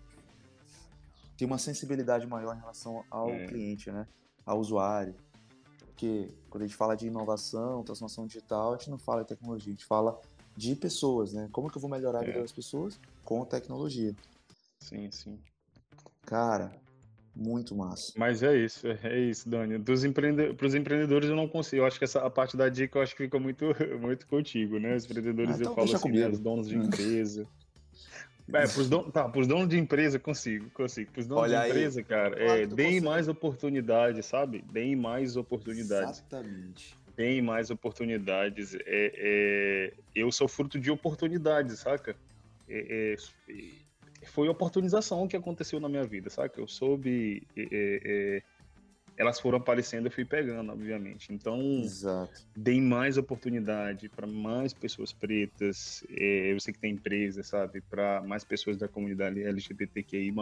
tem 1.42 1.46
uma 1.48 1.58
sensibilidade 1.58 2.24
maior 2.24 2.54
em 2.54 2.60
relação 2.60 3.04
ao 3.10 3.28
é. 3.28 3.46
cliente, 3.46 3.90
né? 3.90 4.06
Ao 4.46 4.60
usuário. 4.60 5.12
Porque 5.78 6.28
quando 6.48 6.62
a 6.62 6.66
gente 6.68 6.76
fala 6.76 6.94
de 6.94 7.08
inovação, 7.08 7.82
transformação 7.82 8.28
digital, 8.28 8.74
a 8.74 8.76
gente 8.76 8.90
não 8.90 8.98
fala 8.98 9.22
de 9.22 9.28
tecnologia, 9.28 9.72
a 9.72 9.74
gente 9.74 9.84
fala 9.84 10.20
de 10.56 10.76
pessoas, 10.76 11.32
né? 11.32 11.48
Como 11.50 11.68
que 11.68 11.76
eu 11.76 11.80
vou 11.80 11.90
melhorar 11.90 12.20
a 12.20 12.22
vida 12.22 12.38
é. 12.38 12.42
das 12.42 12.52
pessoas? 12.52 13.00
Com 13.24 13.44
tecnologia. 13.44 14.14
Sim, 14.78 15.10
sim. 15.10 15.36
Cara, 16.24 16.70
muito 17.34 17.74
massa. 17.74 18.12
Mas 18.16 18.40
é 18.44 18.56
isso, 18.56 18.86
é 18.86 19.18
isso, 19.18 19.48
Dani. 19.48 19.78
Dos 19.78 20.04
empreende... 20.04 20.54
Para 20.54 20.66
os 20.68 20.76
empreendedores 20.76 21.28
eu 21.28 21.34
não 21.34 21.48
consigo. 21.48 21.82
Eu 21.82 21.86
acho 21.86 21.98
que 21.98 22.04
essa 22.04 22.20
a 22.20 22.30
parte 22.30 22.56
da 22.56 22.68
dica 22.68 22.98
eu 22.98 23.02
acho 23.02 23.16
que 23.16 23.24
fica 23.24 23.40
muito, 23.40 23.64
muito 24.00 24.28
contigo, 24.28 24.78
né? 24.78 24.94
Os 24.94 25.06
empreendedores 25.06 25.56
ah, 25.56 25.58
então 25.58 25.72
eu 25.72 25.74
falo 25.74 25.96
assim, 25.96 26.12
né? 26.12 26.28
os 26.28 26.38
donos 26.38 26.68
de 26.68 26.78
hum. 26.78 26.84
empresa. 26.84 27.48
É, 28.52 28.66
pros, 28.66 28.88
don... 28.88 29.10
tá, 29.10 29.28
pros 29.28 29.46
donos 29.46 29.68
de 29.68 29.78
empresa 29.78 30.18
consigo, 30.18 30.68
consigo. 30.70 31.10
Pros 31.12 31.26
donos 31.26 31.44
Olha 31.44 31.60
de 31.60 31.68
empresa, 31.68 32.00
aí. 32.00 32.04
cara, 32.04 32.42
é, 32.42 32.66
deem 32.66 33.00
mais 33.00 33.28
oportunidades, 33.28 34.26
sabe? 34.26 34.64
Deem 34.72 34.96
mais 34.96 35.36
oportunidades. 35.36 36.18
Exatamente. 36.18 36.96
Deem 37.16 37.40
mais 37.42 37.70
oportunidades. 37.70 38.74
É, 38.74 38.80
é... 38.86 39.92
Eu 40.14 40.32
sou 40.32 40.48
fruto 40.48 40.78
de 40.78 40.90
oportunidades, 40.90 41.78
saca? 41.78 42.16
É, 42.68 43.14
é, 43.14 44.26
foi 44.26 44.48
oportunização 44.48 45.26
que 45.28 45.36
aconteceu 45.36 45.80
na 45.80 45.88
minha 45.88 46.04
vida, 46.04 46.30
saca? 46.30 46.60
Eu 46.60 46.66
soube 46.66 47.42
é, 47.56 47.62
é, 47.72 48.42
elas 49.16 49.38
foram 49.38 49.58
aparecendo, 49.58 50.06
eu 50.06 50.10
fui 50.10 50.24
pegando, 50.24 50.72
obviamente. 50.72 51.32
Então, 51.32 51.60
Exato. 51.82 52.46
deem 52.56 52.80
mais 52.80 53.16
oportunidade 53.18 54.08
para 54.08 54.26
mais 54.26 54.72
pessoas 54.72 55.12
pretas. 55.12 56.04
É, 56.10 56.52
eu 56.52 56.60
sei 56.60 56.72
que 56.72 56.80
tem 56.80 56.92
empresa, 56.92 57.42
sabe? 57.42 57.80
Para 57.82 58.22
mais 58.22 58.44
pessoas 58.44 58.76
da 58.76 58.88
comunidade 58.88 59.42
LGBTQI, 59.42 60.32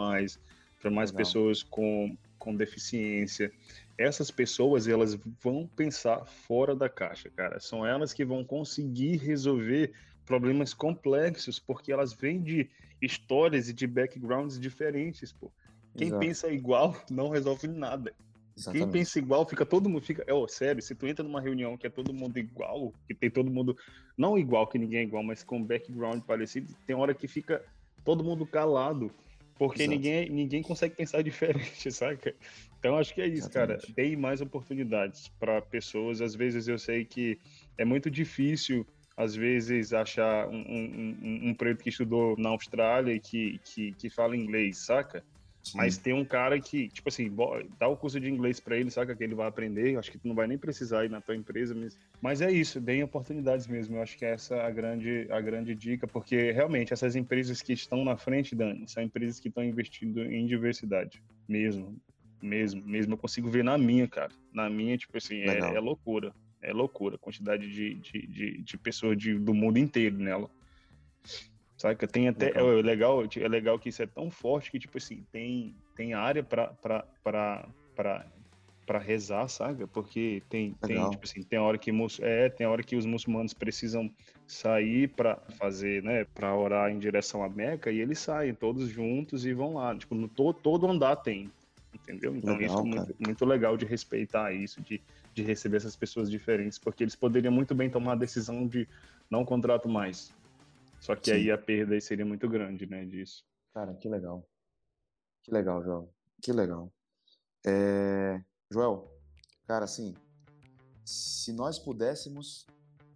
para 0.79 0.89
mais 0.89 1.11
pessoas 1.11 1.61
com, 1.61 2.17
com 2.39 2.55
deficiência. 2.55 3.51
Essas 3.97 4.31
pessoas, 4.31 4.87
elas 4.87 5.15
vão 5.43 5.69
pensar 5.75 6.25
fora 6.25 6.75
da 6.75 6.89
caixa, 6.89 7.29
cara. 7.29 7.59
São 7.59 7.85
elas 7.85 8.13
que 8.13 8.25
vão 8.25 8.43
conseguir 8.43 9.17
resolver 9.17 9.91
problemas 10.25 10.73
complexos, 10.73 11.59
porque 11.59 11.91
elas 11.91 12.13
vêm 12.13 12.41
de 12.41 12.69
histórias 13.01 13.67
e 13.69 13.73
de 13.73 13.85
backgrounds 13.85 14.59
diferentes, 14.59 15.31
pô. 15.33 15.51
Quem 15.97 16.07
Exato. 16.07 16.25
pensa 16.25 16.47
igual 16.49 16.95
não 17.09 17.29
resolve 17.29 17.67
nada. 17.67 18.13
Exatamente. 18.57 18.83
Quem 18.83 18.91
pensa 18.91 19.19
igual, 19.19 19.45
fica 19.47 19.65
todo 19.65 19.89
mundo. 19.89 20.01
Fica, 20.01 20.23
é, 20.27 20.33
oh, 20.33 20.47
sério, 20.47 20.81
se 20.81 20.93
tu 20.93 21.07
entra 21.07 21.23
numa 21.23 21.41
reunião 21.41 21.77
que 21.77 21.87
é 21.87 21.89
todo 21.89 22.13
mundo 22.13 22.37
igual, 22.37 22.93
que 23.07 23.13
tem 23.13 23.29
todo 23.29 23.49
mundo. 23.49 23.77
Não 24.17 24.37
igual, 24.37 24.67
que 24.67 24.77
ninguém 24.77 24.99
é 24.99 25.03
igual, 25.03 25.23
mas 25.23 25.43
com 25.43 25.63
background 25.63 26.21
parecido, 26.23 26.73
tem 26.85 26.95
hora 26.95 27.13
que 27.13 27.27
fica 27.27 27.63
todo 28.03 28.23
mundo 28.23 28.45
calado. 28.45 29.11
Porque 29.57 29.85
ninguém, 29.85 30.27
ninguém 30.27 30.63
consegue 30.63 30.95
pensar 30.95 31.21
diferente, 31.23 31.91
saca? 31.91 32.33
Então 32.79 32.97
acho 32.97 33.13
que 33.13 33.21
é 33.21 33.27
isso, 33.27 33.47
Exatamente. 33.47 33.81
cara. 33.81 33.93
Dei 33.95 34.15
mais 34.15 34.41
oportunidades 34.41 35.27
para 35.39 35.61
pessoas. 35.61 36.19
Às 36.19 36.33
vezes 36.33 36.67
eu 36.67 36.79
sei 36.79 37.05
que 37.05 37.39
é 37.77 37.85
muito 37.85 38.09
difícil, 38.09 38.85
às 39.15 39.35
vezes, 39.35 39.93
achar 39.93 40.47
um, 40.47 40.61
um, 40.61 41.17
um, 41.21 41.49
um 41.49 41.53
preto 41.53 41.83
que 41.83 41.89
estudou 41.89 42.35
na 42.37 42.49
Austrália 42.49 43.13
e 43.13 43.19
que, 43.19 43.59
que, 43.63 43.91
que 43.91 44.09
fala 44.09 44.35
inglês, 44.35 44.79
saca? 44.79 45.23
Sim. 45.63 45.77
Mas 45.77 45.97
tem 45.97 46.13
um 46.13 46.25
cara 46.25 46.59
que, 46.59 46.89
tipo 46.89 47.07
assim, 47.07 47.31
dá 47.77 47.87
o 47.87 47.95
curso 47.95 48.19
de 48.19 48.29
inglês 48.29 48.59
para 48.59 48.77
ele, 48.77 48.89
saca 48.89 49.15
que 49.15 49.23
ele 49.23 49.35
vai 49.35 49.47
aprender, 49.47 49.97
acho 49.97 50.11
que 50.11 50.17
tu 50.17 50.27
não 50.27 50.35
vai 50.35 50.47
nem 50.47 50.57
precisar 50.57 51.05
ir 51.05 51.09
na 51.09 51.21
tua 51.21 51.35
empresa, 51.35 51.75
mas, 51.75 51.97
mas 52.19 52.41
é 52.41 52.51
isso, 52.51 52.81
deem 52.81 53.03
oportunidades 53.03 53.67
mesmo, 53.67 53.95
eu 53.95 54.01
acho 54.01 54.17
que 54.17 54.25
essa 54.25 54.55
é 54.55 54.65
a 54.65 54.71
grande, 54.71 55.27
a 55.29 55.39
grande 55.39 55.75
dica, 55.75 56.07
porque 56.07 56.51
realmente 56.51 56.93
essas 56.93 57.15
empresas 57.15 57.61
que 57.61 57.73
estão 57.73 58.03
na 58.03 58.17
frente, 58.17 58.55
Dani, 58.55 58.87
são 58.87 59.03
empresas 59.03 59.39
que 59.39 59.49
estão 59.49 59.63
investindo 59.63 60.23
em 60.23 60.47
diversidade, 60.47 61.21
mesmo, 61.47 61.95
mesmo, 62.41 62.83
mesmo, 62.83 63.13
eu 63.13 63.17
consigo 63.17 63.47
ver 63.49 63.63
na 63.63 63.77
minha, 63.77 64.07
cara, 64.07 64.31
na 64.51 64.67
minha, 64.67 64.97
tipo 64.97 65.15
assim, 65.15 65.41
é, 65.41 65.59
é, 65.59 65.79
loucura, 65.79 66.33
é 66.59 66.73
loucura 66.73 67.17
a 67.17 67.19
quantidade 67.19 67.69
de, 67.71 67.95
de, 67.95 68.27
de, 68.27 68.61
de 68.63 68.77
pessoas 68.79 69.15
de, 69.15 69.37
do 69.37 69.53
mundo 69.53 69.77
inteiro 69.77 70.17
nela. 70.17 70.49
Saca? 71.81 72.07
Tem 72.07 72.27
até. 72.27 72.51
É 72.55 72.61
legal, 72.61 73.23
é 73.23 73.47
legal 73.47 73.79
que 73.79 73.89
isso 73.89 74.03
é 74.03 74.05
tão 74.05 74.29
forte 74.29 74.69
que, 74.69 74.77
tipo 74.77 74.99
assim, 74.99 75.25
tem, 75.31 75.75
tem 75.95 76.13
área 76.13 76.43
para 76.43 76.71
para 78.85 78.99
rezar, 78.99 79.47
sabe? 79.47 79.87
Porque 79.87 80.43
tem, 80.49 80.75
tem, 80.81 81.09
tipo 81.09 81.23
assim, 81.23 81.41
tem 81.43 81.57
hora 81.57 81.77
que 81.77 81.91
é, 82.21 82.49
tem 82.49 82.67
hora 82.67 82.83
que 82.83 82.95
os 82.95 83.05
muçulmanos 83.05 83.53
precisam 83.53 84.11
sair 84.45 85.07
para 85.07 85.37
fazer, 85.57 86.03
né, 86.03 86.25
para 86.25 86.53
orar 86.53 86.91
em 86.91 86.99
direção 86.99 87.41
à 87.41 87.47
Meca 87.47 87.89
e 87.89 87.99
eles 87.99 88.19
saem 88.19 88.53
todos 88.53 88.89
juntos 88.89 89.45
e 89.45 89.53
vão 89.53 89.75
lá, 89.75 89.95
tipo, 89.95 90.13
no 90.13 90.27
todo, 90.27 90.55
todo 90.55 90.87
andar 90.87 91.15
tem, 91.15 91.49
entendeu? 91.93 92.35
Então 92.35 92.57
legal, 92.57 92.67
isso 92.67 92.79
é 92.79 92.89
muito, 92.89 93.15
muito, 93.25 93.45
legal 93.45 93.77
de 93.77 93.85
respeitar 93.85 94.51
isso, 94.51 94.81
de, 94.81 94.99
de 95.33 95.41
receber 95.41 95.77
essas 95.77 95.95
pessoas 95.95 96.29
diferentes, 96.29 96.77
porque 96.77 97.03
eles 97.03 97.15
poderiam 97.15 97.53
muito 97.53 97.73
bem 97.73 97.89
tomar 97.89 98.13
a 98.13 98.15
decisão 98.15 98.67
de 98.67 98.85
não 99.29 99.45
contrato 99.45 99.87
mais, 99.87 100.33
só 101.01 101.15
que 101.15 101.31
Sim. 101.31 101.37
aí 101.37 101.51
a 101.51 101.57
perda 101.57 101.95
aí 101.95 101.99
seria 101.99 102.25
muito 102.25 102.47
grande, 102.47 102.85
né, 102.85 103.03
disso. 103.05 103.43
Cara, 103.73 103.95
que 103.95 104.07
legal. 104.07 104.47
Que 105.41 105.51
legal, 105.51 105.83
Joel. 105.83 106.13
Que 106.39 106.53
legal. 106.53 106.93
É... 107.65 108.39
Joel, 108.69 109.11
cara, 109.65 109.85
assim, 109.85 110.13
se 111.03 111.51
nós 111.53 111.79
pudéssemos, 111.79 112.67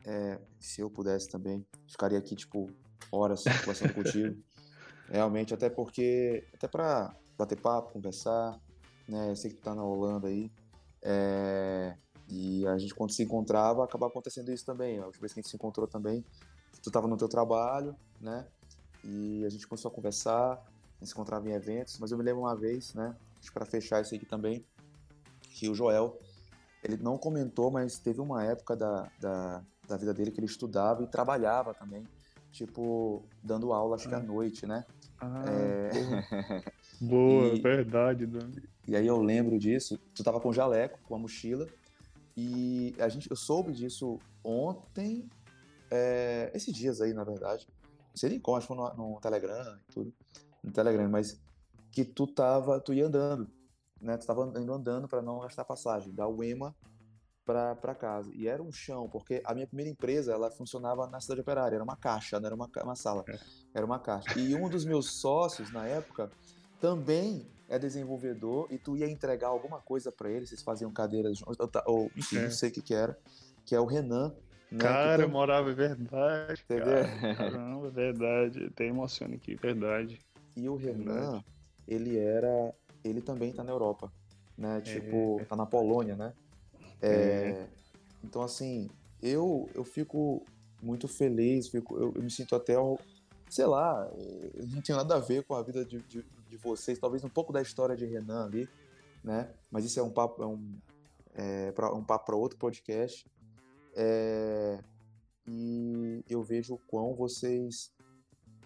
é... 0.04 0.40
se 0.60 0.82
eu 0.82 0.90
pudesse 0.90 1.30
também, 1.30 1.64
ficaria 1.88 2.18
aqui, 2.18 2.36
tipo, 2.36 2.68
horas 3.12 3.44
conversando 3.44 3.94
contigo. 3.94 4.36
Realmente, 5.08 5.54
até 5.54 5.70
porque, 5.70 6.44
até 6.56 6.68
para 6.68 7.16
bater 7.38 7.62
papo, 7.62 7.94
conversar, 7.94 8.60
né, 9.08 9.30
eu 9.30 9.36
sei 9.36 9.52
que 9.52 9.58
tu 9.58 9.62
tá 9.62 9.76
na 9.76 9.84
Holanda 9.84 10.28
aí, 10.28 10.52
é... 11.04 11.96
e 12.28 12.66
a 12.66 12.80
gente 12.80 12.96
quando 12.96 13.12
se 13.12 13.22
encontrava, 13.22 13.84
acaba 13.84 14.08
acontecendo 14.08 14.52
isso 14.52 14.66
também. 14.66 14.98
A 14.98 15.06
última 15.06 15.22
vez 15.22 15.34
que 15.34 15.40
a 15.40 15.44
gente 15.44 15.52
se 15.52 15.56
encontrou 15.56 15.88
também, 15.88 16.26
tu 16.86 16.90
estava 16.90 17.08
no 17.08 17.18
teu 17.18 17.28
trabalho, 17.28 17.96
né? 18.22 18.46
E 19.04 19.44
a 19.44 19.50
gente 19.50 19.68
começou 19.68 19.90
a 19.90 19.94
conversar, 19.94 20.52
a 20.52 21.00
gente 21.00 21.08
se 21.08 21.14
encontrava 21.14 21.50
em 21.50 21.54
eventos, 21.54 21.98
mas 21.98 22.12
eu 22.12 22.18
me 22.18 22.24
lembro 22.24 22.42
uma 22.42 22.56
vez, 22.56 22.94
né? 22.94 23.16
Para 23.52 23.66
fechar 23.66 24.02
isso 24.02 24.14
aqui 24.14 24.26
também, 24.26 24.64
que 25.42 25.68
o 25.68 25.74
Joel, 25.74 26.20
ele 26.84 26.98
não 26.98 27.18
comentou, 27.18 27.72
mas 27.72 27.98
teve 27.98 28.22
uma 28.22 28.44
época 28.44 28.76
da, 28.76 29.10
da, 29.20 29.64
da 29.88 29.98
vida 29.98 30.14
dele 30.14 30.30
que 30.30 30.40
ele 30.40 30.46
estudava 30.46 31.04
e 31.04 31.08
trabalhava 31.08 31.74
também, 31.74 32.04
tipo, 32.52 33.24
dando 33.44 33.74
aula, 33.74 33.96
acho 33.96 34.08
que 34.08 34.14
à 34.14 34.20
ah. 34.20 34.22
noite, 34.22 34.68
né? 34.68 34.86
Ah, 35.20 35.44
é... 35.48 36.64
boa, 37.02 37.48
e, 37.56 37.62
verdade, 37.62 38.28
Dani. 38.28 38.62
E 38.88 38.96
aí 38.96 39.08
eu 39.08 39.20
lembro 39.24 39.58
disso, 39.58 39.98
tu 40.14 40.24
tava 40.24 40.40
com 40.40 40.54
jaleco, 40.54 41.00
com 41.04 41.16
a 41.16 41.20
mochila, 41.20 41.68
e 42.38 42.94
a 43.00 43.10
gente, 43.10 43.28
eu 43.32 43.36
soube 43.36 43.72
disso 43.72 44.20
ontem 44.44 45.28
é, 45.92 46.52
esses 46.54 46.74
dias 46.74 47.02
aí, 47.02 47.14
na 47.14 47.24
verdade, 47.24 47.68
não 48.10 48.16
sei 48.16 48.30
nem 48.30 48.40
como, 48.40 48.58
acho 48.58 48.68
que 48.68 48.76
no, 48.76 48.94
no 48.94 49.20
Telegram 49.20 49.78
e 49.78 49.94
tudo, 49.94 50.14
no 50.64 50.72
Telegram, 50.72 51.10
mas 51.10 51.40
que 51.92 52.04
tu 52.04 52.28
tava, 52.28 52.80
tu 52.80 52.94
ia 52.94 53.08
andando, 53.08 53.50
né? 54.02 54.18
Tu 54.18 54.26
tava 54.26 54.52
indo 54.60 54.74
andando 54.74 55.08
para 55.08 55.22
não 55.22 55.40
gastar 55.40 55.64
passagem, 55.64 56.14
da 56.14 56.28
UEMA 56.28 56.76
para 57.46 57.96
casa. 57.96 58.32
E 58.34 58.48
era 58.48 58.62
um 58.62 58.72
chão, 58.72 59.08
porque 59.08 59.42
a 59.46 59.54
minha 59.54 59.68
primeira 59.68 59.92
empresa, 59.92 60.34
ela 60.34 60.50
funcionava 60.50 61.08
na 61.08 61.22
cidade 61.22 61.42
operária, 61.42 61.76
era 61.76 61.84
uma 61.84 61.96
caixa, 61.96 62.40
não 62.40 62.48
era 62.48 62.56
uma, 62.56 62.70
uma 62.84 62.96
sala, 62.96 63.24
é. 63.30 63.40
era 63.74 63.86
uma 63.86 64.00
caixa. 64.00 64.38
E 64.40 64.56
um 64.56 64.68
dos 64.68 64.84
meus 64.84 65.20
sócios, 65.20 65.72
na 65.72 65.86
época, 65.86 66.32
também 66.82 67.48
é 67.70 67.78
desenvolvedor 67.78 68.68
e 68.72 68.78
tu 68.78 68.98
ia 68.98 69.10
entregar 69.10 69.48
alguma 69.48 69.80
coisa 69.80 70.12
para 70.12 70.30
ele, 70.30 70.46
vocês 70.46 70.62
faziam 70.62 70.92
cadeiras 70.92 71.38
juntos, 71.38 71.58
ou 71.86 72.12
enfim, 72.16 72.38
é. 72.38 72.44
não 72.44 72.52
sei 72.52 72.70
o 72.70 72.74
que 72.74 72.82
que 72.82 72.94
era, 72.94 73.18
que 73.64 73.76
é 73.76 73.80
o 73.80 73.86
Renan. 73.86 74.34
Né, 74.72 74.80
cara, 74.80 75.24
eu 75.24 75.30
morava, 75.30 75.70
é 75.70 75.74
verdade. 75.74 76.64
Entendeu? 76.64 76.86
Cara, 76.86 77.36
caramba, 77.36 77.88
é 77.88 77.92
verdade. 77.92 78.70
Tem 78.72 78.90
emociona 78.90 79.36
aqui, 79.36 79.56
verdade. 79.56 80.20
E 80.56 80.68
o 80.68 80.76
Renan, 80.76 81.14
verdade. 81.14 81.46
ele 81.88 82.18
era. 82.18 82.74
Ele 83.04 83.22
também 83.22 83.52
tá 83.52 83.64
na 83.64 83.72
Europa. 83.72 84.12
Né? 84.58 84.82
Tipo, 84.82 85.40
é. 85.42 85.46
tá 85.46 85.56
na 85.56 85.66
Polônia, 85.66 86.16
né? 86.16 86.34
É, 87.02 87.10
é. 87.10 87.68
Então, 88.24 88.42
assim, 88.42 88.90
eu, 89.22 89.70
eu 89.76 89.84
fico 89.84 90.44
muito 90.82 91.08
feliz, 91.08 91.68
fico, 91.68 91.98
eu, 91.98 92.14
eu, 92.16 92.24
me 92.24 92.30
sinto 92.30 92.56
até, 92.56 92.76
sei 93.50 93.66
lá, 93.66 94.10
não 94.72 94.82
tem 94.82 94.96
nada 94.96 95.16
a 95.16 95.20
ver 95.20 95.44
com 95.44 95.56
a 95.56 95.62
vida 95.62 95.84
de, 95.84 96.00
de, 96.02 96.24
de, 96.50 96.58
vocês, 96.58 97.00
talvez 97.00 97.24
um 97.24 97.30
pouco 97.30 97.52
da 97.52 97.62
história 97.62 97.96
de 97.96 98.06
Renan 98.06 98.46
ali, 98.46 98.70
né? 99.24 99.50
Mas 99.70 99.86
isso 99.86 100.00
é 100.00 100.04
um 100.04 100.10
papo, 100.10 100.42
é 100.42 100.48
um, 100.48 100.78
é, 101.34 101.72
pra, 101.72 101.94
um 101.94 102.04
papo 102.04 102.26
para 102.28 102.36
outro 102.36 102.58
podcast. 102.58 103.26
É, 103.96 104.80
e 105.48 106.24
eu 106.30 106.44
vejo 106.44 106.76
o 106.76 106.80
quão 106.88 107.16
vocês, 107.16 107.92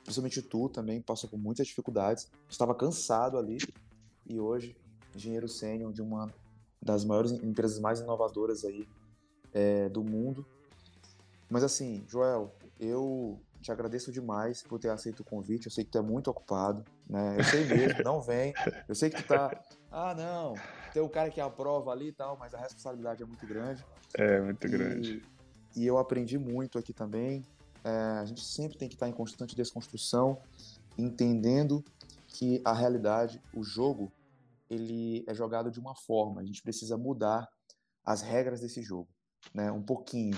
principalmente 0.04 0.42
tu 0.42 0.70
também, 0.70 1.02
passou 1.02 1.30
por 1.30 1.38
muitas 1.38 1.68
dificuldades. 1.68 2.30
Estava 2.50 2.74
cansado 2.74 3.38
ali 3.38 3.58
e 4.26 4.40
hoje, 4.40 4.76
engenheiro 5.16 5.48
sênior 5.48 5.94
de 5.94 6.02
uma 6.02 6.34
das 6.82 7.04
maiores 7.06 7.32
empresas 7.32 7.80
mais 7.80 8.00
inovadoras 8.00 8.64
aí 8.64 8.88
é, 9.54 9.90
do 9.90 10.04
mundo. 10.04 10.46
Mas 11.50 11.64
assim, 11.64 12.04
Joel, 12.08 12.54
eu 12.80 13.40
te 13.62 13.72
agradeço 13.72 14.12
demais 14.12 14.64
por 14.64 14.80
ter 14.80 14.90
aceito 14.90 15.20
o 15.20 15.24
convite. 15.24 15.66
Eu 15.66 15.72
sei 15.72 15.84
que 15.84 15.92
tu 15.92 15.98
é 15.98 16.02
muito 16.02 16.30
ocupado, 16.30 16.86
né? 17.08 17.36
Eu 17.38 17.44
sei 17.44 17.66
mesmo, 17.66 18.04
não 18.04 18.22
vem. 18.22 18.54
Eu 18.88 18.96
sei 18.96 19.10
que 19.10 19.22
tu 19.22 19.28
tá. 19.28 19.64
Ah, 19.92 20.14
não, 20.16 20.54
tem 20.94 21.02
o 21.02 21.10
cara 21.10 21.30
que 21.30 21.42
aprova 21.42 21.92
ali 21.92 22.08
e 22.08 22.12
tal, 22.12 22.38
mas 22.38 22.54
a 22.54 22.60
responsabilidade 22.60 23.24
é 23.24 23.26
muito 23.26 23.46
grande. 23.46 23.86
É, 24.14 24.42
muito 24.42 24.66
e, 24.66 24.70
grande. 24.70 25.24
E 25.76 25.86
eu 25.86 25.98
aprendi 25.98 26.38
muito 26.38 26.78
aqui 26.78 26.94
também. 26.94 27.44
É, 27.84 27.90
a 28.20 28.26
gente 28.26 28.44
sempre 28.44 28.78
tem 28.78 28.90
que 28.90 28.96
estar 28.96 29.08
em 29.08 29.14
constante 29.14 29.56
desconstrução, 29.56 30.38
entendendo 30.98 31.84
que 32.28 32.62
a 32.66 32.74
realidade, 32.74 33.42
o 33.54 33.64
jogo, 33.64 34.12
ele 34.70 35.24
é 35.28 35.34
jogado 35.34 35.72
de 35.72 35.80
uma 35.80 35.96
forma. 35.96 36.42
A 36.42 36.46
gente 36.46 36.62
precisa 36.62 36.98
mudar 36.98 37.48
as 38.06 38.22
regras 38.22 38.62
desse 38.62 38.82
jogo, 38.82 39.10
né? 39.54 39.72
Um 39.72 39.82
pouquinho. 39.82 40.38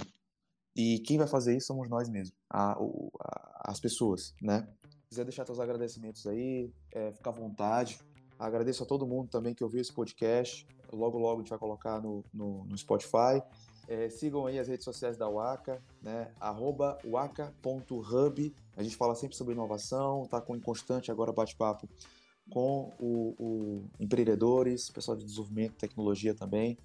E 0.75 0.99
quem 0.99 1.17
vai 1.17 1.27
fazer 1.27 1.55
isso 1.55 1.67
somos 1.67 1.89
nós 1.89 2.09
mesmos, 2.09 2.35
a, 2.49 2.73
a, 2.73 3.71
as 3.71 3.79
pessoas, 3.79 4.33
né? 4.41 4.67
Se 4.89 5.07
quiser 5.09 5.25
deixar 5.25 5.45
seus 5.45 5.59
agradecimentos 5.59 6.25
aí, 6.25 6.71
é, 6.93 7.11
fica 7.11 7.29
à 7.29 7.33
vontade. 7.33 7.99
Agradeço 8.41 8.81
a 8.81 8.85
todo 8.87 9.05
mundo 9.05 9.29
também 9.29 9.53
que 9.53 9.63
ouviu 9.63 9.79
esse 9.79 9.93
podcast. 9.93 10.67
Logo, 10.91 11.19
logo 11.19 11.35
a 11.35 11.43
gente 11.43 11.49
vai 11.51 11.59
colocar 11.59 12.01
no, 12.01 12.25
no, 12.33 12.65
no 12.65 12.75
Spotify. 12.75 13.39
É, 13.87 14.09
sigam 14.09 14.47
aí 14.47 14.57
as 14.57 14.67
redes 14.67 14.83
sociais 14.83 15.15
da 15.15 15.29
Waka, 15.29 15.79
né? 16.01 16.31
Arroba 16.39 16.97
waka.hub. 17.05 18.55
A 18.75 18.81
gente 18.81 18.95
fala 18.95 19.13
sempre 19.13 19.35
sobre 19.35 19.53
inovação, 19.53 20.25
tá 20.25 20.41
com 20.41 20.55
em 20.55 20.59
constante 20.59 21.11
agora 21.11 21.31
bate-papo 21.31 21.87
com 22.49 22.91
o, 22.99 23.35
o 23.37 23.83
empreendedores, 23.99 24.89
pessoal 24.89 25.15
de 25.15 25.23
desenvolvimento, 25.23 25.75
tecnologia 25.75 26.33
também, 26.33 26.79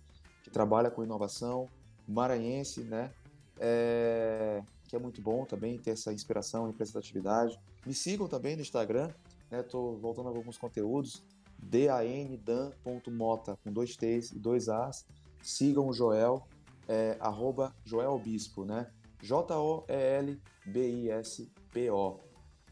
que 0.44 0.50
trabalha 0.50 0.90
com 0.90 1.02
inovação, 1.02 1.70
maranhense, 2.06 2.82
né? 2.82 3.10
É, 3.58 4.62
que 4.86 4.94
é 4.94 4.98
muito 4.98 5.22
bom 5.22 5.46
também 5.46 5.78
ter 5.78 5.92
essa 5.92 6.12
inspiração 6.12 6.66
e 6.66 6.70
representatividade. 6.72 7.58
Me 7.86 7.94
sigam 7.94 8.28
também 8.28 8.56
no 8.56 8.62
Instagram, 8.62 9.10
né? 9.50 9.62
Tô 9.62 9.96
voltando 9.96 10.28
a 10.28 10.32
alguns 10.36 10.58
conteúdos, 10.58 11.24
dan.mota, 11.58 13.56
com 13.62 13.72
dois 13.72 13.96
T's 13.96 14.32
e 14.32 14.38
dois 14.38 14.68
A's. 14.68 15.06
Sigam 15.42 15.88
o 15.88 15.92
Joel, 15.92 16.46
é, 16.88 17.16
arroba 17.20 17.74
Joel 17.84 18.18
Bispo, 18.18 18.64
né? 18.64 18.90
J-O-E-L-B-I-S-P-O, 19.22 20.40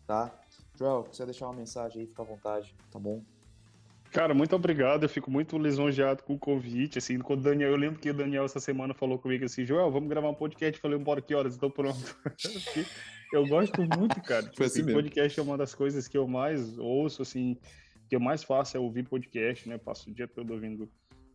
tá? 0.07 0.33
Joel, 0.79 1.05
quiser 1.05 1.27
deixar 1.27 1.47
uma 1.47 1.55
mensagem 1.55 2.03
aí, 2.03 2.07
fica 2.07 2.23
à 2.23 2.25
vontade, 2.25 2.75
tá 2.91 2.99
bom? 2.99 3.23
Cara, 4.15 4.33
muito 4.33 4.55
obrigado. 4.55 5.03
Eu 5.03 5.09
fico 5.09 5.29
muito 5.29 5.59
lisonjeado 5.59 6.23
com 6.23 6.35
o 6.35 6.39
convite. 6.39 6.99
Assim, 6.99 7.19
quando 7.19 7.41
o 7.41 7.43
Daniel, 7.43 7.71
eu 7.71 7.77
lembro 7.77 7.99
que 7.99 8.09
o 8.11 8.15
Daniel 8.15 8.45
essa 8.45 8.61
semana 8.61 8.95
falou 8.95 9.19
comigo 9.19 9.45
assim, 9.45 9.67
Joel, 9.67 9.91
vamos 9.91 10.09
gravar 10.09 10.29
um 10.29 10.35
podcast. 10.35 10.77
Eu 10.77 10.81
falei, 10.81 10.97
bora 10.99 11.21
que 11.21 11.35
horas? 11.35 11.55
Estou 11.55 11.69
pronto. 11.69 12.17
eu 13.33 13.45
gosto 13.49 13.83
muito, 13.83 14.23
cara. 14.23 14.45
Tipo, 14.45 14.57
Foi 14.57 14.67
assim, 14.67 14.83
assim 14.83 14.93
podcast 14.93 15.41
é 15.41 15.43
uma 15.43 15.59
das 15.59 15.75
coisas 15.75 16.07
que 16.07 16.17
eu 16.17 16.29
mais 16.29 16.79
ouço, 16.79 17.23
assim, 17.23 17.59
que 18.15 18.17
eu 18.17 18.21
mais 18.21 18.45
faço 18.45 18.77
é 18.77 18.81
ouvir 18.81 19.03
podcast, 19.03 19.69
né? 19.69 19.75
Eu 19.75 19.79
passo 19.81 20.09
o 20.09 20.15
dia 20.15 20.29
todo 20.29 20.53
ouvindo 20.53 20.89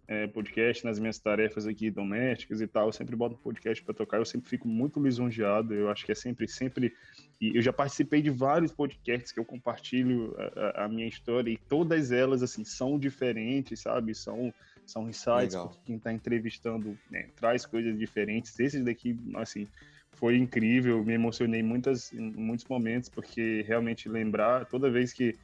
é, 0.07 0.27
podcast 0.27 0.86
nas 0.86 0.97
minhas 0.97 1.19
tarefas 1.19 1.67
aqui 1.67 1.91
domésticas 1.91 2.61
e 2.61 2.67
tal. 2.67 2.88
Eu 2.88 2.93
sempre 2.93 3.17
boto 3.17 3.36
um 3.36 3.38
podcast 3.38 3.84
para 3.84 3.93
tocar. 3.93 4.17
Eu 4.17 4.23
sempre 4.23 4.49
fico 4.49 4.65
muito 4.65 4.97
lisonjeado. 4.97 5.73
Eu 5.73 5.89
acho 5.89 6.05
que 6.05 6.13
é 6.13 6.15
sempre, 6.15 6.47
sempre. 6.47 6.93
E 7.41 7.57
eu 7.57 7.61
já 7.61 7.73
participei 7.73 8.21
de 8.21 8.30
vários 8.30 8.71
podcasts 8.71 9.34
que 9.34 9.39
eu 9.41 9.43
compartilho 9.43 10.34
a, 10.55 10.86
a 10.86 10.88
minha 10.88 11.05
história 11.05 11.51
e 11.51 11.57
todas 11.57 12.13
elas 12.13 12.41
assim 12.41 12.63
são 12.63 12.97
diferentes, 12.97 13.82
sabe? 13.82 14.15
São 14.15 14.53
são 14.86 15.07
insights 15.07 15.53
Legal. 15.53 15.67
porque 15.67 15.82
quem 15.86 15.97
está 15.97 16.11
entrevistando 16.11 16.97
né, 17.11 17.27
traz 17.36 17.63
coisas 17.63 17.95
diferentes. 17.99 18.57
Esses 18.57 18.84
daqui, 18.84 19.19
assim, 19.36 19.67
foi 20.13 20.38
incrível. 20.38 21.03
Me 21.03 21.13
emocionei 21.13 21.61
muitas, 21.61 22.11
em 22.13 22.32
muitos 22.32 22.65
momentos 22.65 23.09
porque 23.09 23.65
realmente 23.67 24.07
lembrar 24.07 24.65
toda 24.65 24.89
vez 24.89 25.13
que 25.13 25.36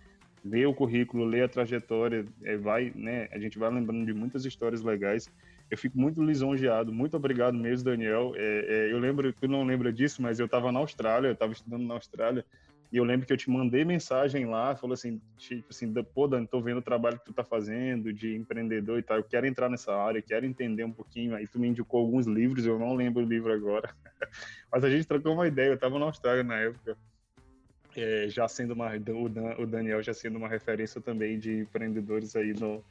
ler 0.45 0.67
o 0.67 0.73
currículo, 0.73 1.25
ler 1.25 1.43
a 1.43 1.49
trajetória, 1.49 2.23
é, 2.43 2.55
vai, 2.55 2.91
né, 2.95 3.27
a 3.31 3.39
gente 3.39 3.57
vai 3.57 3.71
lembrando 3.71 4.05
de 4.05 4.13
muitas 4.13 4.45
histórias 4.45 4.83
legais. 4.83 5.27
Eu 5.71 5.77
fico 5.77 5.97
muito 5.97 6.23
lisonjeado, 6.23 6.93
muito 6.93 7.17
obrigado 7.17 7.57
mesmo, 7.57 7.85
Daniel. 7.85 8.33
É, 8.35 8.65
é, 8.69 8.93
eu 8.93 8.99
lembro, 8.99 9.33
tu 9.33 9.47
não 9.47 9.63
lembra 9.63 9.91
disso, 9.91 10.21
mas 10.21 10.39
eu 10.39 10.45
estava 10.45 10.71
na 10.71 10.77
Austrália, 10.77 11.29
eu 11.29 11.33
estava 11.33 11.51
estudando 11.51 11.83
na 11.83 11.95
Austrália, 11.95 12.45
e 12.91 12.97
eu 12.97 13.03
lembro 13.03 13.25
que 13.25 13.33
eu 13.33 13.37
te 13.37 13.49
mandei 13.49 13.83
mensagem 13.83 14.45
lá, 14.45 14.75
falou 14.75 14.93
assim, 14.93 15.19
tipo 15.35 15.65
assim, 15.71 15.91
pô, 16.13 16.27
Dani, 16.27 16.45
tô 16.45 16.61
vendo 16.61 16.77
o 16.77 16.83
trabalho 16.83 17.17
que 17.17 17.25
tu 17.25 17.33
tá 17.33 17.43
fazendo 17.43 18.13
de 18.13 18.35
empreendedor 18.35 18.99
e 18.99 19.01
tal, 19.01 19.17
eu 19.17 19.23
quero 19.23 19.47
entrar 19.47 19.67
nessa 19.67 19.95
área, 19.95 20.21
quero 20.21 20.45
entender 20.45 20.83
um 20.83 20.91
pouquinho. 20.91 21.35
Aí 21.35 21.47
tu 21.47 21.59
me 21.59 21.67
indicou 21.67 22.01
alguns 22.01 22.27
livros, 22.27 22.67
eu 22.67 22.77
não 22.77 22.93
lembro 22.93 23.23
o 23.23 23.27
livro 23.27 23.51
agora, 23.51 23.89
mas 24.71 24.83
a 24.83 24.89
gente 24.91 25.07
trocou 25.07 25.33
uma 25.33 25.47
ideia, 25.47 25.69
eu 25.69 25.73
estava 25.73 25.97
na 25.97 26.05
Austrália 26.05 26.43
na 26.43 26.57
época 26.57 26.95
é, 27.95 28.27
já 28.29 28.47
sendo 28.47 28.73
uma, 28.73 28.91
o 29.57 29.65
Daniel 29.65 30.03
já 30.03 30.13
sendo 30.13 30.37
uma 30.37 30.47
referência 30.47 30.99
também 30.99 31.39
de 31.39 31.59
empreendedores 31.59 32.35
aí 32.35 32.53
no, 32.53 32.83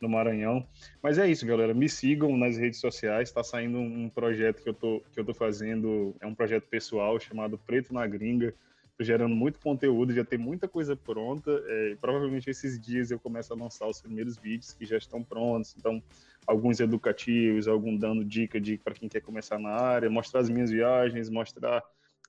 no 0.00 0.08
Maranhão. 0.08 0.66
Mas 1.02 1.18
é 1.18 1.28
isso, 1.28 1.46
galera. 1.46 1.74
Me 1.74 1.88
sigam 1.88 2.36
nas 2.36 2.56
redes 2.56 2.80
sociais. 2.80 3.28
Está 3.28 3.42
saindo 3.42 3.78
um 3.78 4.08
projeto 4.08 4.62
que 4.62 4.68
eu 4.68 4.74
tô 4.74 5.02
que 5.12 5.20
eu 5.20 5.24
tô 5.24 5.34
fazendo, 5.34 6.14
é 6.20 6.26
um 6.26 6.34
projeto 6.34 6.64
pessoal 6.64 7.18
chamado 7.18 7.58
Preto 7.58 7.92
na 7.92 8.06
Gringa. 8.06 8.54
Tô 8.96 9.04
gerando 9.04 9.34
muito 9.34 9.60
conteúdo, 9.60 10.12
já 10.12 10.24
tem 10.24 10.38
muita 10.38 10.66
coisa 10.66 10.96
pronta. 10.96 11.50
É, 11.66 11.96
provavelmente 12.00 12.50
esses 12.50 12.80
dias 12.80 13.10
eu 13.12 13.18
começo 13.18 13.52
a 13.52 13.56
lançar 13.56 13.86
os 13.86 14.00
primeiros 14.00 14.36
vídeos 14.36 14.72
que 14.72 14.84
já 14.84 14.96
estão 14.98 15.22
prontos. 15.22 15.74
Então, 15.78 16.02
alguns 16.44 16.80
educativos, 16.80 17.68
algum 17.68 17.96
dando 17.96 18.24
dica 18.24 18.60
de 18.60 18.76
para 18.76 18.94
quem 18.94 19.08
quer 19.08 19.20
começar 19.20 19.58
na 19.58 19.70
área, 19.70 20.10
mostrar 20.10 20.40
as 20.40 20.50
minhas 20.50 20.70
viagens, 20.70 21.30
mostrar 21.30 21.80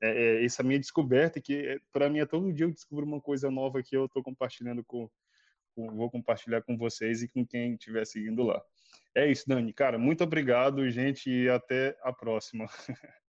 é, 0.01 0.09
é, 0.09 0.45
essa 0.45 0.63
minha 0.63 0.79
descoberta, 0.79 1.41
que 1.41 1.53
é, 1.55 1.79
para 1.91 2.09
mim 2.09 2.19
é 2.19 2.25
todo 2.25 2.53
dia 2.53 2.65
eu 2.65 2.71
descubro 2.71 3.05
uma 3.05 3.21
coisa 3.21 3.51
nova 3.51 3.83
que 3.83 3.95
eu 3.95 4.05
estou 4.05 4.23
compartilhando 4.23 4.83
com, 4.85 5.09
com, 5.75 5.95
vou 5.95 6.09
compartilhar 6.09 6.61
com 6.61 6.77
vocês 6.77 7.21
e 7.21 7.27
com 7.27 7.45
quem 7.45 7.73
estiver 7.73 8.05
seguindo 8.05 8.43
lá. 8.43 8.61
É 9.15 9.29
isso, 9.29 9.47
Dani. 9.47 9.73
Cara, 9.73 9.97
muito 9.97 10.23
obrigado, 10.23 10.89
gente, 10.89 11.29
e 11.29 11.49
até 11.49 11.97
a 12.01 12.13
próxima. 12.13 12.65